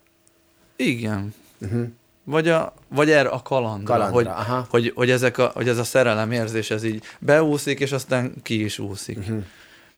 Igen. 0.76 1.34
Uh-huh. 1.58 1.88
Vagy, 2.24 2.48
a, 2.48 2.74
vagy 2.88 3.10
erre 3.10 3.28
a 3.28 3.42
kalandra, 3.42 3.92
Kalandra, 3.92 4.14
hogy, 4.14 4.26
aha. 4.26 4.66
hogy, 4.70 4.92
hogy, 4.94 5.10
ezek 5.10 5.38
a, 5.38 5.50
hogy 5.54 5.68
ez 5.68 5.78
a 5.78 5.84
szerelemérzés, 5.84 6.70
ez 6.70 6.84
így 6.84 7.02
beúszik, 7.18 7.80
és 7.80 7.92
aztán 7.92 8.32
ki 8.42 8.64
is 8.64 8.78
úszik. 8.78 9.18
Uh-huh. 9.18 9.44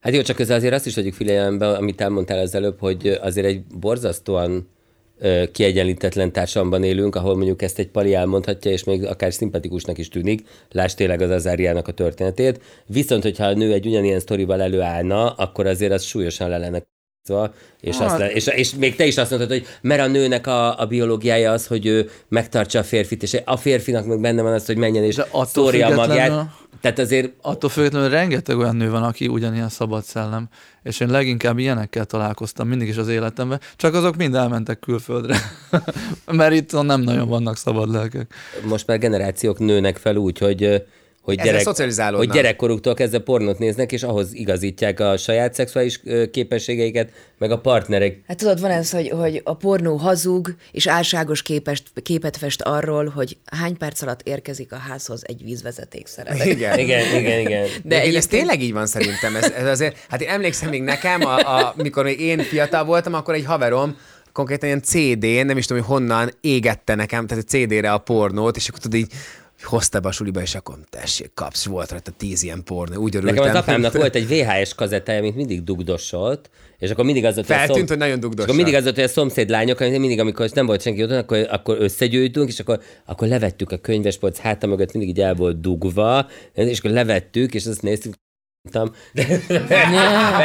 Hát 0.05 0.15
jó, 0.15 0.23
csak 0.23 0.37
közben 0.37 0.57
azért 0.57 0.75
azt 0.75 0.87
is 0.87 0.95
vegyük 0.95 1.15
figyelembe, 1.15 1.69
amit 1.69 2.01
elmondtál 2.01 2.39
az 2.39 2.55
előbb, 2.55 2.79
hogy 2.81 3.19
azért 3.23 3.47
egy 3.47 3.65
borzasztóan 3.65 4.69
kiegyenlítetlen 5.53 6.33
társadalomban 6.33 6.83
élünk, 6.83 7.15
ahol 7.15 7.37
mondjuk 7.37 7.63
ezt 7.63 7.79
egy 7.79 7.89
pali 7.89 8.15
elmondhatja, 8.15 8.71
és 8.71 8.85
még 8.85 9.05
akár 9.05 9.33
szimpatikusnak 9.33 9.99
is 9.99 10.09
tűnik, 10.09 10.49
lásd 10.71 10.97
tényleg 10.97 11.21
az 11.21 11.31
Azáriának 11.31 11.89
a 11.89 11.93
történetét. 11.93 12.61
Viszont, 12.87 13.23
hogyha 13.23 13.45
a 13.45 13.55
nő 13.55 13.73
egy 13.73 13.87
ugyanilyen 13.87 14.21
sztorival 14.21 14.63
előállna, 14.63 15.31
akkor 15.31 15.67
azért 15.67 15.93
az 15.93 16.03
súlyosan 16.03 16.49
le 16.49 16.59
lenne 16.59 16.83
k***zva, 17.25 17.55
és, 17.81 17.97
Hát- 17.97 18.07
azt 18.07 18.19
le, 18.19 18.33
és, 18.33 18.47
és 18.47 18.75
még 18.75 18.97
te 18.97 19.07
is 19.07 19.17
azt 19.17 19.31
mondtad, 19.31 19.51
hogy 19.51 19.67
mert 19.81 20.01
a 20.01 20.07
nőnek 20.07 20.47
a, 20.47 20.81
a 20.81 20.87
biológiája 20.87 21.53
az, 21.53 21.67
hogy 21.67 21.87
ő 21.87 22.11
megtartsa 22.29 22.79
a 22.79 22.83
férfit, 22.83 23.23
és 23.23 23.37
a 23.45 23.57
férfinak 23.57 24.07
meg 24.07 24.21
benne 24.21 24.43
van 24.43 24.53
az, 24.53 24.67
hogy 24.67 24.77
menjen 24.77 25.05
és 25.05 25.21
szórja 25.45 25.87
a 25.87 25.95
magját. 25.95 26.47
Tehát 26.81 26.99
azért 26.99 27.33
Attól 27.43 27.71
függetlenül 27.71 28.09
rengeteg 28.09 28.59
olyan 28.59 28.77
nő 28.77 28.91
van, 28.91 29.03
aki 29.03 29.27
ugyanilyen 29.27 29.69
szabad 29.69 30.05
szellem, 30.05 30.49
és 30.83 31.01
én 31.01 31.09
leginkább 31.09 31.59
ilyenekkel 31.59 32.05
találkoztam 32.05 32.69
mindig 32.69 32.89
is 32.89 32.97
az 32.97 33.09
életemben, 33.09 33.61
csak 33.77 33.95
azok 33.95 34.17
mind 34.17 34.35
elmentek 34.35 34.79
külföldre, 34.79 35.37
mert 36.27 36.53
itt 36.55 36.83
nem 36.83 37.01
nagyon 37.01 37.29
vannak 37.29 37.57
szabad 37.57 37.91
lelkek. 37.91 38.35
most 38.65 38.87
már 38.87 38.99
generációk 38.99 39.59
nőnek 39.59 39.97
fel 39.97 40.17
úgy, 40.17 40.39
hogy 40.39 40.85
hogy, 41.25 41.41
gyerek, 41.41 42.15
hogy 42.15 42.31
gyerekkoruktól 42.31 42.95
kezdve 42.95 43.19
pornót 43.19 43.59
néznek, 43.59 43.93
és 43.93 44.03
ahhoz 44.03 44.33
igazítják 44.35 45.01
a 45.01 45.17
saját 45.17 45.55
szexuális 45.55 46.01
képességeiket, 46.31 47.11
meg 47.39 47.51
a 47.51 47.59
partnerek. 47.59 48.21
Hát 48.27 48.37
tudod, 48.37 48.61
van 48.61 48.71
ez, 48.71 48.91
hogy, 48.91 49.09
hogy 49.09 49.41
a 49.45 49.55
pornó 49.57 49.97
hazug, 49.97 50.55
és 50.73 50.87
álságos 50.87 51.43
képest, 51.43 51.83
képet 52.03 52.37
fest 52.37 52.63
arról, 52.63 53.09
hogy 53.09 53.37
hány 53.45 53.77
perc 53.77 54.03
alatt 54.03 54.21
érkezik 54.23 54.73
a 54.73 54.77
házhoz 54.77 55.23
egy 55.27 55.45
vízvezeték 55.45 56.07
szerelek. 56.07 56.47
Igen. 56.47 56.79
Igen, 56.85 57.17
igen, 57.21 57.41
igen. 57.41 57.63
De 57.63 57.69
De 57.85 57.97
ez 57.97 58.03
egyébként- 58.03 58.29
tényleg 58.29 58.63
így 58.63 58.73
van 58.73 58.87
szerintem. 58.87 59.37
Ez, 59.37 59.51
ez 59.51 59.67
azért, 59.67 59.97
hát 60.09 60.21
én 60.23 60.29
emlékszem 60.29 60.69
még 60.69 60.83
nekem, 60.83 61.21
a, 61.21 61.59
a, 61.59 61.75
mikor 61.77 62.05
még 62.05 62.21
én 62.21 62.39
fiatal 62.39 62.85
voltam, 62.85 63.15
akkor 63.15 63.35
egy 63.35 63.45
haverom 63.45 63.97
konkrétan 64.33 64.69
ilyen 64.69 64.83
CD-n, 64.83 65.47
nem 65.47 65.57
is 65.57 65.67
tudom, 65.67 65.83
hogy 65.83 65.93
honnan 65.93 66.31
égette 66.41 66.95
nekem, 66.95 67.27
tehát 67.27 67.45
egy 67.45 67.67
CD-re 67.69 67.93
a 67.93 67.99
pornót, 67.99 68.57
és 68.57 68.69
akkor 68.69 68.81
tudod 68.81 68.99
így 68.99 69.13
hozta 69.65 70.01
be 70.01 70.09
a 70.09 70.13
suliba, 70.13 70.41
és 70.41 70.55
akkor 70.55 70.79
tessék, 70.91 71.31
kapsz, 71.35 71.65
volt 71.65 71.91
rajta 71.91 72.11
tíz 72.11 72.43
ilyen 72.43 72.65
pornó, 72.65 73.01
úgy 73.01 73.17
örültem. 73.17 73.35
Nekem 73.45 73.57
az 73.57 73.63
apámnak 73.63 73.93
volt 73.93 74.15
egy 74.15 74.29
VHS 74.29 74.75
kazettája, 74.75 75.19
amit 75.19 75.35
mindig 75.35 75.65
dugdosolt, 75.65 76.51
és 76.79 76.91
akkor 76.91 77.05
mindig 77.05 77.25
az 77.25 77.35
volt, 77.35 77.47
hogy 77.47 77.57
Feltűnt, 77.57 77.77
szom- 77.77 77.89
hogy 77.89 77.99
nagyon 77.99 78.15
és 78.15 78.21
dugdossal. 78.21 78.45
akkor 78.45 78.57
mindig 78.57 78.75
az 78.75 78.83
volt, 78.83 78.95
hogy 78.95 79.05
a 79.05 79.09
szomszéd 79.09 79.49
lányok, 79.49 79.81
amit 79.81 79.99
mindig, 79.99 80.21
amikor 80.21 80.51
nem 80.55 80.67
volt 80.67 80.83
senki 80.83 81.03
otthon, 81.03 81.19
akkor, 81.19 81.47
akkor 81.51 81.77
összegyűjtünk, 81.81 82.49
és 82.49 82.61
akkor, 82.61 82.81
akkor 83.07 83.29
levettük 83.29 83.73
a 83.73 83.77
könyvespolc 83.77 84.39
háta 84.39 84.67
mögött, 84.67 84.93
mindig 84.93 85.17
így 85.17 85.21
el 85.21 85.35
volt 85.35 85.61
dugva, 85.61 86.27
és 86.55 86.79
akkor 86.79 86.91
levettük, 86.91 87.55
és 87.55 87.67
azt 87.67 87.83
néztük, 87.83 88.15
mondtam, 88.73 88.95
de, 89.13 89.25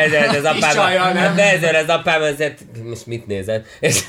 de, 0.10 0.38
az 0.38 0.44
apám, 0.44 0.74
csajjal, 0.74 1.12
nem? 1.14 1.36
de 1.36 1.52
ezért 1.52 1.76
az 1.76 1.88
apám 1.88 2.24
ezért, 2.24 2.62
most 2.84 3.06
mit 3.06 3.28
nézett? 3.28 3.66
És, 3.80 4.04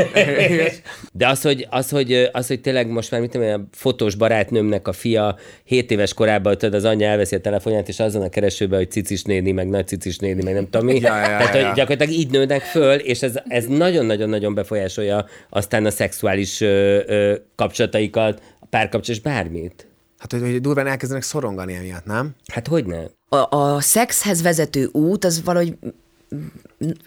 de 1.13 1.29
az 1.29 1.43
hogy, 1.43 1.67
az, 1.71 1.91
hogy, 1.91 2.29
az, 2.33 2.47
hogy 2.47 2.61
tényleg 2.61 2.89
most 2.89 3.11
már, 3.11 3.21
mit 3.21 3.31
tudom, 3.31 3.61
a 3.61 3.77
fotós 3.77 4.15
barátnőmnek 4.15 4.89
a 4.89 4.93
fia 4.93 5.39
7 5.65 5.91
éves 5.91 6.15
korában, 6.15 6.59
tudod, 6.59 6.75
az 6.75 6.85
anyja 6.85 7.09
elveszi 7.09 7.35
a 7.35 7.41
telefonját, 7.41 7.89
és 7.89 8.01
azon 8.01 8.23
a 8.23 8.29
keresőbe, 8.29 8.77
hogy 8.77 8.91
cicis 8.91 9.23
néni, 9.23 9.53
meg 9.53 9.69
nagy 9.69 9.87
cicis 9.87 10.19
néni, 10.19 10.43
meg 10.43 10.55
nem 10.55 10.65
tudom 10.71 10.87
mi. 10.87 11.01
Ja, 11.01 11.17
ja, 11.17 11.27
Tehát, 11.27 11.55
ja. 11.55 11.67
hogy 11.67 11.77
gyakorlatilag 11.77 12.21
így 12.21 12.31
nőnek 12.31 12.63
föl, 12.63 12.95
és 12.95 13.23
ez, 13.23 13.35
ez 13.49 13.67
nagyon-nagyon-nagyon 13.67 14.55
befolyásolja 14.55 15.27
aztán 15.51 15.87
a 15.87 15.91
szexuális 15.91 16.61
ö, 16.61 17.01
ö, 17.07 17.35
kapcsolataikat, 17.57 18.43
párkapcsolat, 18.71 19.19
és 19.19 19.21
bármit. 19.21 19.89
Hát, 20.21 20.33
hogy, 20.33 20.41
hogy 20.41 20.61
durván 20.61 20.87
elkezdenek 20.87 21.23
szorongani 21.23 21.75
emiatt, 21.75 22.05
nem? 22.05 22.35
Hát 22.53 22.66
hogy 22.66 22.87
ne? 22.87 23.03
A, 23.29 23.57
a 23.57 23.81
szexhez 23.81 24.43
vezető 24.43 24.89
út 24.93 25.25
az 25.25 25.43
valahogy 25.45 25.79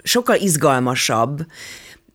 sokkal 0.04 0.36
izgalmasabb, 0.36 1.46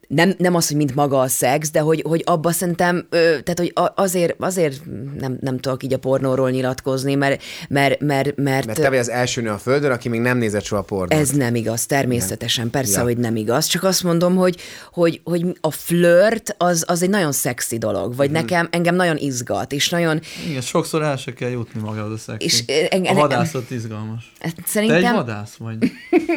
nem, 0.09 0.34
nem 0.38 0.54
az, 0.54 0.68
hogy 0.68 0.76
mint 0.76 0.94
maga 0.94 1.20
a 1.20 1.28
szex, 1.28 1.70
de 1.70 1.80
hogy, 1.80 2.02
hogy 2.09 2.22
abba 2.26 2.52
szerintem, 2.52 3.06
ö, 3.11 3.16
tehát 3.18 3.59
hogy 3.59 3.72
azért, 3.94 4.34
azért 4.38 4.80
nem, 5.18 5.36
nem 5.40 5.59
tudok 5.59 5.82
így 5.82 5.92
a 5.92 5.98
pornóról 5.98 6.50
nyilatkozni, 6.50 7.14
mert, 7.14 7.42
mert, 7.68 8.00
mert, 8.00 8.36
mert, 8.36 8.66
Mert 8.66 8.80
te 8.80 8.88
vagy 8.88 8.98
az 8.98 9.11
első 9.11 9.40
nő 9.40 9.50
a 9.50 9.59
földön, 9.59 9.90
aki 9.90 10.09
még 10.09 10.20
nem 10.20 10.38
nézett 10.38 10.64
soha 10.64 10.82
pornót. 10.82 11.12
ez 11.20 11.30
nem 11.30 11.54
igaz, 11.54 11.86
természetesen, 11.86 12.70
persze, 12.70 12.98
Ja. 12.98 13.04
hogy 13.04 13.16
nem 13.18 13.36
igaz. 13.36 13.66
Csak 13.66 13.82
azt 13.82 14.02
mondom, 14.02 14.36
hogy, 14.36 14.56
hogy, 14.92 15.20
hogy 15.24 15.56
a 15.61 15.70
flirt 15.70 16.54
az, 16.59 16.84
az 16.86 17.02
egy 17.02 17.11
nagyon 17.11 17.32
szexi 17.32 17.78
dolog, 17.78 18.16
vagy 18.16 18.30
Mhm. 18.30 18.38
nekem, 18.38 18.68
engem 18.70 18.94
nagyon 18.94 19.16
izgat, 19.16 19.72
és 19.72 19.88
nagyon, 19.88 20.20
Igen, 20.48 20.61
sokszor 20.61 21.02
el 21.02 21.16
se 21.16 21.32
kell 21.32 21.50
jutni 21.50 21.80
magához 21.80 22.12
a 22.12 22.16
szexig. 22.16 22.46
És, 22.48 22.62
eh, 22.66 22.86
engem- 22.90 23.16
a 23.16 23.20
vadászat 23.20 23.70
izgalmas. 23.70 24.32
hát 24.40 24.54
Te 24.54 24.61
egy 24.61 24.66
szerintem... 24.66 25.14
vadász 25.14 25.54
vagy. 25.59 25.76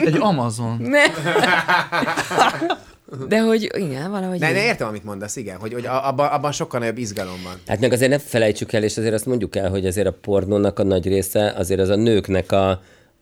Egy 0.05 0.17
Amazon. 0.19 0.78
Ne. 0.82 0.99
De 3.28 3.41
hogy 3.41 3.70
igen, 3.78 4.12
valahogy 4.12 4.39
Ne, 4.39 4.51
ne 4.51 4.66
értem, 4.66 4.88
amit 4.88 5.03
mondasz, 5.03 5.36
igen, 5.36 5.57
hogy, 5.57 5.74
hogy 5.74 5.86
abban, 5.86 6.28
abban 6.28 6.51
sokkal 6.51 6.80
nagyobb 6.80 6.97
izgalom 6.97 7.41
van. 7.43 7.53
Hát 7.68 7.80
meg 7.80 7.91
azért 7.91 8.12
ne 8.12 8.20
felejtsük 8.20 8.74
el, 8.74 8.84
és 8.84 8.97
azért 8.97 9.14
azt 9.14 9.26
mondjuk 9.26 9.55
el, 9.55 9.70
hogy 9.70 9.86
azért 9.86 10.07
a 10.07 10.14
pornónak 10.22 10.80
a 10.80 10.84
nagy 10.84 11.07
része, 11.07 11.53
azért 11.57 11.80
az 11.80 11.89
a 11.89 11.95
nőknek 11.95 12.51
a, 12.51 12.70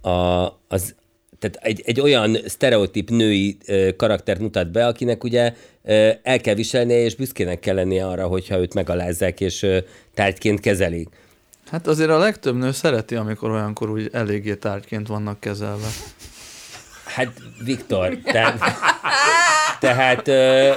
a 0.10 0.46
az, 0.68 0.96
tehát 1.40 1.58
egy, 1.62 1.82
egy 1.86 2.00
olyan 2.00 2.38
sztereotíp 2.46 3.10
női 3.10 3.58
ö, 3.66 3.90
karaktert 3.98 4.40
mutat 4.40 4.72
be, 4.72 4.88
akinek 4.88 5.24
ugye 5.24 5.54
ö, 5.84 6.10
el 6.24 6.42
kell 6.42 6.54
viselnie, 6.54 6.98
és 6.98 7.16
büszkének 7.16 7.60
kell 7.60 7.76
lennie 7.76 8.08
arra, 8.08 8.28
hogyha 8.28 8.60
őt 8.60 8.74
megalázzák, 8.74 9.42
és 9.42 9.64
ö, 9.64 9.78
tárgyként 10.14 10.60
kezelik. 10.60 11.10
Hát 11.72 11.88
azért 11.88 12.10
a 12.10 12.18
legtöbb 12.18 12.56
nő 12.56 12.72
szereti, 12.72 13.16
amikor 13.16 13.52
olyankor 13.52 13.90
úgy 13.90 14.10
eléggé 14.12 14.56
tárgyként 14.56 15.08
vannak 15.08 15.40
kezelve. 15.40 15.88
Hát, 17.06 17.32
Viktor, 17.64 18.18
te, 18.24 18.54
tehát 19.80 20.28
ö, 20.28 20.72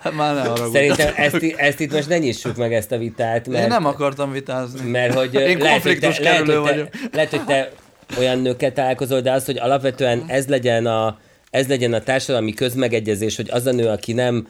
Hát 0.00 0.12
már 0.12 0.34
ne 0.34 0.40
arra 0.40 0.70
szerintem 0.70 1.12
ezt, 1.16 1.54
ezt 1.56 1.80
itt 1.80 1.92
most 1.92 2.08
ne 2.08 2.18
nyissuk 2.18 2.56
meg 2.56 2.74
ezt 2.74 2.92
a 2.92 2.98
vitát, 2.98 3.48
mert... 3.48 3.62
Én 3.62 3.68
nem 3.68 3.86
akartam 3.86 4.32
vitázni. 4.32 4.90
Mert 4.90 5.14
hogy 5.14 5.34
Én 5.34 5.58
lehet, 5.58 5.82
hogy 5.82 5.98
te, 5.98 6.14
lehet, 6.20 6.46
hogy 6.46 6.62
te, 6.62 6.88
lehet, 7.12 7.30
hogy 7.30 7.44
te 7.44 7.70
olyan 8.18 8.38
nőkkel 8.38 8.72
találkozol, 8.72 9.20
de 9.20 9.32
az, 9.32 9.44
hogy 9.44 9.58
alapvetően 9.58 10.24
ez 10.26 10.46
legyen 10.46 10.86
a, 10.86 11.18
ez 11.50 11.68
legyen 11.68 11.92
a 11.92 12.00
társadalmi 12.00 12.54
közmegegyezés, 12.54 13.36
hogy 13.36 13.50
az 13.50 13.66
a 13.66 13.72
nő, 13.72 13.88
aki 13.88 14.12
nem, 14.12 14.48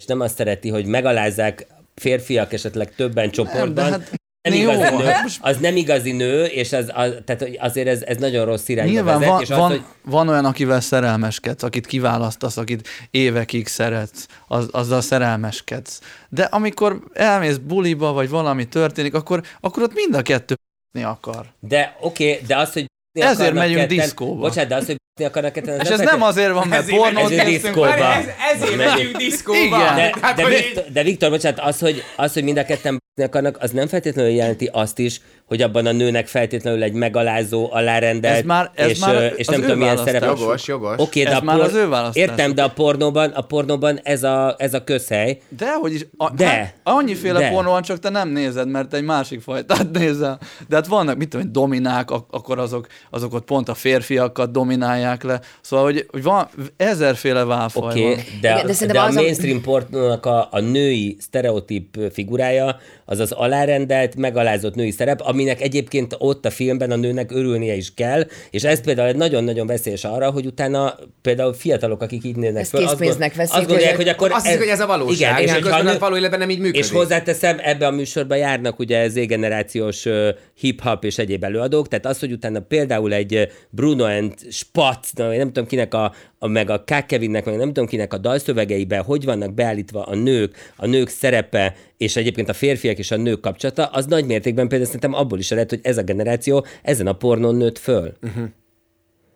és 0.00 0.04
nem 0.04 0.20
azt 0.20 0.36
szereti, 0.36 0.68
hogy 0.68 0.86
megalázzák 0.86 1.66
férfiak 1.94 2.52
esetleg 2.52 2.94
többen 2.94 3.30
csoportban, 3.30 3.90
nem, 3.90 4.00
hát 4.00 4.21
nem 4.42 4.58
jó, 4.58 4.70
igazi 4.70 4.96
nő, 4.96 5.04
hát 5.04 5.38
az 5.40 5.56
nem 5.56 5.76
igazi 5.76 6.12
nő, 6.12 6.44
és 6.44 6.72
az, 6.72 6.90
az, 6.94 7.14
tehát 7.24 7.48
azért 7.58 7.88
ez, 7.88 8.02
ez 8.02 8.16
nagyon 8.16 8.44
rossz 8.44 8.68
irányba 8.68 8.92
Nyilván 8.92 9.18
vezet, 9.18 9.32
van, 9.32 9.42
és 9.42 9.50
az, 9.50 9.58
van, 9.58 9.70
hogy 9.70 9.82
van 10.04 10.28
olyan, 10.28 10.44
akivel 10.44 10.80
szerelmeskedsz, 10.80 11.62
akit 11.62 11.86
kiválasztasz, 11.86 12.56
akit 12.56 12.88
évekig 13.10 13.66
szeretsz, 13.66 14.26
az, 14.48 14.68
azzal 14.70 15.00
szerelmeskedsz. 15.00 16.00
De 16.28 16.42
amikor 16.42 17.02
elmész 17.12 17.56
buliba, 17.56 18.12
vagy 18.12 18.28
valami 18.28 18.68
történik, 18.68 19.14
akkor, 19.14 19.42
akkor 19.60 19.82
ott 19.82 19.94
mind 19.94 20.14
a 20.14 20.22
kettő 20.22 20.54
akar. 21.02 21.46
de 21.60 21.96
oké, 22.00 22.30
okay, 22.32 22.46
de 22.46 22.56
az, 22.56 22.72
hogy 22.72 22.86
Ezért 23.12 23.38
akarnak 23.38 23.62
megyünk 23.62 23.80
ketten, 23.80 23.96
diszkóba. 23.96 24.40
Bocsánat, 24.40 24.68
de 24.68 24.76
az, 24.76 24.86
hogy 24.86 24.96
akarnak 25.20 25.56
az 25.56 25.68
És 25.82 25.88
ez 25.88 26.00
nem 26.00 26.22
azért 26.22 26.52
van, 26.52 26.68
mert 26.68 26.90
pornót 26.90 27.22
ezért 27.30 27.46
diszkóba. 27.46 27.94
Ez, 27.96 28.24
ezért 28.54 28.76
Megyünk. 28.76 29.16
diszkóba. 29.16 29.58
Igen. 29.58 29.94
De, 29.94 30.14
Hát, 30.20 30.36
de, 30.36 30.46
Viktor, 30.46 30.84
de 30.92 31.02
Viktor, 31.02 31.30
bocsánat, 31.30 31.58
az 31.60 31.78
hogy, 31.78 32.02
az, 32.16 32.32
hogy 32.32 32.44
mind 32.44 32.58
a 32.58 32.64
ketten 32.64 33.00
akarnak, 33.22 33.56
az 33.60 33.70
nem 33.70 33.86
feltétlenül 33.86 34.30
jelenti 34.30 34.68
azt 34.72 34.98
is, 34.98 35.20
hogy 35.46 35.62
abban 35.62 35.86
a 35.86 35.92
nőnek 35.92 36.26
feltétlenül 36.26 36.82
egy 36.82 36.92
megalázó, 36.92 37.68
alárendelt, 37.72 38.36
Ez 38.38 38.44
már- 38.44 38.70
ez 38.74 38.88
és, 38.88 38.98
már 38.98 39.32
és 39.36 39.46
nem 39.46 39.60
tudom, 39.60 39.78
milyen 39.78 39.96
szerep. 39.96 40.22
Jogos, 40.22 40.66
jogos. 40.66 40.94
Oké, 40.98 41.22
de 41.22 41.30
Ez 41.30 41.36
a 41.36 41.42
már 41.42 41.60
az 41.60 41.74
ő 41.74 41.88
választásuk. 41.88 42.30
Értem, 42.30 42.54
de 42.54 42.62
a 42.62 42.68
pornóban, 42.68 43.30
a 43.30 43.40
pornóban 43.40 44.00
ez 44.02 44.22
a, 44.22 44.54
ez 44.58 44.74
a 44.74 44.84
közhely. 44.84 45.38
De, 45.48 45.74
hogy 45.74 45.94
is, 45.94 46.06
a, 46.16 46.30
De. 46.30 46.46
Hát, 46.46 46.74
annyiféle 46.82 47.38
De. 47.38 47.50
pornó 47.50 47.70
van, 47.70 47.82
csak 47.82 47.98
te 47.98 48.08
nem 48.08 48.28
nézed, 48.28 48.68
mert 48.68 48.88
te 48.88 48.96
egy 48.96 49.04
másik 49.04 49.40
fajtát 49.40 49.90
nézel. 49.92 50.38
De 50.68 50.76
hát 50.76 50.86
vannak, 50.86 51.16
mit 51.16 51.28
tudom, 51.28 51.52
dominák, 51.52 52.10
ak- 52.10 52.34
akkor 52.34 52.58
azok, 52.58 52.86
azok 53.10 53.34
ott 53.34 53.44
pont 53.44 53.68
a 53.68 53.74
férfiakat 53.74 54.52
dominálják 54.52 55.00
le. 55.22 55.40
Szóval, 55.60 55.84
hogy, 55.84 56.06
hogy 56.10 56.22
van 56.22 56.48
ezerféle 56.76 57.44
válfaj 57.44 57.82
van. 57.82 57.90
okay, 57.92 58.14
de, 58.40 58.50
Igen, 58.64 58.66
de, 58.80 58.86
de 58.86 59.00
a 59.00 59.04
az 59.04 59.16
a- 59.16 59.20
mainstream 59.20 59.60
pornónak 59.60 60.26
a, 60.26 60.48
a 60.50 60.60
női 60.60 61.16
sztereotíp 61.20 61.98
figurája 62.12 62.76
az 63.04 63.18
az 63.18 63.32
alárendelt, 63.32 64.16
megalázott 64.16 64.74
női 64.74 64.90
szerep, 64.90 65.20
aminek 65.20 65.60
egyébként 65.60 66.14
ott 66.18 66.46
a 66.46 66.50
filmben 66.50 66.90
a 66.90 66.96
nőnek 66.96 67.30
örülnie 67.32 67.74
is 67.74 67.94
kell, 67.94 68.26
és 68.50 68.62
ez 68.64 68.80
például 68.80 69.08
egy 69.08 69.16
nagyon-nagyon 69.16 69.66
veszélyes 69.66 70.04
arra, 70.04 70.30
hogy 70.30 70.46
utána 70.46 70.94
például 71.22 71.52
fiatalok, 71.52 72.02
akik 72.02 72.24
így 72.24 72.36
nőnek 72.36 72.64
föl, 72.64 72.84
azt 72.84 72.98
veszik, 72.98 73.40
azt 73.40 73.52
gondolják, 73.52 73.96
hogy- 73.96 74.04
hogy 74.04 74.08
akkor... 74.08 74.32
Azt 74.32 74.44
hiszik, 74.44 74.58
hogy 74.60 74.68
ez 74.68 74.80
a 74.80 74.86
valóság. 74.86 75.40
Igen, 75.42 75.56
és, 75.56 75.62
közben 75.62 75.86
a 75.86 75.90
nő- 75.92 75.98
való 75.98 76.16
életben 76.16 76.38
nem 76.38 76.50
így 76.50 76.58
működik. 76.58 76.80
és 76.84 76.90
hozzáteszem, 76.90 77.56
ebbe 77.62 77.86
a 77.86 77.90
műsorba 77.90 78.34
járnak 78.34 78.78
ugye 78.78 79.08
z-generációs 79.08 80.04
ö, 80.04 80.30
hip-hop 80.54 81.04
és 81.04 81.18
egyéb 81.18 81.44
előadók, 81.44 81.88
tehát 81.88 82.06
az, 82.06 82.18
hogy 82.18 82.32
utána 82.32 82.60
például 82.60 83.12
egy 83.12 83.48
Bruno 83.70 84.04
and 84.04 84.34
Spatz, 84.50 84.91
na, 85.12 85.36
nem 85.36 85.46
tudom 85.46 85.66
kinek 85.66 85.94
a, 85.94 86.12
a 86.38 86.46
meg 86.46 86.70
a 86.70 86.84
K. 86.84 87.06
Kevinnek, 87.06 87.44
meg 87.44 87.56
nem 87.56 87.66
tudom 87.66 87.86
kinek 87.86 88.12
a 88.12 88.18
dalszövegeiben, 88.18 89.02
hogy 89.02 89.24
vannak 89.24 89.54
beállítva 89.54 90.02
a 90.04 90.14
nők, 90.14 90.72
a 90.76 90.86
nők 90.86 91.08
szerepe, 91.08 91.76
és 91.96 92.16
egyébként 92.16 92.48
a 92.48 92.52
férfiak 92.52 92.98
és 92.98 93.10
a 93.10 93.16
nők 93.16 93.40
kapcsolata, 93.40 93.86
az 93.86 94.06
nagy 94.06 94.26
mértékben 94.26 94.68
például 94.68 94.86
szerintem 94.86 95.14
abból 95.14 95.38
is 95.38 95.50
ered, 95.50 95.68
hogy 95.68 95.80
ez 95.82 95.98
a 95.98 96.02
generáció 96.02 96.66
ezen 96.82 97.06
a 97.06 97.12
pornón 97.12 97.54
nőtt 97.54 97.78
föl. 97.78 98.12
Uh-huh. 98.22 98.44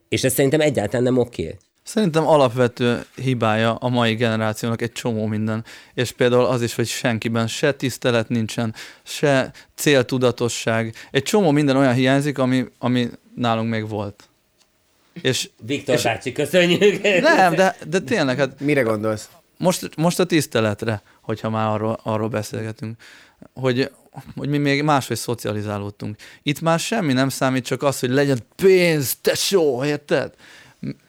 És 0.09 0.24
ez 0.24 0.32
szerintem 0.32 0.61
egyáltalán 0.61 1.02
nem 1.02 1.18
oké. 1.18 1.42
Okay. 1.42 1.57
Szerintem 1.86 2.26
alapvető 2.26 3.04
hibája 3.14 3.74
a 3.74 3.88
mai 3.88 4.14
generációnak 4.14 4.82
egy 4.82 4.92
csomó 4.92 5.26
minden. 5.26 5.64
És 5.94 6.12
például 6.12 6.44
az 6.44 6.62
is, 6.62 6.74
hogy 6.74 6.86
senkiben 6.86 7.46
se 7.46 7.72
tisztelet 7.72 8.28
nincsen, 8.28 8.74
se 9.02 9.52
céltudatosság. 9.74 10.94
Egy 11.11 11.22
csomó 11.22 11.50
minden 11.50 11.76
olyan 11.76 11.94
hiányzik, 11.94 12.38
ami, 12.38 12.64
ami 12.78 13.09
nálunk 13.34 13.70
még 13.70 13.88
volt. 13.88 14.28
És 15.22 15.50
Viktor 15.62 15.94
és... 15.94 16.02
bácsi, 16.02 16.32
köszönjük! 16.32 17.02
nem, 17.02 17.54
de, 17.54 17.76
de 17.88 18.00
tényleg, 18.00 18.38
hát 18.38 18.60
Mire 18.60 18.80
gondolsz? 18.82 19.28
most, 19.56 19.96
most 19.96 20.18
a 20.18 20.24
tiszteletre, 20.24 21.02
hogyha 21.20 21.50
már 21.50 21.68
arról, 21.68 22.00
arról 22.02 22.28
beszélgetünk, 22.28 23.02
hogy, 23.54 23.90
hogy 24.36 24.48
mi 24.48 24.58
még 24.58 24.82
máshogy 24.82 25.16
szocializálódtunk. 25.16 26.16
Itt 26.42 26.60
már 26.60 26.78
semmi 26.78 27.12
nem 27.12 27.28
számít, 27.28 27.64
csak 27.64 27.82
az, 27.82 28.00
hogy 28.00 28.10
legyen 28.10 28.38
pénz, 28.56 29.16
tesó, 29.20 29.84
érted? 29.84 30.34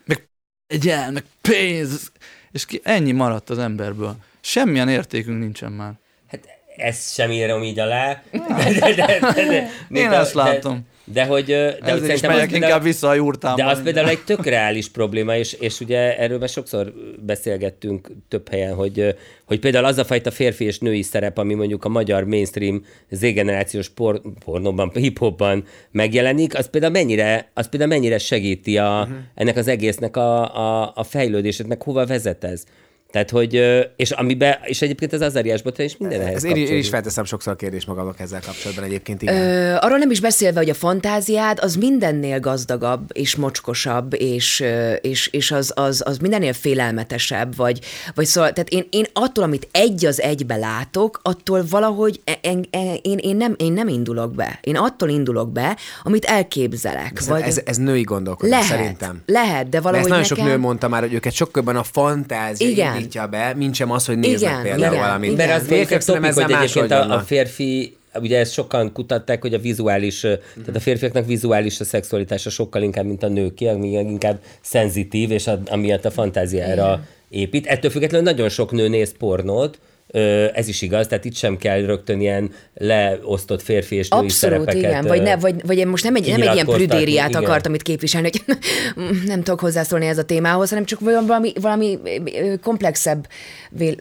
Meg 0.06 0.28
legyen, 0.68 1.14
meg 1.14 1.24
pénz. 1.42 2.12
És 2.52 2.66
ki, 2.66 2.82
ennyi 2.84 3.12
maradt 3.12 3.50
az 3.50 3.58
emberből. 3.58 4.16
Semmilyen 4.42 4.90
értékünk 4.90 5.40
nincsen 5.40 5.72
már. 5.72 5.94
Ezt 6.78 7.14
sem 7.14 7.32
írom 7.32 7.64
így 7.64 7.80
alá. 7.80 8.22
De, 8.32 8.80
de, 8.80 8.96
de, 8.96 9.20
de, 9.36 9.70
de, 9.90 10.00
Én 10.00 10.12
ezt 10.12 10.34
látom. 10.34 10.74
De, 10.74 11.14
de 11.14 11.26
hogy, 11.26 11.46
de, 11.46 11.72
hogy 11.72 11.82
Ezért 11.82 12.02
is 12.02 12.06
szerintem 12.06 12.32
megyek 12.32 12.44
inkább 12.46 12.60
például, 12.60 12.82
vissza 12.82 13.08
a 13.08 13.14
jurtámba. 13.14 13.64
de 13.64 13.70
az 13.70 13.84
például 13.84 14.10
egy 14.10 14.24
tök 14.24 14.46
reális 14.46 14.90
probléma, 14.90 15.36
és, 15.36 15.54
és 15.54 15.80
ugye 15.80 16.18
erről 16.18 16.38
már 16.38 16.50
sokszor 16.50 16.94
beszélgettünk 17.26 18.12
több 18.28 18.50
helyen, 18.50 18.74
hogy, 18.74 19.16
hogy 19.46 19.60
például 19.60 19.86
az 19.86 19.98
a 19.98 20.06
fajta 20.06 20.32
férfi 20.32 20.66
és 20.66 20.80
női 20.80 21.02
szerep, 21.02 21.38
ami 21.38 21.54
mondjuk 21.54 21.86
a 21.86 21.90
magyar 21.90 22.24
mainstream 22.24 22.86
Z-generációs 23.10 23.90
por, 23.90 24.22
pornóban, 24.46 24.92
hiphopban 24.94 25.64
megjelenik, 25.92 26.58
az 26.58 26.70
például 26.70 26.94
mennyire, 26.94 27.52
az 27.54 27.70
például 27.70 27.92
mennyire 27.92 28.18
segíti 28.18 28.78
a, 28.78 29.02
uh-huh. 29.02 29.18
ennek 29.36 29.58
az 29.58 29.68
egésznek 29.68 30.18
a, 30.18 30.56
a, 30.56 30.92
a 30.96 31.04
fejlődését, 31.04 31.68
meg 31.68 31.82
hova 31.82 32.06
vezet 32.06 32.44
ez? 32.44 32.64
Tehát, 33.18 33.32
hogy, 33.32 33.54
és, 33.96 34.12
amiben, 34.12 34.58
és 34.64 34.82
egyébként 34.82 35.14
az 35.14 35.22
azariás 35.22 35.62
botrány 35.62 35.86
is 35.88 35.98
minden 35.98 36.22
ehhez 36.22 36.36
Ez 36.36 36.44
én, 36.44 36.50
én 36.50 36.58
is 36.58 36.64
kapcsolódik. 36.64 36.92
felteszem 36.92 37.26
sokszor 37.26 37.54
a 37.54 37.56
kérdést 37.56 37.88
magamnak 37.88 38.20
ezzel 38.20 38.42
kapcsolatban 38.46 38.86
egyébként. 38.86 39.22
Igen. 39.22 39.36
Ö, 39.36 39.76
arról 39.80 39.98
nem 39.98 40.12
is 40.12 40.20
beszélve, 40.20 40.60
hogy 40.60 40.70
a 40.70 40.74
fantáziád 40.74 41.60
az 41.62 41.76
mindennél 41.76 42.40
gazdagabb, 42.40 43.10
és 43.14 43.36
mocskosabb, 43.36 44.14
és, 44.14 44.64
és, 45.02 45.28
és 45.28 45.52
az, 45.52 45.72
az, 45.76 46.04
az 46.06 46.18
mindennél 46.18 46.54
félelmetesebb, 46.54 47.56
vagy, 47.56 47.80
vagy 48.16 48.26
szóval, 48.26 48.54
tehát 48.54 48.70
én, 48.70 48.88
én 48.90 49.06
attól, 49.14 49.44
amit 49.44 49.68
egy 49.72 50.06
az 50.06 50.22
egybe 50.22 50.56
látok, 50.56 51.20
attól 51.24 51.64
valahogy 51.70 52.22
en, 52.42 52.66
en, 52.70 53.00
én, 53.02 53.18
én, 53.18 53.36
nem, 53.36 53.56
én 53.58 53.74
nem 53.74 53.88
indulok 53.88 54.36
be. 54.36 54.60
Én 54.62 54.76
attól 54.76 55.10
indulok 55.10 55.52
be, 55.52 55.78
amit 56.04 56.26
elképzelek. 56.26 57.24
Vagy... 57.28 57.42
Ez, 57.42 57.62
ez 57.66 57.78
női 57.78 58.04
gondolkodás 58.04 58.52
lehet, 58.52 58.68
szerintem. 58.68 59.22
lehet, 59.26 59.70
de 59.70 59.80
valahogy 59.80 60.00
ezt 60.00 60.10
nagyon 60.10 60.28
nekem... 60.30 60.38
sok 60.38 60.48
nő 60.48 60.58
mondta 60.58 60.88
már, 60.88 61.02
hogy 61.02 61.14
őket 61.14 61.34
sokkal 61.34 61.76
a 61.78 61.84
fantázia 61.84 62.70
Igen. 62.70 63.07
Indítja 63.08 63.28
be, 63.28 63.54
mint 63.54 63.76
sem 63.76 63.92
az, 63.92 64.06
hogy 64.06 64.18
néznek 64.18 64.52
Igen, 64.52 64.62
például 64.62 64.94
igen, 64.94 65.06
valamit. 65.06 65.32
igen. 65.32 65.48
Mert 65.48 65.62
az 65.62 65.68
Férfiak 65.68 66.02
szerintem 66.02 66.34
topik, 66.34 66.46
hogy 66.46 66.54
ezzel 66.54 66.62
egyébként 66.62 67.12
a, 67.12 67.16
a 67.16 67.20
férfi, 67.20 67.96
ugye 68.14 68.40
ezt 68.40 68.54
sokan 68.54 68.92
kutatták, 68.92 69.42
hogy 69.42 69.54
a 69.54 69.60
vizuális, 69.60 70.20
tehát 70.20 70.76
a 70.76 70.80
férfiaknak 70.80 71.26
vizuális 71.26 71.80
a 71.80 71.84
szexualitása 71.84 72.50
sokkal 72.50 72.82
inkább, 72.82 73.06
mint 73.06 73.24
a 73.24 73.28
nőké, 73.28 73.68
ami 73.68 73.88
inkább 73.88 74.40
szenzitív, 74.62 75.32
és 75.32 75.48
a, 75.48 75.60
amiatt 75.66 76.06
a 76.06 76.12
fantáziára 76.12 77.02
épít. 77.30 77.66
Ettől 77.66 77.92
függetlenül 77.92 78.28
nagyon 78.28 78.50
sok 78.50 78.72
nő 78.72 78.88
néz 78.88 79.14
pornót, 79.18 79.80
ez 80.54 80.68
is 80.68 80.82
igaz, 80.82 81.08
tehát 81.08 81.26
itt 81.26 81.36
sem 81.36 81.58
kell 81.58 81.86
rögtön 81.86 82.22
ilyen 82.22 82.52
leosztott 82.74 83.62
férfi 83.62 83.96
és 83.96 84.10
női 84.10 84.22
Abszolút, 84.22 84.74
igen. 84.74 85.06
Vagy, 85.06 85.22
ne, 85.22 85.38
vagy, 85.38 85.66
vagy 85.66 85.78
én 85.78 85.88
most 85.88 86.04
nem 86.04 86.16
egy, 86.16 86.30
nem 86.30 86.42
egy 86.42 86.54
ilyen 86.54 86.66
prüdériát 86.66 87.30
igen. 87.30 87.44
akartam 87.44 87.74
itt 87.74 87.82
képviselni, 87.82 88.30
hogy 88.32 88.58
nem 89.26 89.44
tudok 89.44 89.60
hozzászólni 89.60 90.06
ez 90.08 90.18
a 90.18 90.24
témához, 90.24 90.70
hanem 90.70 90.86
csak 90.86 91.00
valami, 91.00 91.54
valami 91.62 92.00
komplexebb 92.62 93.28
vél, 93.70 93.96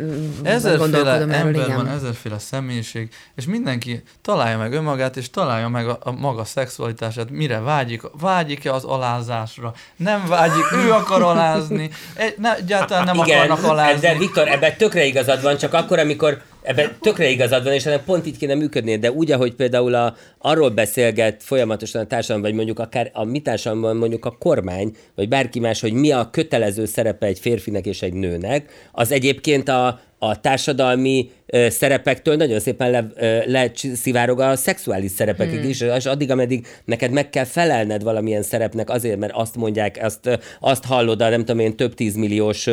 gondolkodom 0.63 1.31
erről, 1.31 1.33
ember 1.33 1.65
igen. 1.65 1.77
van, 1.77 1.89
ezerféle 1.89 2.39
személyiség, 2.39 3.09
és 3.37 3.45
mindenki 3.47 4.03
találja 4.23 4.59
meg 4.59 4.73
önmagát, 4.73 5.17
és 5.17 5.31
találja 5.31 5.69
meg 5.69 5.89
a, 5.89 5.99
a 6.01 6.11
maga 6.11 6.45
szexualitását, 6.45 7.31
mire 7.31 7.61
vágyik. 7.61 8.03
Vágyik-e 8.21 8.73
az 8.73 8.85
alázásra? 8.85 9.75
Nem 9.97 10.27
vágyik, 10.29 10.73
ő 10.85 10.93
akar 10.93 11.23
alázni, 11.23 11.91
egy, 12.15 12.35
ne, 12.39 12.57
egyáltalán 12.57 13.05
nem 13.05 13.17
Igen, 13.17 13.39
akarnak 13.39 13.71
alázni. 13.71 14.01
de 14.01 14.19
Viktor, 14.19 14.49
ebben 14.49 14.77
tökre 14.77 15.05
igazad 15.05 15.43
van, 15.43 15.57
csak 15.57 15.73
akkor, 15.73 15.96
amikor 16.01 16.43
ebben 16.67 16.97
tökre 17.01 17.29
igazad 17.29 17.65
van, 17.65 17.73
és 17.73 17.87
ennek 17.87 18.05
pont 18.05 18.27
így 18.27 18.39
kéne 18.39 18.55
működnie, 18.55 18.97
de 18.97 19.13
úgy, 19.13 19.33
ahogy 19.33 19.55
például 19.55 19.95
a, 19.95 20.17
arról 20.39 20.71
beszélget 20.71 21.43
folyamatosan 21.43 22.03
a 22.03 22.07
társadalom, 22.07 22.43
vagy 22.43 22.55
mondjuk 22.55 22.79
akár 22.79 23.11
a 23.13 23.25
mi 23.25 23.41
társadalomban 23.41 23.97
mondjuk 23.97 24.25
a 24.25 24.37
kormány, 24.39 24.97
vagy 25.15 25.29
bárki 25.29 25.61
más, 25.61 25.81
hogy 25.81 25.93
mi 25.93 26.13
a 26.13 26.31
kötelező 26.31 26.85
szerepe 26.85 27.27
egy 27.27 27.39
férfinek 27.39 27.87
és 27.87 28.03
egy 28.03 28.13
nőnek, 28.13 28.89
az 28.93 29.13
egyébként 29.13 29.69
a, 29.69 30.01
a 30.19 30.41
társadalmi 30.41 31.31
ö, 31.47 31.69
szerepektől 31.69 32.37
nagyon 32.37 32.61
szépen 32.61 32.91
le, 32.91 33.07
ö, 33.15 33.39
leszivárog 33.47 34.41
a 34.41 34.57
szexuális 34.57 35.11
szerepekig 35.11 35.59
hmm. 35.59 35.69
is, 35.69 35.81
és 35.81 36.07
addig, 36.07 36.31
ameddig 36.31 36.67
neked 36.85 37.11
meg 37.11 37.31
kell 37.31 37.45
felelned 37.45 38.03
valamilyen 38.03 38.43
szerepnek 38.43 38.91
azért, 38.91 39.19
mert 39.19 39.33
azt 39.35 39.57
mondják, 39.57 39.99
azt, 40.03 40.27
ö, 40.27 40.35
azt 40.61 40.85
hallod 40.85 41.23
a 41.23 41.29
nem 41.29 41.45
tudom 41.45 41.59
én 41.59 41.77
több 41.77 41.95
tízmilliós 41.95 42.69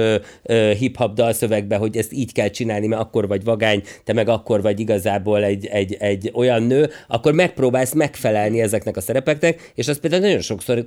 hip-hop 0.77 1.13
dalszövegbe, 1.13 1.75
hogy 1.75 1.97
ezt 1.97 2.13
így 2.13 2.31
kell 2.31 2.49
csinálni, 2.49 2.87
mert 2.87 3.01
akkor 3.01 3.27
vagy 3.27 3.43
vagány, 3.43 3.82
te 4.03 4.13
meg 4.13 4.27
akkor 4.27 4.61
vagy 4.61 4.79
igazából 4.79 5.43
egy, 5.43 5.65
egy, 5.65 5.93
egy 5.99 6.31
olyan 6.33 6.63
nő, 6.63 6.89
akkor 7.07 7.33
megpróbálsz 7.33 7.93
megfelelni 7.93 8.61
ezeknek 8.61 8.97
a 8.97 9.01
szerepeknek, 9.01 9.71
és 9.75 9.87
az 9.87 9.99
például 9.99 10.21
nagyon 10.21 10.41
sokszor 10.41 10.85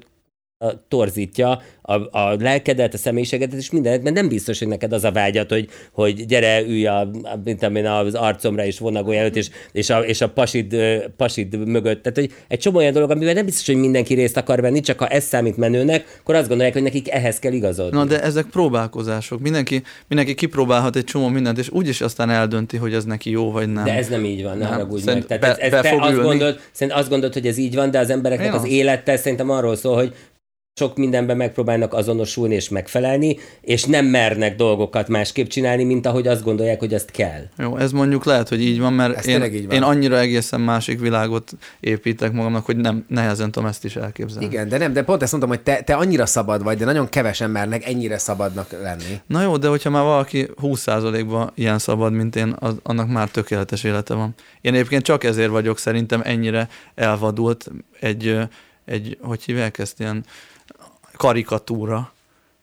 a, 0.59 0.87
torzítja 0.89 1.61
a, 1.83 2.19
a 2.19 2.37
lelkedet, 2.39 2.95
a 2.95 2.97
személyiségedet, 2.97 3.59
és 3.59 3.71
mindenet, 3.71 4.03
mert 4.03 4.15
nem 4.15 4.29
biztos, 4.29 4.59
hogy 4.59 4.69
neked 4.69 4.93
az 4.93 5.05
a 5.05 5.13
vágyat, 5.13 5.51
hogy, 5.51 5.69
hogy 5.93 6.27
gyere, 6.27 6.63
ülj 6.63 6.87
a, 6.87 7.11
mint 7.45 7.63
én, 7.63 7.87
az 7.87 8.15
arcomra 8.15 8.65
és 8.65 8.79
vonagolj 8.79 9.19
előtt, 9.19 9.37
és, 9.37 9.51
és, 9.73 9.91
a, 9.91 9.99
és 9.99 10.21
a 10.21 10.29
pasid, 10.29 10.77
pasid 11.17 11.57
mögött. 11.69 12.03
Tehát, 12.03 12.19
hogy 12.19 12.33
egy 12.49 12.59
csomó 12.59 12.77
olyan 12.77 12.93
dolog, 12.93 13.11
amivel 13.11 13.35
nem 13.35 13.45
biztos, 13.45 13.67
hogy 13.67 13.77
mindenki 13.77 14.15
részt 14.15 14.37
akar 14.37 14.61
venni, 14.61 14.81
csak 14.81 14.99
ha 14.99 15.07
ez 15.07 15.25
számít 15.25 15.57
menőnek, 15.57 16.19
akkor 16.21 16.35
azt 16.35 16.49
gondolják, 16.49 16.75
hogy 16.75 16.83
nekik 16.83 17.11
ehhez 17.11 17.39
kell 17.39 17.53
igazodni. 17.53 17.99
Na 17.99 18.05
de 18.05 18.23
ezek 18.23 18.47
próbálkozások. 18.47 19.41
Mindenki, 19.41 19.83
mindenki 20.09 20.35
kipróbálhat 20.35 20.97
egy 20.97 21.05
csomó 21.05 21.29
mindent, 21.29 21.59
és 21.59 21.71
úgyis 21.71 22.01
aztán 22.01 22.31
eldönti, 22.31 22.77
hogy 22.77 22.95
ez 22.95 23.05
neki 23.05 23.31
jó 23.31 23.51
vagy 23.51 23.73
nem. 23.73 23.85
De 23.85 23.95
ez 23.95 24.09
nem 24.09 24.25
így 24.25 24.43
van, 24.43 24.59
ne 24.59 24.65
Nem. 24.65 24.73
haragudj 24.73 25.03
Szerint 25.03 25.29
meg. 25.29 25.39
Tehát 25.41 25.57
be- 25.57 25.65
ez, 25.65 25.71
be 25.71 25.77
ez 25.77 25.83
te 25.83 25.89
fog 25.89 26.01
azt 26.03 26.23
gondolod, 26.23 26.61
azt 26.89 27.09
gondolod, 27.09 27.35
hogy 27.35 27.47
ez 27.47 27.57
így 27.57 27.75
van, 27.75 27.91
de 27.91 27.99
az 27.99 28.11
embereknek 28.11 28.47
Én 28.47 28.53
az 28.53 28.61
azt. 28.61 28.71
élete 28.71 29.17
szerintem 29.17 29.51
arról 29.51 29.77
szól, 29.77 29.95
hogy 29.95 30.15
sok 30.79 30.97
mindenben 30.97 31.37
megpróbálnak 31.37 31.93
azonosulni 31.95 32.55
és 32.55 32.69
megfelelni, 32.69 33.37
és 33.61 33.85
nem 33.85 34.07
mernek 34.07 34.57
dolgokat 34.57 35.09
másképp 35.09 35.47
csinálni, 35.47 35.85
mint 35.85 36.07
ahogy 36.07 36.27
azt 36.27 36.43
gondolják, 36.43 36.79
hogy 36.79 36.95
azt 36.95 37.11
kell. 37.11 37.43
Jó, 37.59 37.77
ez 37.77 37.93
mondjuk 37.93 38.25
lehet, 38.25 38.49
hogy 38.49 38.63
így 38.63 38.81
van, 38.81 38.93
mert 38.93 39.17
Ez 39.17 39.27
én, 39.27 39.45
így 39.45 39.67
van. 39.67 39.77
én 39.77 39.83
annyira 39.83 40.19
egészen 40.19 40.61
másik 40.61 41.01
világot 41.01 41.53
építek 41.81 42.33
magamnak, 42.33 42.65
hogy 42.65 42.77
nem 42.77 43.05
nehezen 43.09 43.51
tudom 43.51 43.69
ezt 43.69 43.85
is 43.85 43.97
elképzelni. 43.97 44.45
Igen, 44.47 44.69
de 44.69 44.79
nem, 44.79 44.93
de 44.93 45.03
pont 45.03 45.23
ezt 45.23 45.31
mondtam, 45.31 45.53
hogy 45.53 45.63
te, 45.63 45.83
te 45.83 45.95
annyira 45.95 46.27
szabad 46.27 46.63
vagy, 46.63 46.79
de 46.79 46.85
nagyon 46.85 47.09
kevesen 47.09 47.51
mernek 47.51 47.87
ennyire 47.87 48.19
szabadnak 48.19 48.71
lenni. 48.83 49.21
Na 49.27 49.43
jó, 49.43 49.57
de 49.57 49.69
hogyha 49.69 49.91
már 49.91 50.03
valaki 50.03 50.49
20%-ban 50.63 51.53
ilyen 51.55 51.79
szabad, 51.79 52.13
mint 52.13 52.37
én, 52.37 52.57
az, 52.59 52.75
annak 52.83 53.09
már 53.09 53.29
tökéletes 53.29 53.85
élete 53.85 54.15
van. 54.15 54.35
Én 54.61 54.75
egyébként 54.75 55.03
csak 55.03 55.25
ezért 55.25 55.51
vagyok 55.51 55.79
szerintem 55.79 56.21
ennyire 56.25 56.69
elvadult 56.95 57.71
egy, 58.01 58.39
egy 58.85 59.19
hogy 59.23 59.43
hívják 59.43 59.79
ezt, 59.79 60.01
ilyen 60.01 60.25
karikatúra, 61.17 62.13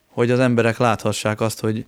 hogy 0.08 0.32
az 0.32 0.39
emberek 0.39 0.78
láthassák 0.78 1.41
azt, 1.41 1.60
hogy, 1.60 1.86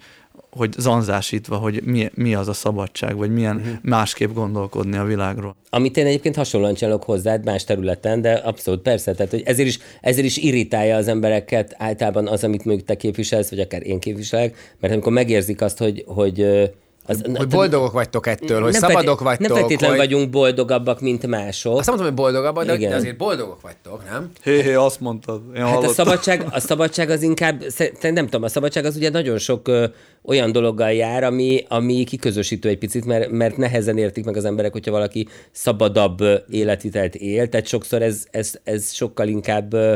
hogy 0.49 0.74
zanzásítva, 0.78 1.55
hogy 1.55 1.82
mi, 1.84 2.09
mi 2.13 2.36
az 2.36 2.47
a 2.47 2.53
szabadság, 2.53 3.16
vagy 3.16 3.34
milyen 3.34 3.55
uh-huh. 3.55 3.74
másképp 3.82 4.34
gondolkodni 4.34 4.97
a 4.97 5.03
világról. 5.03 5.55
Amit 5.70 5.97
én 5.97 6.05
egyébként 6.05 6.36
hasonlóan 6.36 6.74
csinálok 6.74 7.03
hozzád 7.03 7.45
más 7.45 7.63
területen, 7.63 8.22
de 8.22 8.34
abszolút 8.34 8.82
persze, 8.82 9.13
tehát 9.13 9.32
hogy 9.32 9.43
ezért 9.45 9.68
is, 9.68 9.80
ezért 10.01 10.26
is 10.26 10.38
irritálja 10.38 10.95
az 10.95 11.07
embereket 11.07 11.76
általában 11.78 12.28
az, 12.28 12.43
amit 12.43 12.66
mondjuk 12.66 12.88
te 12.88 12.95
képviselsz, 12.95 13.49
vagy 13.49 13.59
akár 13.59 13.88
én 13.88 13.99
képviselek, 13.99 14.76
mert 14.80 14.93
amikor 14.93 15.11
megérzik 15.11 15.61
azt, 15.61 15.78
hogy, 15.78 16.03
hogy 16.07 16.70
az, 17.08 17.22
Hogy 17.34 17.47
boldogok 17.47 17.91
vagytok 17.91 18.28
ettől, 18.28 18.62
hogy 18.62 18.74
szabadok 18.74 19.20
vagytok. 19.20 19.47
Nem 19.47 19.58
feltétlenül 19.58 19.97
hogy... 19.97 20.06
vagyunk 20.06 20.30
boldogabbak, 20.30 21.01
mint 21.01 21.28
mások. 21.28 21.78
Azt 21.78 21.88
mondtam, 21.88 22.08
hogy 22.08 22.18
boldogabbak, 22.18 22.66
de, 22.66 22.74
Igen. 22.74 22.93
azért 22.93 23.18
boldogok 23.18 23.62
vagytok, 23.62 24.10
nem? 24.10 24.32
Hé, 24.43 24.62
hé, 24.62 24.74
azt 24.74 24.99
mondtad. 24.99 25.41
Én 25.56 25.66
Hát 25.66 25.84
a 25.84 25.88
szabadság, 25.88 26.45
a 26.51 26.60
szabadság 26.60 27.10
az 27.10 27.22
inkább, 27.22 27.64
nem 28.01 28.26
tudom, 28.26 28.43
a 28.43 28.47
szabadság 28.47 28.86
az 28.86 28.95
ugye 28.95 29.10
nagyon 29.10 29.38
sok 29.38 29.68
ö, 29.68 29.86
olyan 30.24 30.51
dologgal 30.51 30.91
jár, 30.91 31.24
ami, 31.24 31.66
ami 31.68 32.03
kiközösítő 32.03 32.70
egy 32.70 32.78
picit, 32.78 33.06
mert, 33.06 33.30
mert 33.30 33.58
nehezen 33.58 33.97
értik 33.97 34.26
meg 34.26 34.38
az 34.38 34.45
emberek, 34.45 34.72
hogyha 34.72 34.91
valaki 34.91 35.28
szabadabb 35.51 36.20
életvitelt 36.49 37.16
él, 37.16 37.49
tehát 37.49 37.68
sokszor 37.68 38.01
ez, 38.01 38.26
ez, 38.32 38.53
ez 38.64 38.93
sokkal 38.93 39.28
inkább 39.28 39.74
ö, 39.74 39.93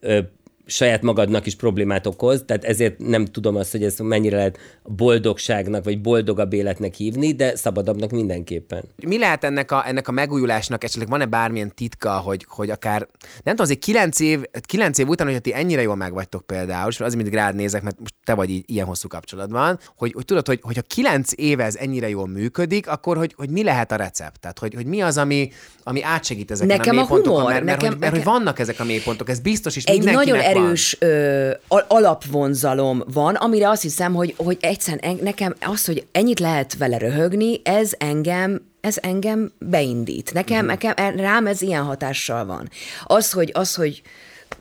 ö, 0.00 0.18
saját 0.66 1.02
magadnak 1.02 1.46
is 1.46 1.54
problémát 1.54 2.06
okoz, 2.06 2.42
tehát 2.46 2.64
ezért 2.64 2.98
nem 2.98 3.24
tudom 3.24 3.56
azt, 3.56 3.70
hogy 3.70 3.84
ezt 3.84 4.02
mennyire 4.02 4.36
lehet 4.36 4.58
boldogságnak, 4.84 5.84
vagy 5.84 6.00
boldogabb 6.00 6.52
életnek 6.52 6.94
hívni, 6.94 7.32
de 7.32 7.56
szabadabbnak 7.56 8.10
mindenképpen. 8.10 8.84
Mi 9.04 9.18
lehet 9.18 9.44
ennek 9.44 9.70
a, 9.70 9.88
ennek 9.88 10.08
a 10.08 10.12
megújulásnak, 10.12 10.84
esetleg 10.84 11.08
van-e 11.08 11.26
bármilyen 11.26 11.74
titka, 11.74 12.18
hogy, 12.18 12.46
hogy 12.48 12.70
akár, 12.70 12.98
nem 13.20 13.56
tudom, 13.56 13.56
azért 13.58 13.78
kilenc 13.78 14.20
év, 14.20 14.42
kilenc 14.60 14.98
év 14.98 15.08
után, 15.08 15.26
hogyha 15.26 15.42
ti 15.42 15.54
ennyire 15.54 15.82
jól 15.82 15.96
megvagytok 15.96 16.46
például, 16.46 16.88
és 16.88 17.00
azért 17.00 17.22
mindig 17.22 17.34
rád 17.34 17.54
nézek, 17.54 17.82
mert 17.82 17.98
most 17.98 18.14
te 18.24 18.34
vagy 18.34 18.50
így, 18.50 18.64
ilyen 18.66 18.86
hosszú 18.86 19.08
kapcsolatban, 19.08 19.78
hogy, 19.96 20.12
hogy 20.12 20.24
tudod, 20.24 20.46
hogy, 20.46 20.58
hogyha 20.62 20.82
kilenc 20.82 21.30
éve 21.34 21.64
ez 21.64 21.76
ennyire 21.76 22.08
jól 22.08 22.26
működik, 22.26 22.88
akkor 22.88 23.16
hogy, 23.16 23.34
hogy 23.36 23.50
mi 23.50 23.62
lehet 23.62 23.92
a 23.92 23.96
recept? 23.96 24.40
Tehát, 24.40 24.58
hogy, 24.58 24.74
hogy 24.74 24.86
mi 24.86 25.00
az, 25.00 25.18
ami, 25.18 25.50
ami 25.88 26.02
átsegít 26.02 26.50
ezeken 26.50 26.76
Nekem 26.76 26.96
a 26.96 26.96
a 26.96 27.00
mélypontokon, 27.00 27.38
humor, 27.38 27.52
mert, 27.52 27.64
mert, 27.64 27.76
nekem- 27.76 27.92
hogy, 27.92 28.00
mert, 28.00 28.12
hogy 28.14 28.24
vannak 28.24 28.58
ezek 28.58 28.80
a 28.80 28.84
mélypontok, 28.84 29.28
ez 29.28 29.40
biztos, 29.40 29.76
és 29.76 29.84
egy 29.84 29.96
mindenkinek 29.98 30.26
nagyon 30.42 30.54
van. 30.54 30.64
erős 30.64 30.96
ö, 31.00 31.50
al- 31.68 31.84
alapvonzalom 31.88 33.02
van, 33.12 33.34
amire 33.34 33.68
azt 33.68 33.82
hiszem, 33.82 34.14
hogy, 34.14 34.34
hogy 34.36 34.56
egyszerűen 34.60 35.02
en- 35.02 35.22
nekem 35.22 35.54
az, 35.60 35.84
hogy 35.84 36.06
ennyit 36.12 36.40
lehet 36.40 36.76
vele 36.76 36.98
röhögni, 36.98 37.60
ez 37.64 37.92
engem 37.98 38.60
ez 38.80 38.96
engem 39.02 39.52
beindít. 39.58 40.32
Nekem, 40.32 40.58
Mhm. 40.58 40.66
nekem 40.66 40.92
rám 41.16 41.46
ez 41.46 41.62
ilyen 41.62 41.82
hatással 41.82 42.44
van. 42.46 42.68
Az, 43.04 43.32
hogy, 43.32 43.50
az, 43.54 43.74
hogy 43.74 44.02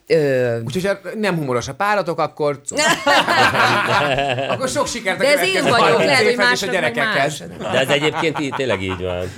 ö, 0.07 0.59
Úgyhogy 0.65 0.86
ha 0.86 0.97
nem 1.17 1.36
humoros 1.36 1.67
a 1.67 1.73
páratok, 1.73 2.19
akkor 2.19 2.61
akkor 4.49 4.67
sok 4.69 4.88
sikert 4.88 5.19
a 5.19 5.23
De 5.23 5.30
ez 5.39 5.47
én 5.47 5.61
vagyok, 5.63 5.78
30 5.80 6.05
lehet, 6.05 6.23
hogy 6.23 6.32
és 6.32 6.61
a 6.61 7.03
más. 7.03 7.38
De 7.71 7.80
ez 7.80 7.88
egyébként 7.89 8.39
így, 8.39 8.53
tényleg 8.53 8.82
így 8.82 9.01
van. 9.01 9.32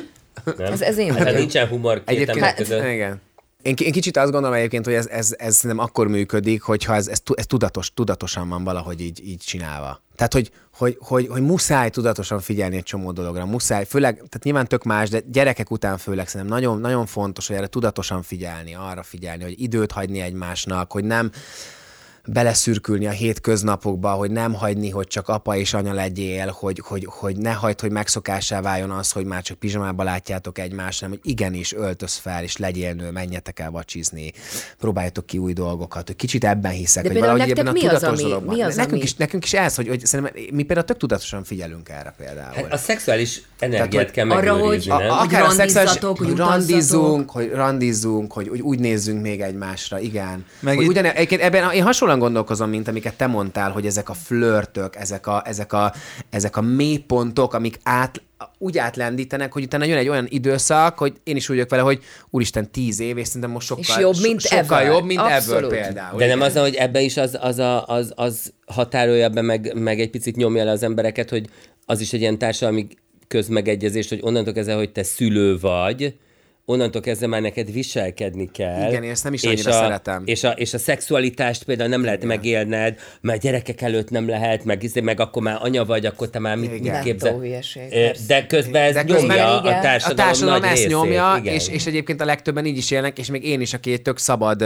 Nem? 0.58 0.72
Ez- 0.72 0.82
ez 0.82 0.98
én 0.98 1.14
Hát 1.14 1.24
vagyok. 1.24 1.39
nincsen 1.39 1.68
humor 1.68 1.93
két 1.98 2.08
Egyébként, 2.10 2.38
ember 2.38 2.54
között. 2.54 2.86
igen. 2.86 3.22
Én, 3.62 3.74
én 3.78 3.91
kicsit 3.91 4.18
azt 4.18 4.32
gondolom 4.32 4.56
egyébként, 4.56 4.86
hogy 4.86 4.93
ez, 4.93 5.08
ez, 5.08 5.36
ez 5.38 5.62
nem 5.62 5.78
akkor 5.80 6.08
működik, 6.08 6.62
hogyha 6.62 6.95
ez, 6.95 7.08
ez, 7.08 7.22
ez 7.36 7.45
tudatos, 7.45 7.93
tudatosan 7.93 8.50
van 8.50 8.64
valahogy 8.64 9.02
így, 9.02 9.28
így 9.28 9.39
csinálva. 9.39 10.02
Tehát, 10.16 10.34
hogy, 10.34 10.52
hogy, 10.74 10.98
hogy, 11.00 11.28
hogy 11.28 11.41
muszáj 11.41 11.89
tudatosan 11.89 12.39
figyelni 12.39 12.76
egy 12.78 12.84
csomó 12.84 13.12
dologra, 13.12 13.45
muszáj, 13.45 13.86
főleg, 13.86 14.14
tehát 14.16 14.43
nyilván 14.43 14.68
tök 14.68 14.84
más, 14.84 15.10
de 15.10 15.20
gyerekek 15.32 15.72
után 15.72 15.98
főleg 15.98 16.28
szerintem 16.28 16.56
nagyon, 16.58 16.80
nagyon 16.80 17.06
fontos, 17.06 17.48
hogy 17.48 17.56
erre 17.56 17.68
tudatosan 17.68 18.22
figyelni, 18.22 18.76
arra 18.76 19.04
figyelni, 19.04 19.43
hogy 19.43 19.62
időt 19.62 19.91
hagyni 19.91 20.20
egymásnak, 20.20 20.91
hogy 20.91 21.04
nem 21.04 21.32
beleszürkülni 22.28 23.07
a 23.07 23.11
hétköznapokba, 23.11 24.09
hogy 24.11 24.32
nem 24.32 24.53
hagyni, 24.53 24.89
hogy 24.89 25.07
csak 25.07 25.28
apa 25.30 25.55
és 25.55 25.73
anya 25.73 25.93
legyél, 25.93 26.55
hogy, 26.59 26.82
hogy, 26.86 27.05
hogy 27.09 27.38
ne 27.38 27.51
hagyd, 27.51 27.80
hogy 27.82 27.91
megszokássá 27.91 28.61
váljon 28.61 28.91
az, 28.91 29.11
hogy 29.11 29.25
már 29.25 29.41
csak 29.41 29.57
pizsamába 29.59 30.03
látjátok 30.03 30.57
egymást, 30.59 30.99
hanem 31.01 31.17
hogy 31.21 31.32
igenis 31.32 31.73
öltöz 31.73 32.15
fel, 32.15 32.43
és 32.43 32.57
legyél 32.57 32.93
nő, 32.93 33.11
menjetek 33.11 33.59
el 33.59 33.71
vacsizni, 33.71 34.32
próbáljatok 34.80 35.25
ki 35.25 35.38
új 35.38 35.53
dolgokat, 35.53 36.07
hogy 36.07 36.15
kicsit 36.15 36.43
ebben 36.43 36.71
hiszek, 36.71 37.03
De 37.03 37.09
hogy 37.09 37.19
valahogy 37.19 37.49
ebben 37.49 37.67
a 37.67 37.71
mi 37.71 37.86
az, 37.86 37.93
tudatos 37.93 38.19
ami- 38.19 38.30
dologban. 38.30 38.55
mi 38.55 38.61
az, 38.61 38.75
nekünk, 38.75 38.93
ami- 38.93 39.03
is, 39.03 39.15
nekünk 39.15 39.43
is 39.43 39.53
ez, 39.53 39.75
hogy, 39.75 39.88
hogy 39.88 40.05
szerintem 40.05 40.36
mi 40.51 40.63
például 40.63 40.88
tök 40.88 40.97
tudatosan 40.97 41.43
figyelünk 41.43 41.89
erre 41.89 42.13
például. 42.17 42.53
Hát 42.55 42.73
a 42.73 42.78
szexuális 42.78 43.41
energiát 43.59 44.03
hogy 44.03 44.13
kell 44.13 44.30
arra, 44.32 44.53
hogy- 44.57 44.86
nem? 44.88 44.97
a- 44.97 45.01
a- 45.03 45.21
akár 45.21 45.41
a 45.41 45.49
szexuális, 45.49 45.91
hogy 45.99 46.17
hogy 46.17 46.36
randizunk, 46.36 47.30
hogy 47.32 47.51
randizzunk, 47.51 48.32
hogy, 48.34 48.47
hogy 48.47 48.59
úgy 48.61 48.80
nézzünk 48.80 49.21
még 49.21 49.41
egymásra, 49.41 49.99
igen. 49.99 50.45
Meg 50.59 50.75
hogy 50.75 50.84
itt- 50.84 50.89
ugyan, 50.89 51.05
ebben 51.05 51.71
én 51.71 51.84
hasonlóan 51.84 52.16
gondolkozom, 52.20 52.70
mint 52.70 52.88
amiket 52.88 53.13
te 53.13 53.28
mondtál, 53.28 53.72
hogy 53.72 53.86
ezek 53.86 54.09
a 54.09 54.13
flörtök, 54.13 54.95
ezek 54.95 55.28
a, 55.28 55.41
ezek 55.45 55.74
a, 55.74 55.93
ezek 56.30 56.57
a 56.57 56.61
mélypontok, 56.61 57.53
amik 57.53 57.80
át, 57.84 58.22
úgy 58.57 58.78
átlendítenek, 58.78 59.53
hogy 59.53 59.63
utána 59.63 59.86
jön 59.86 59.97
egy 59.97 60.07
olyan 60.07 60.26
időszak, 60.30 60.97
hogy 60.97 61.13
én 61.24 61.36
is 61.36 61.49
úgy 61.49 61.55
vagyok 61.55 61.70
vele, 61.70 61.82
hogy 61.82 62.03
úristen, 62.30 62.72
tíz 62.72 62.99
év, 62.99 63.18
és 63.18 63.28
szerintem 63.28 63.51
most 63.51 63.68
sokkal, 63.68 63.84
És 63.84 63.97
jobb, 63.97 64.15
mint 64.22 64.41
so, 64.41 64.55
sokkal 64.55 64.80
ever. 64.80 64.91
jobb, 64.91 65.05
mint 65.05 65.20
Abszolút. 65.20 65.72
ever 65.72 65.84
például. 65.84 66.20
De 66.20 66.28
nem 66.28 66.41
az, 66.41 66.57
hogy 66.57 66.76
ebbe 66.76 67.01
is 67.01 67.18
az, 67.18 67.38
az, 67.41 67.59
a, 67.59 67.86
az, 67.86 68.11
az 68.15 68.53
határolja 68.65 69.30
be, 69.30 69.41
meg, 69.41 69.74
meg 69.76 69.99
egy 69.99 70.09
picit 70.09 70.36
nyomja 70.36 70.63
le 70.63 70.72
az 70.72 70.84
embereket, 70.84 71.30
hogy 71.30 71.47
az 71.86 71.99
is 71.99 72.13
egy 72.13 72.22
ilyen 72.22 72.38
társadalmi 72.38 72.88
közmegegyezést, 73.28 74.09
hogy 74.09 74.20
onnantól 74.22 74.53
kezdve, 74.53 74.74
hogy 74.74 74.91
te 74.91 75.03
szülő 75.03 75.57
vagy, 75.59 76.15
onnantól 76.70 77.01
kezdve 77.01 77.28
már 77.28 77.41
neked 77.41 77.72
viselkedni 77.72 78.49
kell. 78.51 78.89
Igen, 78.89 79.03
én 79.03 79.09
ezt 79.09 79.24
nem 79.24 79.34
is 79.34 79.43
és 79.43 79.49
annyira 79.49 79.70
a, 79.70 79.74
szeretem. 79.74 80.24
És 80.26 80.43
a, 80.43 80.49
és 80.49 80.74
a 80.74 80.78
szexualitást 80.78 81.63
például 81.63 81.89
nem 81.89 82.03
lehet 82.03 82.24
megélned, 82.24 82.99
mert 83.22 83.41
gyerekek 83.41 83.82
előtt 83.82 84.09
nem 84.09 84.28
lehet, 84.28 84.63
meg, 84.63 84.84
izé, 84.84 84.99
meg 84.99 85.20
akkor 85.20 85.41
már 85.41 85.57
anya 85.61 85.86
vagy, 85.86 86.05
akkor 86.05 86.30
te 86.30 86.39
már 86.39 86.57
mit, 86.57 86.72
mit 86.72 86.84
Nem 86.84 87.03
képzel? 87.03 87.41
De 88.28 88.45
közben 88.45 88.82
ez 88.82 88.93
De 88.93 89.03
közben 89.03 89.38
nyomja 89.38 89.59
igen. 89.63 89.78
a 89.78 89.82
társadalom, 89.82 90.20
a 90.20 90.28
társadalom 90.28 90.61
nagy 90.61 90.70
ezt 90.70 90.82
részét. 90.84 90.97
nyomja, 90.97 91.36
igen. 91.39 91.53
és, 91.53 91.68
és 91.68 91.86
egyébként 91.86 92.22
a 92.22 92.26
legtöbben 92.26 92.65
így 92.65 92.78
is 92.78 92.91
élnek, 92.91 93.20
és 93.20 93.30
még 93.30 93.45
én 93.45 93.61
is, 93.61 93.74
aki 93.74 93.91
egy 93.91 94.01
tök 94.01 94.18
szabad 94.18 94.65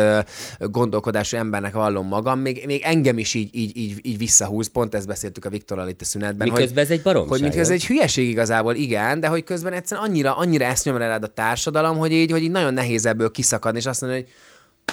gondolkodású 0.59 1.37
embernek 1.37 1.73
vallom 1.73 2.07
magam, 2.07 2.39
még, 2.39 2.63
még 2.65 2.81
engem 2.83 3.17
is 3.17 3.33
így, 3.33 3.55
így, 3.55 3.77
így, 3.77 3.99
így 4.01 4.17
visszahúz, 4.17 4.67
pont 4.67 4.95
ezt 4.95 5.07
beszéltük 5.07 5.45
a 5.45 5.49
Viktorral 5.49 5.89
itt 5.89 6.01
a 6.01 6.05
szünetben. 6.05 6.47
Miközben 6.47 6.73
hogy, 6.73 6.83
ez 6.83 6.89
egy 6.89 7.01
baromság, 7.01 7.29
Hogy 7.29 7.41
miközben 7.41 7.75
ez 7.75 7.81
egy 7.81 7.85
hülyeség 7.85 8.29
igazából, 8.29 8.75
igen, 8.75 9.19
de 9.19 9.27
hogy 9.27 9.43
közben 9.43 9.73
egyszerűen 9.73 10.07
annyira, 10.07 10.35
annyira 10.35 10.65
ezt 10.65 10.85
nyomja 10.85 11.07
rád 11.07 11.23
a 11.23 11.27
társadalom, 11.27 11.90
hogy 11.97 12.11
így, 12.11 12.31
hogy 12.31 12.43
így 12.43 12.51
nagyon 12.51 12.73
nehéz 12.73 13.05
ebből 13.05 13.31
kiszakadni, 13.31 13.79
és 13.79 13.85
azt 13.85 14.01
mondani, 14.01 14.21
hogy 14.21 14.31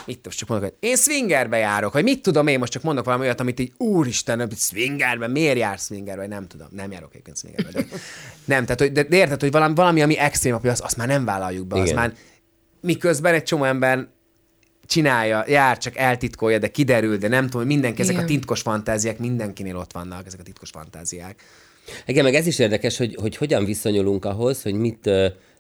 mit 0.07 0.25
most 0.25 0.39
csak 0.39 0.49
mondok, 0.49 0.69
hogy 0.69 0.89
én 0.89 0.97
swingerbe 0.97 1.57
járok, 1.57 1.93
vagy 1.93 2.03
mit 2.03 2.23
tudom 2.23 2.47
én, 2.47 2.59
most 2.59 2.73
csak 2.73 2.83
mondok 2.83 3.05
valami 3.05 3.25
olyat, 3.25 3.41
amit 3.41 3.61
így, 3.61 3.73
úristen, 3.77 4.39
hogy 4.39 4.57
swingerbe, 4.57 5.27
miért 5.27 5.59
jársz 5.59 5.85
swingerbe, 5.85 6.21
vagy 6.21 6.31
nem 6.31 6.47
tudom, 6.47 6.67
nem 6.71 6.93
járok 6.93 7.11
egyébként 7.11 7.39
swingerbe. 7.39 7.71
De, 7.71 7.87
nem, 8.55 8.63
tehát, 8.63 8.81
hogy, 8.81 8.93
de, 8.93 9.03
de 9.03 9.17
érted, 9.17 9.41
hogy 9.41 9.51
valami, 9.51 9.75
valami 9.75 10.03
ami 10.03 10.19
extrém, 10.19 10.59
azt, 10.63 10.81
azt 10.81 10.97
már 10.97 11.07
nem 11.07 11.25
vállaljuk 11.25 11.67
be, 11.67 11.81
Igen. 11.81 11.95
már, 11.95 12.13
miközben 12.81 13.35
egy 13.35 13.43
csomó 13.43 13.65
ember 13.65 14.09
csinálja, 14.87 15.45
jár, 15.47 15.79
csak 15.79 15.97
eltitkolja, 15.97 16.59
de 16.59 16.69
kiderül, 16.69 17.17
de 17.17 17.29
nem 17.29 17.45
tudom, 17.45 17.61
hogy 17.61 17.71
mindenki, 17.71 18.01
ezek 18.01 18.15
a 18.17 18.23
Igen. 18.23 18.31
titkos 18.31 18.61
fantáziák, 18.61 19.19
mindenkinél 19.19 19.77
ott 19.77 19.93
vannak, 19.93 20.27
ezek 20.27 20.41
a 20.41 20.43
titkos 20.43 20.71
fantáziák. 20.71 21.43
Igen, 22.07 22.25
meg 22.25 22.35
ez 22.35 22.47
is 22.47 22.59
érdekes, 22.59 22.97
hogy, 22.97 23.17
hogy 23.21 23.37
hogyan 23.37 23.65
viszonyulunk 23.65 24.25
ahhoz, 24.25 24.63
hogy 24.63 24.75
mit 24.75 25.11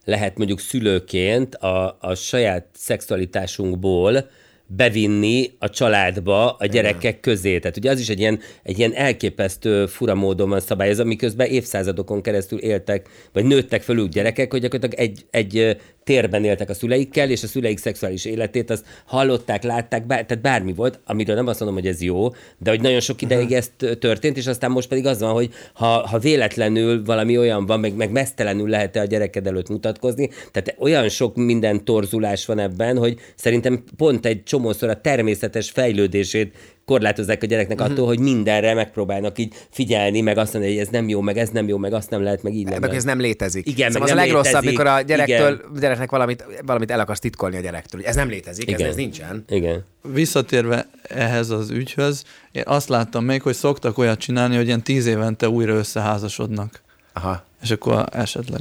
lehet 0.09 0.36
mondjuk 0.38 0.61
szülőként 0.61 1.54
a, 1.54 1.96
a 2.00 2.14
saját 2.14 2.66
szexualitásunkból 2.72 4.28
bevinni 4.70 5.50
a 5.58 5.70
családba 5.70 6.50
a 6.50 6.66
gyerekek 6.66 7.20
közé. 7.20 7.58
Tehát 7.58 7.76
ugye 7.76 7.90
az 7.90 8.00
is 8.00 8.08
egy 8.08 8.18
ilyen, 8.18 8.40
egy 8.62 8.78
ilyen 8.78 8.94
elképesztő 8.94 9.86
fura 9.86 10.14
módon 10.14 10.48
van 10.48 10.60
szabályozva, 10.60 11.04
miközben 11.04 11.46
évszázadokon 11.46 12.22
keresztül 12.22 12.58
éltek, 12.58 13.08
vagy 13.32 13.44
nőttek 13.44 13.82
fel 13.82 13.98
úgy 13.98 14.08
gyerekek, 14.08 14.50
hogy 14.50 14.60
gyakorlatilag 14.60 15.04
egy, 15.04 15.26
egy 15.30 15.76
térben 16.08 16.44
éltek 16.44 16.70
a 16.70 16.74
szüleikkel, 16.74 17.30
és 17.30 17.42
a 17.42 17.46
szüleik 17.46 17.78
szexuális 17.78 18.24
életét 18.24 18.70
azt 18.70 18.84
hallották, 19.06 19.62
látták, 19.62 20.06
bár, 20.06 20.26
tehát 20.26 20.42
bármi 20.42 20.72
volt, 20.72 21.00
amiről 21.04 21.36
nem 21.36 21.46
azt 21.46 21.60
mondom, 21.60 21.78
hogy 21.78 21.86
ez 21.86 22.02
jó, 22.02 22.28
de 22.58 22.70
hogy 22.70 22.80
nagyon 22.80 23.00
sok 23.00 23.22
ideig 23.22 23.52
ez 23.52 23.70
történt, 23.98 24.36
és 24.36 24.46
aztán 24.46 24.70
most 24.70 24.88
pedig 24.88 25.06
az 25.06 25.20
van, 25.20 25.32
hogy 25.32 25.50
ha, 25.72 25.86
ha 25.86 26.18
véletlenül 26.18 27.04
valami 27.04 27.38
olyan 27.38 27.66
van, 27.66 27.80
meg, 27.80 27.94
meg 27.94 28.10
mesztelenül 28.10 28.68
lehet 28.68 28.96
a 28.96 29.04
gyereked 29.04 29.46
előtt 29.46 29.68
mutatkozni, 29.68 30.30
tehát 30.52 30.74
olyan 30.78 31.08
sok 31.08 31.36
minden 31.36 31.84
torzulás 31.84 32.46
van 32.46 32.58
ebben, 32.58 32.96
hogy 32.96 33.18
szerintem 33.34 33.84
pont 33.96 34.26
egy 34.26 34.42
csomószor 34.59 34.88
a 34.88 35.00
természetes 35.00 35.70
fejlődését 35.70 36.56
korlátozzák 36.84 37.42
a 37.42 37.46
gyereknek 37.46 37.80
attól, 37.80 38.06
hogy 38.06 38.18
mindenre 38.18 38.74
megpróbálnak 38.74 39.38
így 39.38 39.54
figyelni, 39.70 40.20
meg 40.20 40.38
azt 40.38 40.52
mondani, 40.52 40.74
hogy 40.74 40.82
ez 40.84 40.88
nem 40.90 41.09
jó, 41.09 41.20
meg 41.20 41.38
ez 41.38 41.48
nem 41.48 41.68
jó, 41.68 41.76
meg 41.76 41.92
azt 41.92 42.11
nem 42.11 42.22
lehet, 42.22 42.42
meg 42.42 42.54
így 42.54 42.62
nem 42.64 42.72
Meg 42.72 42.80
lehet. 42.80 42.96
ez 42.96 43.04
nem 43.04 43.20
létezik. 43.20 43.66
Igen, 43.66 43.90
szóval 43.90 44.09
meg 44.09 44.16
az 44.16 44.16
nem 44.16 44.18
a 44.18 44.26
legrosszabb, 44.26 44.62
létezik. 44.62 44.78
mikor 44.78 44.86
a 44.86 45.00
gyerektől, 45.00 45.52
Igen. 45.52 45.80
gyereknek 45.80 46.11
valamit, 46.11 46.44
valamit 46.66 46.90
el 46.90 47.00
akarsz 47.00 47.18
titkolni 47.18 47.56
a 47.56 47.61
gyerektől. 47.61 48.04
Ez 48.04 48.14
nem 48.14 48.28
létezik, 48.28 48.70
ez, 48.70 48.78
Igen. 48.78 48.90
ez 48.90 48.96
nincsen. 48.96 49.44
Igen. 49.48 49.84
Visszatérve 50.02 50.86
ehhez 51.02 51.50
az 51.50 51.70
ügyhöz, 51.70 52.24
én 52.52 52.62
azt 52.66 52.88
láttam 52.88 53.24
még, 53.24 53.42
hogy 53.42 53.54
szoktak 53.54 53.98
olyat 53.98 54.18
csinálni, 54.18 54.56
hogy 54.56 54.66
ilyen 54.66 54.82
tíz 54.82 55.06
évente 55.06 55.48
újra 55.48 55.74
összeházasodnak. 55.74 56.80
Aha. 57.12 57.44
És 57.62 57.70
akkor 57.70 58.04
esetleg 58.12 58.61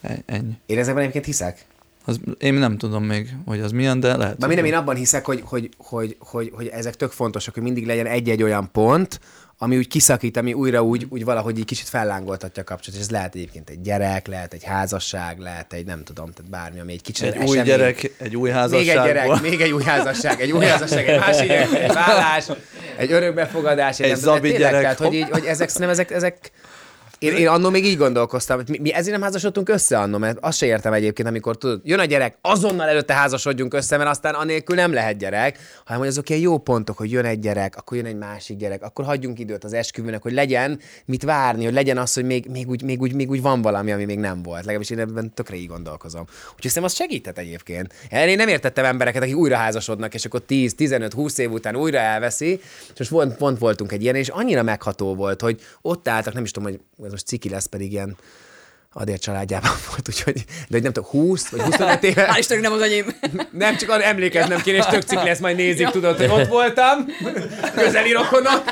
e- 0.00 0.22
ennyi. 0.26 0.52
Én 0.66 0.78
ezekben 0.78 1.00
egyébként 1.02 1.24
hiszek. 1.24 1.64
Az, 2.08 2.20
én 2.38 2.54
nem 2.54 2.78
tudom 2.78 3.04
még, 3.04 3.28
hogy 3.46 3.60
az 3.60 3.70
milyen, 3.70 4.00
de 4.00 4.16
lehet. 4.16 4.38
Már 4.38 4.48
minden, 4.48 4.66
én 4.66 4.74
abban 4.74 4.96
hiszek, 4.96 5.24
hogy, 5.24 5.42
hogy, 5.44 5.68
hogy, 5.78 6.16
hogy, 6.18 6.50
hogy 6.54 6.66
ezek 6.66 6.94
tök 6.94 7.10
fontosak, 7.10 7.54
hogy 7.54 7.62
mindig 7.62 7.86
legyen 7.86 8.06
egy-egy 8.06 8.42
olyan 8.42 8.68
pont, 8.72 9.20
ami 9.58 9.76
úgy 9.76 9.88
kiszakít, 9.88 10.36
ami 10.36 10.52
újra 10.52 10.82
úgy, 10.82 11.06
úgy 11.08 11.24
valahogy 11.24 11.58
így 11.58 11.64
kicsit 11.64 11.88
fellángoltatja 11.88 12.62
a 12.62 12.64
kapcsolatot. 12.64 12.94
És 12.94 13.00
ez 13.00 13.10
lehet 13.10 13.34
egyébként 13.34 13.70
egy 13.70 13.80
gyerek, 13.80 14.26
lehet 14.26 14.52
egy 14.52 14.64
házasság, 14.64 15.38
lehet 15.38 15.72
egy 15.72 15.84
nem 15.84 16.04
tudom, 16.04 16.32
tehát 16.32 16.50
bármi, 16.50 16.80
ami 16.80 16.92
egy 16.92 17.02
kicsit 17.02 17.26
egy 17.26 17.34
esemény. 17.34 17.48
új 17.48 17.62
gyerek, 17.62 18.12
egy 18.18 18.36
új 18.36 18.48
Még 18.48 18.58
házasságból. 18.58 19.06
egy 19.06 19.14
gyerek, 19.14 19.40
még 19.40 19.60
egy 19.60 19.72
új 19.72 19.82
házasság, 19.82 20.40
egy 20.40 20.52
új 20.52 20.64
házasság, 20.64 21.08
egy 21.08 21.18
másik 21.18 21.46
gyerek, 21.46 21.72
egy 21.72 21.92
vállás, 21.92 22.46
egy 22.96 23.12
örökbefogadás, 23.12 24.00
Egy 24.00 24.18
tudom, 24.18 24.34
zabi 24.34 24.50
gyerek. 24.50 24.80
Tehát, 24.80 24.98
hogy, 24.98 25.14
így, 25.14 25.28
hogy 25.30 25.44
ezek, 25.44 25.78
nem 25.78 25.88
ezek, 25.88 26.10
ezek 26.10 26.52
én, 27.18 27.32
én 27.32 27.48
annól 27.48 27.70
még 27.70 27.84
így 27.84 27.96
gondolkoztam, 27.96 28.56
hogy 28.56 28.68
mi, 28.68 28.78
mi 28.78 28.92
ezért 28.92 29.12
nem 29.12 29.22
házasodtunk 29.22 29.68
össze 29.68 29.98
annól, 29.98 30.18
mert 30.18 30.38
azt 30.40 30.58
se 30.58 30.66
értem 30.66 30.92
egyébként, 30.92 31.28
amikor 31.28 31.58
tudod, 31.58 31.80
jön 31.84 31.98
a 31.98 32.04
gyerek, 32.04 32.38
azonnal 32.40 32.88
előtte 32.88 33.14
házasodjunk 33.14 33.74
össze, 33.74 33.96
mert 33.96 34.10
aztán 34.10 34.34
anélkül 34.34 34.76
nem 34.76 34.92
lehet 34.92 35.18
gyerek, 35.18 35.58
hanem 35.84 36.00
hogy 36.00 36.08
azok 36.08 36.28
ilyen 36.28 36.40
jó 36.40 36.58
pontok, 36.58 36.96
hogy 36.96 37.10
jön 37.10 37.24
egy 37.24 37.38
gyerek, 37.38 37.76
akkor 37.76 37.96
jön 37.96 38.06
egy 38.06 38.16
másik 38.16 38.56
gyerek, 38.56 38.82
akkor 38.82 39.04
hagyjunk 39.04 39.38
időt 39.38 39.64
az 39.64 39.72
esküvőnek, 39.72 40.22
hogy 40.22 40.32
legyen 40.32 40.80
mit 41.04 41.22
várni, 41.22 41.64
hogy 41.64 41.72
legyen 41.72 41.98
az, 41.98 42.14
hogy 42.14 42.24
még, 42.24 42.46
még, 42.46 42.68
úgy, 42.68 42.82
még, 42.82 43.00
úgy, 43.00 43.12
még 43.12 43.30
úgy 43.30 43.42
van 43.42 43.62
valami, 43.62 43.92
ami 43.92 44.04
még 44.04 44.18
nem 44.18 44.42
volt. 44.42 44.60
Legalábbis 44.60 44.90
én 44.90 44.98
ebben 44.98 45.34
tökre 45.34 45.56
így 45.56 45.68
gondolkozom. 45.68 46.24
Úgyhogy 46.54 46.70
szerintem 46.70 46.84
az 46.84 46.94
segített 46.94 47.38
egyébként. 47.38 47.92
Én 48.10 48.36
nem 48.36 48.48
értettem 48.48 48.84
embereket, 48.84 49.22
akik 49.22 49.36
újra 49.36 49.56
házasodnak, 49.56 50.14
és 50.14 50.24
akkor 50.24 50.40
10, 50.40 50.74
15, 50.74 51.12
20 51.12 51.38
év 51.38 51.52
után 51.52 51.76
újra 51.76 51.98
elveszi. 51.98 52.60
És 52.98 52.98
most 52.98 53.10
pont, 53.10 53.36
pont 53.36 53.58
voltunk 53.58 53.92
egy 53.92 54.02
ilyen, 54.02 54.14
és 54.14 54.28
annyira 54.28 54.62
megható 54.62 55.14
volt, 55.14 55.40
hogy 55.40 55.60
ott 55.82 56.08
álltak, 56.08 56.34
nem 56.34 56.42
is 56.42 56.50
tudom, 56.50 56.70
hogy 56.70 56.80
ez 57.08 57.14
most 57.14 57.26
ciki 57.26 57.48
lesz, 57.48 57.66
pedig 57.66 57.92
ilyen 57.92 58.16
Adél 58.92 59.18
családjában 59.18 59.70
volt, 59.88 60.08
úgyhogy, 60.08 60.34
de 60.34 60.42
hogy 60.68 60.82
nem 60.82 60.92
tudom, 60.92 61.10
20 61.10 61.48
vagy 61.48 61.60
25 61.60 62.02
éve. 62.02 62.28
Hál' 62.32 62.38
Istennek 62.38 62.62
nem 62.62 62.72
az 62.72 62.80
enyém. 62.80 63.16
Nem, 63.50 63.76
csak 63.76 63.90
arra 63.90 64.02
emlékeznem 64.02 64.60
kéne, 64.60 64.76
és 64.76 64.84
tök 64.84 65.02
cik 65.02 65.22
lesz, 65.22 65.38
majd 65.38 65.56
nézik, 65.56 65.88
tudod, 65.88 66.16
hogy 66.16 66.30
ott 66.30 66.46
voltam, 66.46 67.06
közeli 67.84 68.12
rokonok. 68.12 68.62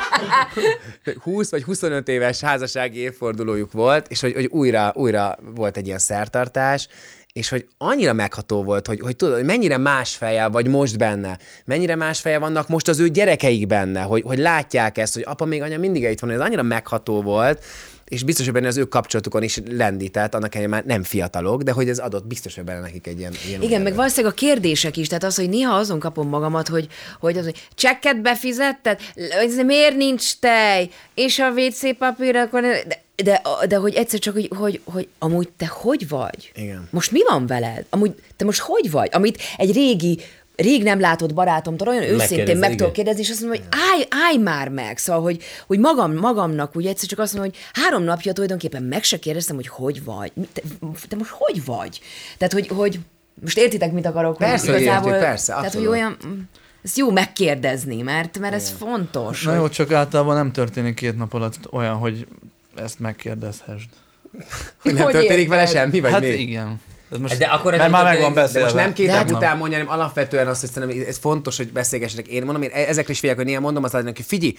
20 1.22 1.50
vagy 1.50 1.62
25 1.62 2.08
éves 2.08 2.40
házassági 2.40 2.98
évfordulójuk 2.98 3.72
volt, 3.72 4.06
és 4.08 4.20
hogy, 4.20 4.34
hogy 4.34 4.46
újra, 4.46 4.92
újra 4.94 5.38
volt 5.54 5.76
egy 5.76 5.86
ilyen 5.86 5.98
szertartás, 5.98 6.88
és 7.32 7.48
hogy 7.48 7.66
annyira 7.78 8.12
megható 8.12 8.62
volt, 8.62 8.86
hogy, 8.86 9.00
hogy 9.00 9.16
tudod, 9.16 9.34
hogy 9.34 9.44
mennyire 9.44 9.76
más 9.76 10.14
feje 10.14 10.48
vagy 10.48 10.66
most 10.66 10.98
benne, 10.98 11.38
mennyire 11.64 11.94
más 11.94 12.20
feje 12.20 12.38
vannak 12.38 12.68
most 12.68 12.88
az 12.88 12.98
ő 12.98 13.08
gyerekeik 13.08 13.66
benne, 13.66 14.02
hogy, 14.02 14.22
hogy 14.22 14.38
látják 14.38 14.98
ezt, 14.98 15.14
hogy 15.14 15.24
apa 15.26 15.44
még 15.44 15.62
anya 15.62 15.78
mindig 15.78 16.02
itt 16.02 16.20
van, 16.20 16.30
ez 16.30 16.40
annyira 16.40 16.62
megható 16.62 17.22
volt, 17.22 17.64
és 18.08 18.22
biztos, 18.22 18.44
hogy 18.44 18.54
benne 18.54 18.66
az 18.66 18.76
ő 18.76 18.84
kapcsolatukon 18.84 19.42
is 19.42 19.60
lendített, 19.70 20.34
annak 20.34 20.54
ellenére 20.54 20.76
már 20.76 20.84
nem 20.84 21.02
fiatalok, 21.02 21.62
de 21.62 21.72
hogy 21.72 21.88
ez 21.88 21.98
adott 21.98 22.26
biztos, 22.26 22.54
hogy 22.54 22.64
benne 22.64 22.80
nekik 22.80 23.06
egy 23.06 23.18
ilyen, 23.18 23.32
ilyen 23.46 23.62
Igen, 23.62 23.82
meg 23.82 23.94
valószínűleg 23.94 24.32
a 24.32 24.36
kérdések 24.36 24.96
is, 24.96 25.08
tehát 25.08 25.24
az, 25.24 25.36
hogy 25.36 25.48
néha 25.48 25.74
azon 25.74 25.98
kapom 25.98 26.28
magamat, 26.28 26.68
hogy, 26.68 26.88
hogy 27.20 27.38
az, 27.38 27.44
hogy 27.44 27.68
csekket 27.74 28.20
befizetted, 28.22 29.00
ez 29.14 29.56
miért 29.56 29.96
nincs 29.96 30.38
tej, 30.38 30.90
és 31.14 31.38
a 31.38 31.50
WC 31.50 31.96
papír, 31.98 32.36
akkor 32.36 32.60
de, 32.60 33.02
de, 33.24 33.42
de 33.68 33.76
hogy 33.76 33.94
egyszer 33.94 34.18
csak, 34.18 34.34
hogy, 34.34 34.48
hogy, 34.56 34.80
hogy 34.84 35.08
amúgy 35.18 35.48
te 35.56 35.66
hogy 35.66 36.08
vagy? 36.08 36.52
Igen. 36.54 36.88
Most 36.90 37.10
mi 37.10 37.20
van 37.28 37.46
veled? 37.46 37.84
Amúgy 37.90 38.14
te 38.36 38.44
most 38.44 38.60
hogy 38.60 38.90
vagy? 38.90 39.08
Amit 39.12 39.42
egy 39.56 39.72
régi 39.72 40.20
rég 40.56 40.82
nem 40.82 41.00
látott 41.00 41.34
barátomtól 41.34 41.88
olyan 41.88 42.02
őszintén 42.02 42.56
meg 42.56 42.74
tudok 42.74 42.92
kérdezni, 42.92 43.20
és 43.20 43.30
azt 43.30 43.40
mondom, 43.40 43.60
hogy 43.60 43.68
állj, 43.90 44.04
állj 44.26 44.36
már 44.36 44.68
meg. 44.68 44.98
Szóval, 44.98 45.22
hogy, 45.22 45.42
hogy 45.66 45.78
magam, 45.78 46.14
magamnak 46.14 46.76
úgy 46.76 46.86
egyszer 46.86 47.08
csak 47.08 47.18
azt 47.18 47.34
mondom, 47.34 47.52
hogy 47.52 47.82
három 47.82 48.02
napja 48.02 48.32
tulajdonképpen 48.32 48.82
meg 48.82 49.02
se 49.02 49.18
kérdeztem, 49.18 49.56
hogy 49.56 49.68
hogy 49.68 50.04
vagy. 50.04 50.32
Te, 50.52 50.62
te 51.08 51.16
most 51.16 51.30
hogy 51.30 51.64
vagy? 51.64 52.00
Tehát, 52.38 52.52
hogy, 52.52 52.68
hogy 52.68 52.98
most 53.42 53.58
értitek, 53.58 53.92
mit 53.92 54.06
akarok? 54.06 54.36
Persze, 54.36 54.72
hogy 54.72 54.80
értjük, 54.80 55.18
persze, 55.18 55.52
Tehát, 55.54 55.74
hogy 55.74 55.86
olyan, 55.86 56.16
mm, 56.26 56.40
ez 56.84 56.96
jó 56.96 57.10
megkérdezni, 57.10 58.02
mert, 58.02 58.38
mert 58.38 58.54
ez 58.54 58.70
fontos. 58.78 59.42
Na 59.42 59.50
hogy- 59.50 59.60
jó, 59.60 59.68
csak 59.68 59.92
általában 59.92 60.34
nem 60.36 60.52
történik 60.52 60.94
két 60.94 61.16
nap 61.16 61.34
alatt 61.34 61.58
olyan, 61.70 61.94
hogy 61.94 62.26
ezt 62.74 62.98
megkérdezhessd. 62.98 63.88
Hogy 64.82 64.94
nem 64.94 65.02
Hogy 65.02 65.12
történik 65.12 65.48
vele 65.48 65.60
érted? 65.60 65.76
semmi, 65.76 66.00
vagy 66.00 66.10
hát 66.10 66.20
mi? 66.20 66.26
igen. 66.26 66.80
Ez 67.10 67.18
most, 67.18 67.38
De 67.38 67.44
akkor 67.44 67.72
ez 67.72 67.78
mert 67.78 67.90
már 67.90 68.04
meg 68.04 68.20
van 68.20 68.34
beszélve. 68.34 68.58
De 68.58 68.64
most 68.64 68.84
nem 68.84 68.92
két 68.92 69.06
nap 69.06 69.16
hát- 69.16 69.30
után 69.30 69.56
mondja, 69.56 69.78
hanem 69.78 69.92
alapvetően 69.92 70.46
azt, 70.46 70.60
hogy 70.60 70.70
szerintem 70.70 71.04
ez 71.08 71.18
fontos, 71.18 71.56
hogy 71.56 71.72
beszélgessenek. 71.72 72.26
Én 72.26 72.42
mondom, 72.42 72.62
én 72.62 72.70
ezekre 72.70 73.12
is 73.12 73.18
figyelek, 73.18 73.40
hogy 73.40 73.50
néha 73.50 73.60
mondom 73.60 73.84
azt, 73.84 73.94
hogy 73.94 74.24
figyelj, 74.26 74.54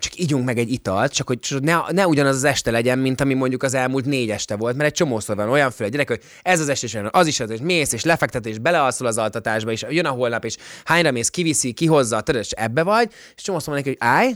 csak 0.00 0.18
ígyunk 0.18 0.44
meg 0.44 0.58
egy 0.58 0.72
italt, 0.72 1.12
csak 1.12 1.26
hogy 1.26 1.38
csak 1.38 1.60
ne, 1.60 1.76
ne 1.88 2.06
ugyanaz 2.06 2.36
az 2.36 2.44
este 2.44 2.70
legyen, 2.70 2.98
mint 2.98 3.20
ami 3.20 3.34
mondjuk 3.34 3.62
az 3.62 3.74
elmúlt 3.74 4.04
négy 4.04 4.30
este 4.30 4.56
volt, 4.56 4.76
mert 4.76 4.88
egy 4.88 4.94
csomószor 4.94 5.36
van 5.36 5.48
olyan 5.48 5.70
föl 5.70 5.86
egy 5.86 5.92
gyerek, 5.92 6.08
hogy 6.08 6.20
ez 6.42 6.60
az 6.60 6.68
este 6.68 6.86
is 6.86 6.94
olyan, 6.94 7.08
az 7.12 7.26
is 7.26 7.40
az, 7.40 7.50
és 7.50 7.58
mész, 7.62 7.92
és 7.92 8.04
lefektet, 8.04 8.46
és 8.46 8.58
belealszol 8.58 9.06
az 9.06 9.18
altatásba, 9.18 9.70
és 9.70 9.84
jön 9.88 10.06
a 10.06 10.10
holnap, 10.10 10.44
és 10.44 10.56
hányra 10.84 11.10
mész, 11.10 11.28
kiviszi, 11.28 11.72
kihozza, 11.72 12.20
tudod, 12.20 12.40
és 12.40 12.50
ebbe 12.50 12.82
vagy, 12.82 13.10
és 13.36 13.42
csomószor 13.42 13.68
van 13.68 13.76
neki, 13.76 13.88
hogy 13.88 14.08
állj, 14.08 14.34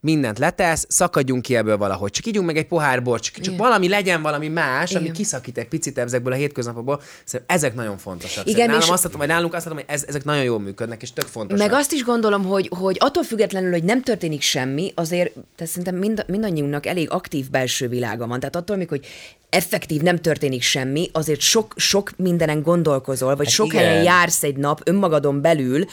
mindent 0.00 0.38
letesz, 0.38 0.86
szakadjunk 0.88 1.42
ki 1.42 1.56
ebből 1.56 1.76
valahogy. 1.76 2.10
Csak 2.10 2.26
ígyunk 2.26 2.46
meg 2.46 2.56
egy 2.56 2.66
pohár 2.66 3.02
bort, 3.02 3.22
csak, 3.22 3.40
csak 3.40 3.56
valami 3.56 3.88
legyen 3.88 4.22
valami 4.22 4.48
más, 4.48 4.94
ami 4.94 5.02
Igen. 5.04 5.14
kiszakít 5.16 5.58
egy 5.58 5.68
picit 5.68 5.98
ezekből 5.98 6.32
a 6.32 6.36
hétköznapokból. 6.36 7.00
Szerintem 7.24 7.56
ezek 7.56 7.74
nagyon 7.74 7.98
fontosak. 7.98 8.48
Igen, 8.48 8.66
nálam 8.66 8.80
és- 8.82 8.88
azt 8.88 9.04
látom, 9.04 9.18
vagy 9.18 9.28
nálunk 9.28 9.54
azt 9.54 9.64
látom, 9.64 9.78
hogy 9.80 9.94
ez, 9.94 10.04
ezek 10.08 10.24
nagyon 10.24 10.42
jól 10.42 10.60
működnek, 10.60 11.02
és 11.02 11.12
tök 11.12 11.26
fontosak. 11.26 11.68
Meg 11.68 11.78
azt 11.78 11.92
is 11.92 12.04
gondolom, 12.04 12.44
hogy, 12.44 12.70
hogy 12.78 12.96
attól 13.00 13.22
függetlenül, 13.22 13.70
hogy 13.70 13.84
nem 13.84 14.02
történik 14.02 14.40
semmi, 14.42 14.92
azért 14.94 15.32
tehát 15.32 15.72
szerintem 15.72 15.94
mind, 15.96 16.24
mindannyiunknak 16.28 16.86
elég 16.86 17.10
aktív 17.10 17.50
belső 17.50 17.88
világa 17.88 18.26
van. 18.26 18.40
Tehát 18.40 18.56
attól, 18.56 18.76
amikor 18.76 18.98
hogy 18.98 19.06
effektív 19.50 20.02
nem 20.02 20.16
történik 20.20 20.62
semmi, 20.62 21.10
azért 21.12 21.40
sok, 21.40 21.74
sok 21.76 22.10
mindenen 22.16 22.62
gondolkozol, 22.62 23.36
vagy 23.36 23.46
Hát 23.46 23.54
sok 23.54 23.66
igen. 23.66 23.84
helyen 23.84 24.02
jársz 24.02 24.42
egy 24.42 24.56
nap 24.56 24.80
önmagadon 24.84 25.40
belül, 25.40 25.84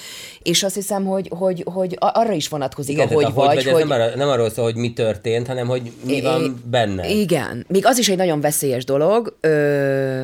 és 0.41 0.63
azt 0.63 0.75
hiszem, 0.75 1.05
hogy, 1.05 1.29
hogy, 1.35 1.63
hogy 1.65 1.95
arra 1.99 2.33
is 2.33 2.47
vonatkozik, 2.47 2.93
Igen, 2.95 3.07
ahogy 3.07 3.23
vagy. 3.23 3.33
vagy, 3.33 3.65
hogy 3.71 3.87
arra, 3.93 4.15
nem 4.15 4.29
arról 4.29 4.49
szól, 4.49 4.63
hogy 4.63 4.75
mi 4.75 4.93
történt, 4.93 5.47
hanem 5.47 5.67
hogy 5.67 5.91
mi 6.05 6.21
van 6.21 6.63
benne. 6.69 7.09
Igen. 7.09 7.65
Még 7.67 7.85
az 7.85 7.97
is 7.97 8.09
egy 8.09 8.17
nagyon 8.17 8.41
veszélyes 8.41 8.85
dolog, 8.85 9.37
ö, 9.41 10.23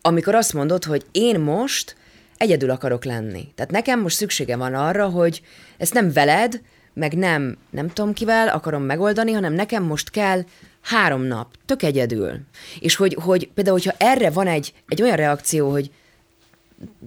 amikor 0.00 0.34
azt 0.34 0.52
mondod, 0.52 0.84
hogy 0.84 1.04
én 1.12 1.40
most 1.40 1.96
egyedül 2.36 2.70
akarok 2.70 3.04
lenni. 3.04 3.48
Tehát 3.54 3.70
nekem 3.70 4.00
most 4.00 4.16
szüksége 4.16 4.56
van 4.56 4.74
arra, 4.74 5.08
hogy 5.08 5.42
ezt 5.78 5.94
nem 5.94 6.12
veled, 6.12 6.60
meg 6.94 7.12
nem, 7.12 7.56
nem 7.70 7.88
tudom 7.88 8.12
kivel 8.12 8.48
akarom 8.48 8.82
megoldani, 8.82 9.32
hanem 9.32 9.52
nekem 9.52 9.82
most 9.82 10.10
kell 10.10 10.44
három 10.80 11.22
nap, 11.22 11.46
tök 11.66 11.82
egyedül. 11.82 12.32
És 12.80 12.96
hogy, 12.96 13.16
hogy 13.20 13.50
például, 13.54 13.76
hogyha 13.76 13.94
erre 13.98 14.30
van 14.30 14.46
egy, 14.46 14.72
egy 14.88 15.02
olyan 15.02 15.16
reakció, 15.16 15.70
hogy 15.70 15.90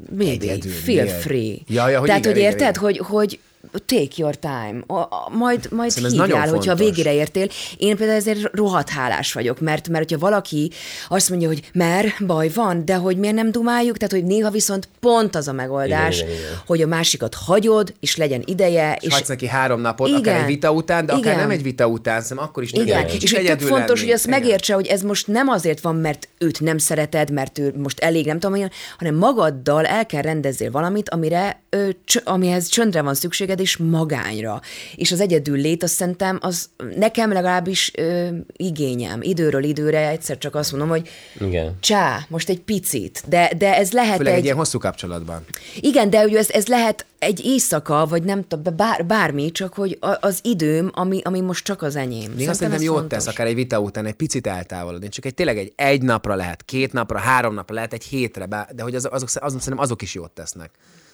baby, 0.09 0.30
Egyedül, 0.30 0.72
feel 0.72 1.03
miért? 1.03 1.22
free. 1.22 1.55
Ja, 1.68 1.89
ja, 1.89 1.99
hogy 1.99 2.07
Tehát, 2.07 2.22
igen, 2.22 2.34
hogy 2.34 2.41
igen, 2.41 2.51
érted, 2.51 2.70
igen. 2.70 2.82
hogy, 2.84 2.97
hogy 2.97 3.39
take 3.86 4.07
your 4.16 4.36
time, 4.36 4.84
a, 4.88 4.93
a, 4.93 5.30
majd, 5.32 5.68
majd 5.72 5.89
Szerintem 5.91 6.26
hívjál, 6.26 6.47
hogyha 6.49 6.76
fontos. 6.76 6.86
végére 6.88 7.14
értél. 7.14 7.47
Én 7.78 7.95
például 7.97 8.18
ezért 8.18 8.55
rohadt 8.55 8.89
hálás 8.89 9.34
vagyok, 9.34 9.59
mert, 9.59 9.89
mert 9.89 10.03
hogyha 10.09 10.26
valaki 10.28 10.72
azt 11.07 11.30
mondja, 11.30 11.47
hogy 11.47 11.70
mer, 11.74 12.14
baj 12.26 12.49
van, 12.53 12.86
de 12.86 12.95
hogy 12.95 13.18
miért 13.18 13.36
nem 13.36 13.51
dumáljuk, 13.51 13.97
tehát 13.97 14.14
hogy 14.14 14.24
néha 14.24 14.49
viszont 14.49 14.89
pont 14.99 15.36
az 15.36 15.47
a 15.47 15.51
megoldás, 15.53 16.18
Igen, 16.18 16.30
igen, 16.30 16.41
igen. 16.41 16.61
hogy 16.66 16.82
a 16.82 16.88
másikat 16.88 17.34
hagyod, 17.36 17.93
és 17.99 18.16
legyen 18.16 18.41
ideje, 18.45 18.97
És 19.01 19.14
hagysz 19.14 19.28
neki 19.28 19.47
három 19.47 19.82
napot, 19.82 20.07
Igen. 20.07 20.20
akár 20.20 20.39
egy 20.39 20.45
vita 20.45 20.72
után, 20.72 21.05
de 21.05 21.11
akár 21.14 21.26
Igen. 21.26 21.39
nem 21.39 21.49
egy 21.49 21.64
vita 21.64 21.88
után, 21.88 22.22
szerintem 22.22 22.45
akkor 22.47 22.64
is 22.64 22.72
igen, 22.72 22.99
jó 22.99 23.05
kicsit 23.05 23.24
és 23.24 23.32
hogy 23.36 23.45
tök 23.45 23.59
fontos, 23.59 23.88
lenni. 23.88 24.01
hogy 24.01 24.11
azt 24.11 24.28
Igen. 24.28 24.39
megértse, 24.39 24.74
hogy 24.74 24.88
ez 24.88 25.01
most 25.01 25.28
nem 25.28 25.47
azért 25.47 25.82
van, 25.82 25.95
mert 25.95 26.28
őt 26.38 26.59
nem 26.59 26.78
szereted, 26.78 27.32
mert 27.32 27.57
ő 27.57 27.74
most 27.78 27.99
elég, 27.99 28.26
nem 28.26 28.39
tudom, 28.39 28.68
hanem 28.97 29.16
magaddal 29.16 29.86
el 29.86 30.05
kell 30.05 30.22
rendezzél 30.22 30.72
valamit, 30.72 31.09
amire, 31.09 31.61
ö, 31.70 31.89
cs- 32.05 32.22
amihez 32.26 32.68
csöndre 32.68 33.01
van 33.01 33.14
szükséged, 33.14 33.52
és 33.59 33.77
magányra. 33.77 34.61
És 34.95 35.11
az 35.11 35.19
egyedül 35.19 35.57
lét, 35.57 35.83
azt 35.83 35.93
szerintem, 35.93 36.37
az 36.41 36.69
nekem 36.95 37.31
legalábbis 37.31 37.91
ö, 37.95 38.27
igényem. 38.55 39.21
Időről 39.21 39.63
időre 39.63 40.07
egyszer 40.07 40.37
csak 40.37 40.55
azt 40.55 40.71
mondom, 40.71 40.89
hogy 40.89 41.09
Igen. 41.39 41.77
csá, 41.79 42.25
most 42.29 42.49
egy 42.49 42.61
picit, 42.61 43.23
de, 43.27 43.51
de 43.57 43.75
ez 43.75 43.91
lehet 43.91 44.17
Főleg 44.17 44.31
egy 44.31 44.37
egy... 44.37 44.43
ilyen 44.45 44.55
hosszú 44.55 44.79
kapcsolatban. 44.79 45.45
Igen, 45.79 46.09
de 46.09 46.23
ugye 46.23 46.37
ez, 46.37 46.49
ez 46.49 46.67
lehet 46.67 47.05
egy 47.19 47.45
éjszaka, 47.45 48.05
vagy 48.05 48.23
nem 48.23 48.47
tudom, 48.47 48.75
bár, 48.75 49.05
bármi, 49.05 49.51
csak 49.51 49.73
hogy 49.73 49.97
az 50.19 50.39
időm, 50.43 50.91
ami, 50.93 51.21
ami 51.23 51.39
most 51.41 51.65
csak 51.65 51.81
az 51.81 51.95
enyém. 51.95 52.31
Még 52.31 52.49
azt 52.49 52.59
szerintem 52.59 52.83
jót 52.83 52.97
fontos. 52.97 53.17
tesz, 53.17 53.33
akár 53.33 53.47
egy 53.47 53.55
vita 53.55 53.79
után 53.79 54.05
egy 54.05 54.13
picit 54.13 54.47
eltávolodni. 54.47 55.09
Csak 55.09 55.25
egy 55.25 55.33
tényleg 55.33 55.57
egy 55.57 55.73
egy 55.75 56.01
napra 56.01 56.35
lehet, 56.35 56.63
két 56.65 56.93
napra, 56.93 57.19
három 57.19 57.53
napra 57.53 57.75
lehet, 57.75 57.93
egy 57.93 58.03
hétre, 58.03 58.45
de 58.45 58.83
hogy 58.83 58.95
az, 58.95 59.07
azok, 59.11 59.29
azok, 59.33 59.59
szerintem 59.59 59.79
azok 59.79 60.01
is 60.01 60.13
jót 60.13 60.31
tesznek. 60.31 60.71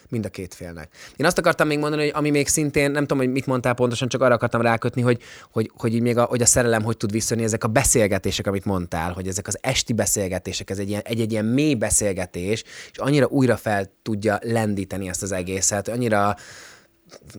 Mind 0.09 0.25
a 0.25 0.29
két 0.29 0.53
félnek. 0.53 0.89
Én 1.15 1.25
azt 1.25 1.37
akartam 1.37 1.67
még 1.67 1.79
mondani, 1.79 2.01
hogy 2.01 2.11
ami 2.15 2.29
még 2.29 2.47
szintén, 2.47 2.91
nem 2.91 3.01
tudom, 3.01 3.17
hogy 3.17 3.31
mit 3.31 3.45
mondtál 3.45 3.73
pontosan, 3.73 4.07
csak 4.07 4.21
arra 4.21 4.33
akartam 4.33 4.61
rákötni, 4.61 5.01
hogy, 5.01 5.21
hogy, 5.51 5.71
hogy, 5.77 5.93
így 5.95 6.01
még 6.01 6.17
a, 6.17 6.23
hogy 6.23 6.41
a 6.41 6.45
szerelem 6.45 6.83
hogy 6.83 6.97
tud 6.97 7.11
visszajönni, 7.11 7.47
ezek 7.47 7.63
a 7.63 7.67
beszélgetések, 7.67 8.47
amit 8.47 8.65
mondtál, 8.65 9.11
hogy 9.11 9.27
ezek 9.27 9.47
az 9.47 9.57
esti 9.61 9.93
beszélgetések, 9.93 10.69
ez 10.69 10.77
egy 10.79 10.89
ilyen, 10.89 11.01
egy, 11.05 11.19
egy 11.19 11.31
ilyen 11.31 11.45
mély 11.45 11.73
beszélgetés, 11.73 12.63
és 12.91 12.97
annyira 12.97 13.25
újra 13.27 13.57
fel 13.57 13.91
tudja 14.01 14.39
lendíteni 14.41 15.09
ezt 15.09 15.23
az 15.23 15.31
egészet, 15.31 15.87
annyira 15.87 16.35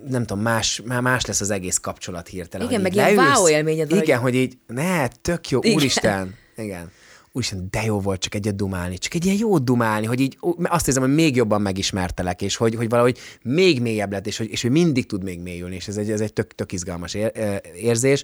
nem 0.09 0.25
tudom, 0.27 0.43
más, 0.43 0.83
már 0.85 1.01
más 1.01 1.25
lesz 1.25 1.41
az 1.41 1.51
egész 1.51 1.79
kapcsolat 1.79 2.29
hirtelen. 2.29 2.67
Igen, 2.67 2.81
meg 2.81 2.95
ilyen 2.95 3.15
leülsz- 3.15 3.37
wow 3.39 3.49
élményed 3.49 3.91
Igen, 3.91 4.19
hogy- 4.19 4.33
hogy 4.33 4.41
így, 4.41 4.59
ne, 4.67 5.09
tök 5.09 5.49
jó, 5.49 5.59
Igen. 5.63 5.75
úristen. 5.77 6.35
Igen. 6.57 6.91
Úristen, 7.33 7.69
de 7.71 7.83
jó 7.83 8.01
volt 8.01 8.21
csak 8.21 8.35
egyet 8.35 8.57
dumálni. 8.57 8.99
Csak 8.99 9.15
egy 9.15 9.25
ilyen 9.25 9.37
jó 9.37 9.59
dumálni, 9.59 10.07
hogy 10.07 10.21
így 10.21 10.39
azt 10.63 10.89
érzem, 10.89 11.03
hogy 11.03 11.15
még 11.15 11.37
jobban 11.37 11.63
megismertelek, 11.63 12.43
és 12.43 12.57
hogy, 12.57 12.75
hogy 12.75 12.89
valahogy 12.89 13.19
még 13.43 13.81
mélyebb 13.81 14.13
lett, 14.13 14.27
és 14.27 14.37
hogy, 14.37 14.51
és 14.51 14.63
hogy 14.63 14.71
mindig 14.71 15.07
tud 15.07 15.23
még 15.23 15.41
mélyülni, 15.41 15.75
és 15.75 15.89
ez 15.89 15.97
egy, 15.97 16.11
ez 16.11 16.21
egy 16.21 16.33
tök, 16.33 16.55
tök 16.55 16.73
izgalmas 16.73 17.15
ér, 17.15 17.33
érzés. 17.75 18.23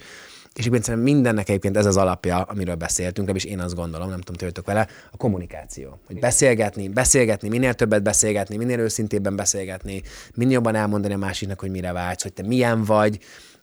És 0.52 0.62
egyébként 0.62 0.84
szerintem 0.84 1.14
mindennek 1.14 1.48
egyébként 1.48 1.76
ez 1.76 1.86
az 1.86 1.96
alapja, 1.96 2.42
amiről 2.42 2.74
beszéltünk, 2.74 3.30
és 3.34 3.44
én 3.44 3.60
azt 3.60 3.74
gondolom, 3.74 4.08
nem 4.08 4.18
tudom, 4.20 4.36
töltök 4.36 4.66
vele, 4.66 4.88
a 5.12 5.16
kommunikáció. 5.16 6.00
Hogy 6.06 6.18
beszélgetni, 6.18 6.88
beszélgetni, 6.88 7.48
minél 7.48 7.74
többet 7.74 8.02
beszélgetni, 8.02 8.56
minél 8.56 8.78
őszintébben 8.78 9.36
beszélgetni, 9.36 10.02
minél 10.34 10.52
jobban 10.52 10.74
elmondani 10.74 11.14
a 11.14 11.18
másiknak, 11.18 11.60
hogy 11.60 11.70
mire 11.70 11.92
vágysz, 11.92 12.22
hogy 12.22 12.32
te 12.32 12.42
milyen 12.42 12.84
vagy, 12.84 13.18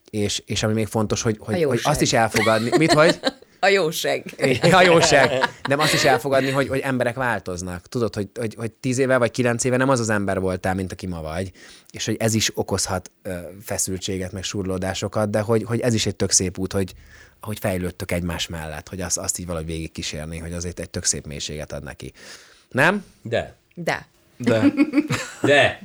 és, 0.09 0.43
és 0.45 0.63
ami 0.63 0.73
még 0.73 0.87
fontos, 0.87 1.21
hogy, 1.21 1.37
hogy, 1.39 1.63
hogy 1.63 1.79
azt 1.83 2.01
is 2.01 2.13
elfogadni. 2.13 2.69
Mit, 2.77 2.93
hogy? 2.93 3.19
A 3.63 3.67
jóság. 3.67 4.25
A 4.71 4.81
jóság. 4.81 5.31
De 5.67 5.75
azt 5.75 5.93
is 5.93 6.03
elfogadni, 6.03 6.49
hogy, 6.49 6.67
hogy 6.67 6.79
emberek 6.79 7.15
változnak. 7.15 7.87
Tudod, 7.87 8.15
hogy, 8.15 8.29
hogy, 8.35 8.55
hogy 8.55 8.71
tíz 8.71 8.97
éve 8.97 9.17
vagy 9.17 9.31
kilenc 9.31 9.63
éve 9.63 9.77
nem 9.77 9.89
az 9.89 9.99
az 9.99 10.09
ember 10.09 10.39
voltál, 10.39 10.73
mint 10.73 10.91
aki 10.91 11.07
ma 11.07 11.21
vagy. 11.21 11.51
És 11.91 12.05
hogy 12.05 12.15
ez 12.19 12.33
is 12.33 12.51
okozhat 12.53 13.11
ö, 13.21 13.37
feszültséget, 13.61 14.31
meg 14.31 14.43
surlódásokat, 14.43 15.29
de 15.29 15.39
hogy, 15.39 15.63
hogy 15.63 15.79
ez 15.79 15.93
is 15.93 16.05
egy 16.05 16.15
tök 16.15 16.31
szép 16.31 16.57
út, 16.57 16.73
hogy 16.73 16.93
hogy 17.41 17.59
fejlődtök 17.59 18.11
egymás 18.11 18.47
mellett, 18.47 18.89
hogy 18.89 19.01
azt, 19.01 19.17
azt 19.17 19.39
így 19.39 19.45
valahogy 19.45 19.67
végig 19.67 19.91
kísérni, 19.91 20.37
hogy 20.37 20.53
azért 20.53 20.79
egy 20.79 20.89
tök 20.89 21.03
szép 21.03 21.25
mélységet 21.25 21.71
ad 21.71 21.83
neki. 21.83 22.11
Nem? 22.69 23.05
De. 23.21 23.55
De. 23.75 24.07
De 24.37 24.73
De. 25.41 25.81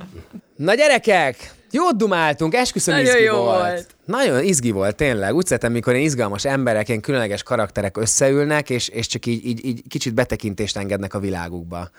Na 0.55 0.73
gyerekek, 0.73 1.53
jót 1.71 1.95
dumáltunk, 1.97 2.53
esküszöm 2.55 2.93
Nagyon 2.95 3.09
izgi 3.09 3.23
jó 3.23 3.35
volt. 3.35 3.59
volt. 3.59 3.87
Nagyon 4.05 4.43
izgi 4.43 4.71
volt, 4.71 4.95
tényleg. 4.95 5.35
Úgy 5.35 5.45
szeretem, 5.45 5.71
mikor 5.71 5.93
ilyen 5.93 6.05
izgalmas 6.05 6.45
emberek, 6.45 6.87
ilyen 6.87 7.01
különleges 7.01 7.43
karakterek 7.43 7.97
összeülnek, 7.97 8.69
és, 8.69 8.87
és 8.87 9.07
csak 9.07 9.25
így, 9.25 9.45
így, 9.45 9.65
így 9.65 9.81
kicsit 9.87 10.13
betekintést 10.13 10.77
engednek 10.77 11.13
a 11.13 11.19
világukba. 11.19 11.89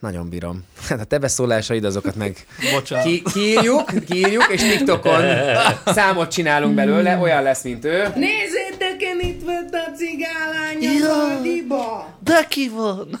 Nagyon 0.00 0.28
bírom. 0.28 0.64
Hát 0.88 1.00
a 1.00 1.04
te 1.04 1.18
beszólásaid 1.18 1.84
azokat 1.84 2.14
meg 2.14 2.36
Bocsánat. 2.74 3.04
ki, 3.04 3.22
kiírjuk, 3.32 3.84
kiírjuk, 4.08 4.46
és 4.50 4.60
TikTokon 4.62 5.22
számot 5.94 6.30
csinálunk 6.30 6.74
belőle, 6.74 7.16
olyan 7.16 7.42
lesz, 7.42 7.62
mint 7.62 7.84
ő. 7.84 8.02
Nézzétek, 8.14 8.89
én 9.00 9.20
itt 9.20 9.44
vett 9.44 9.74
a 9.74 9.90
cigálány 9.96 10.86
a 10.86 11.08
Baldiba! 11.08 12.18
De 12.24 12.46
ki 12.48 12.68
van? 12.68 13.20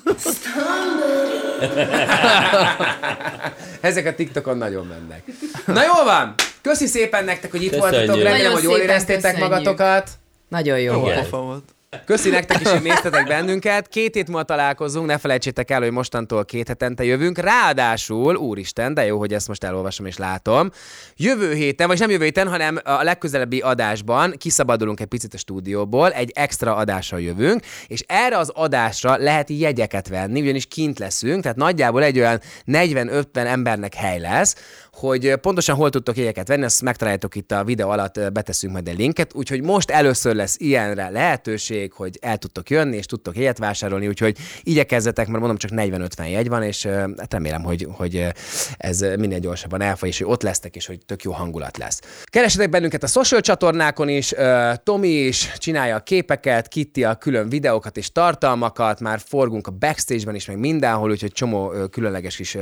Ezek 3.80 4.06
a 4.06 4.14
TikTokon 4.14 4.56
nagyon 4.58 4.86
mennek. 4.86 5.22
Na 5.66 5.82
jól 5.84 6.04
van! 6.04 6.34
Köszi 6.62 6.86
szépen 6.86 7.24
nektek, 7.24 7.50
hogy 7.50 7.62
itt 7.62 7.70
Köszönjük. 7.70 7.96
voltatok, 7.98 8.22
remélem, 8.22 8.52
hogy 8.52 8.62
jól 8.62 8.78
éreztétek 8.78 9.22
köszönjük. 9.34 9.48
magatokat. 9.48 10.10
Nagyon 10.48 10.80
jó 10.80 10.92
Jó 10.92 11.00
volt. 11.00 11.14
pofa 11.20 11.40
volt. 11.42 11.64
Köszi 12.04 12.30
nektek 12.30 12.60
is, 12.60 12.68
hogy 12.68 12.82
néztetek 12.82 13.26
bennünket. 13.26 13.88
Két 13.88 14.14
hét 14.14 14.26
múlva 14.26 14.42
találkozunk, 14.42 15.06
ne 15.06 15.18
felejtsétek 15.18 15.70
el, 15.70 15.80
hogy 15.80 15.90
mostantól 15.90 16.44
két 16.44 16.68
hetente 16.68 17.04
jövünk. 17.04 17.38
Ráadásul, 17.38 18.36
úristen, 18.36 18.94
de 18.94 19.04
jó, 19.04 19.18
hogy 19.18 19.32
ezt 19.32 19.48
most 19.48 19.64
elolvasom 19.64 20.06
és 20.06 20.16
látom. 20.16 20.70
Jövő 21.16 21.54
héten, 21.54 21.86
vagy 21.86 21.98
nem 21.98 22.10
jövő 22.10 22.24
héten, 22.24 22.48
hanem 22.48 22.78
a 22.84 23.02
legközelebbi 23.02 23.60
adásban 23.60 24.34
kiszabadulunk 24.38 25.00
egy 25.00 25.06
picit 25.06 25.34
a 25.34 25.38
stúdióból, 25.38 26.10
egy 26.10 26.32
extra 26.34 26.76
adással 26.76 27.20
jövünk, 27.20 27.64
és 27.86 28.04
erre 28.06 28.38
az 28.38 28.48
adásra 28.48 29.16
lehet 29.16 29.50
jegyeket 29.50 30.08
venni, 30.08 30.40
ugyanis 30.40 30.66
kint 30.66 30.98
leszünk, 30.98 31.42
tehát 31.42 31.56
nagyjából 31.56 32.02
egy 32.02 32.18
olyan 32.18 32.40
40-50 32.66 33.24
embernek 33.34 33.94
hely 33.94 34.18
lesz, 34.20 34.56
hogy 34.92 35.34
pontosan 35.34 35.76
hol 35.76 35.90
tudtok 35.90 36.16
jegyeket 36.16 36.48
venni, 36.48 36.64
azt 36.64 36.82
megtaláljátok 36.82 37.34
itt 37.34 37.52
a 37.52 37.64
videó 37.64 37.88
alatt, 37.88 38.32
beteszünk 38.32 38.72
majd 38.72 38.88
egy 38.88 38.98
linket, 38.98 39.34
úgyhogy 39.34 39.62
most 39.62 39.90
először 39.90 40.34
lesz 40.34 40.56
ilyenre 40.58 41.08
lehetőség, 41.08 41.79
hogy 41.92 42.18
el 42.20 42.38
tudtok 42.38 42.70
jönni, 42.70 42.96
és 42.96 43.06
tudtok 43.06 43.36
jegyet 43.36 43.58
vásárolni, 43.58 44.08
úgyhogy 44.08 44.36
igyekezzetek, 44.62 45.26
mert 45.26 45.38
mondom, 45.38 45.56
csak 45.56 45.70
40-50 45.74 46.30
jegy 46.30 46.48
van, 46.48 46.62
és 46.62 46.84
hát 47.16 47.32
remélem, 47.32 47.62
hogy, 47.62 47.86
hogy 47.90 48.26
ez 48.76 49.00
minél 49.00 49.38
gyorsabban 49.38 49.80
elfogy, 49.80 50.08
és 50.08 50.18
hogy 50.18 50.32
ott 50.32 50.42
lesztek, 50.42 50.76
és 50.76 50.86
hogy 50.86 50.98
tök 51.06 51.22
jó 51.22 51.32
hangulat 51.32 51.76
lesz. 51.76 52.00
Keresetek 52.24 52.70
bennünket 52.70 53.02
a 53.02 53.06
social 53.06 53.40
csatornákon 53.40 54.08
is, 54.08 54.34
Tomi 54.82 55.08
is 55.08 55.52
csinálja 55.56 55.96
a 55.96 56.00
képeket, 56.00 56.68
Kitty 56.68 57.04
a 57.04 57.14
külön 57.14 57.48
videókat 57.48 57.96
és 57.96 58.12
tartalmakat, 58.12 59.00
már 59.00 59.20
forgunk 59.26 59.66
a 59.66 59.70
backstage-ben 59.70 60.34
is, 60.34 60.46
meg 60.46 60.58
mindenhol, 60.58 61.10
úgyhogy 61.10 61.32
csomó 61.32 61.72
különleges 61.90 62.36
kis 62.36 62.56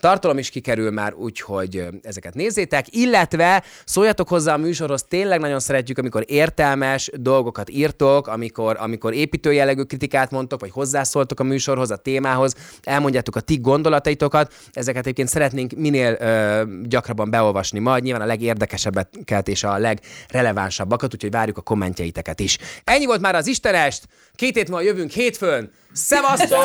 tartalom 0.00 0.38
is 0.38 0.50
kikerül 0.50 0.90
már, 0.90 1.14
úgyhogy 1.14 1.86
ezeket 2.02 2.34
nézzétek, 2.34 2.96
illetve 2.96 3.62
szóljatok 3.84 4.28
hozzá 4.28 4.54
a 4.54 4.56
műsorhoz, 4.56 5.04
tényleg 5.08 5.40
nagyon 5.40 5.60
szeretjük, 5.60 5.98
amikor 5.98 6.24
értelmes 6.26 7.10
dolgokat 7.14 7.70
írtok, 7.70 8.28
amikor, 8.40 8.76
amikor 8.78 9.14
építő 9.14 9.52
jellegű 9.52 9.82
kritikát 9.82 10.30
mondtok, 10.30 10.60
vagy 10.60 10.70
hozzászóltok 10.70 11.40
a 11.40 11.42
műsorhoz, 11.42 11.90
a 11.90 11.96
témához, 11.96 12.54
elmondjátok 12.82 13.36
a 13.36 13.40
ti 13.40 13.56
gondolataitokat, 13.56 14.52
ezeket 14.72 15.02
egyébként 15.02 15.28
szeretnénk 15.28 15.72
minél 15.72 16.16
ö, 16.20 16.62
gyakrabban 16.82 17.30
beolvasni 17.30 17.78
majd, 17.78 18.02
nyilván 18.02 18.22
a 18.22 18.26
legérdekesebbeket 18.26 19.48
és 19.48 19.64
a 19.64 19.78
legrelevánsabbakat, 19.78 21.14
úgyhogy 21.14 21.30
várjuk 21.30 21.58
a 21.58 21.62
kommentjeiteket 21.62 22.40
is. 22.40 22.58
Ennyi 22.84 23.06
volt 23.06 23.20
már 23.20 23.34
az 23.34 23.46
Istenest, 23.46 24.04
két 24.34 24.56
hét 24.56 24.68
múlva 24.68 24.84
jövünk 24.84 25.10
hétfőn, 25.10 25.70
szevasztok! 25.92 26.64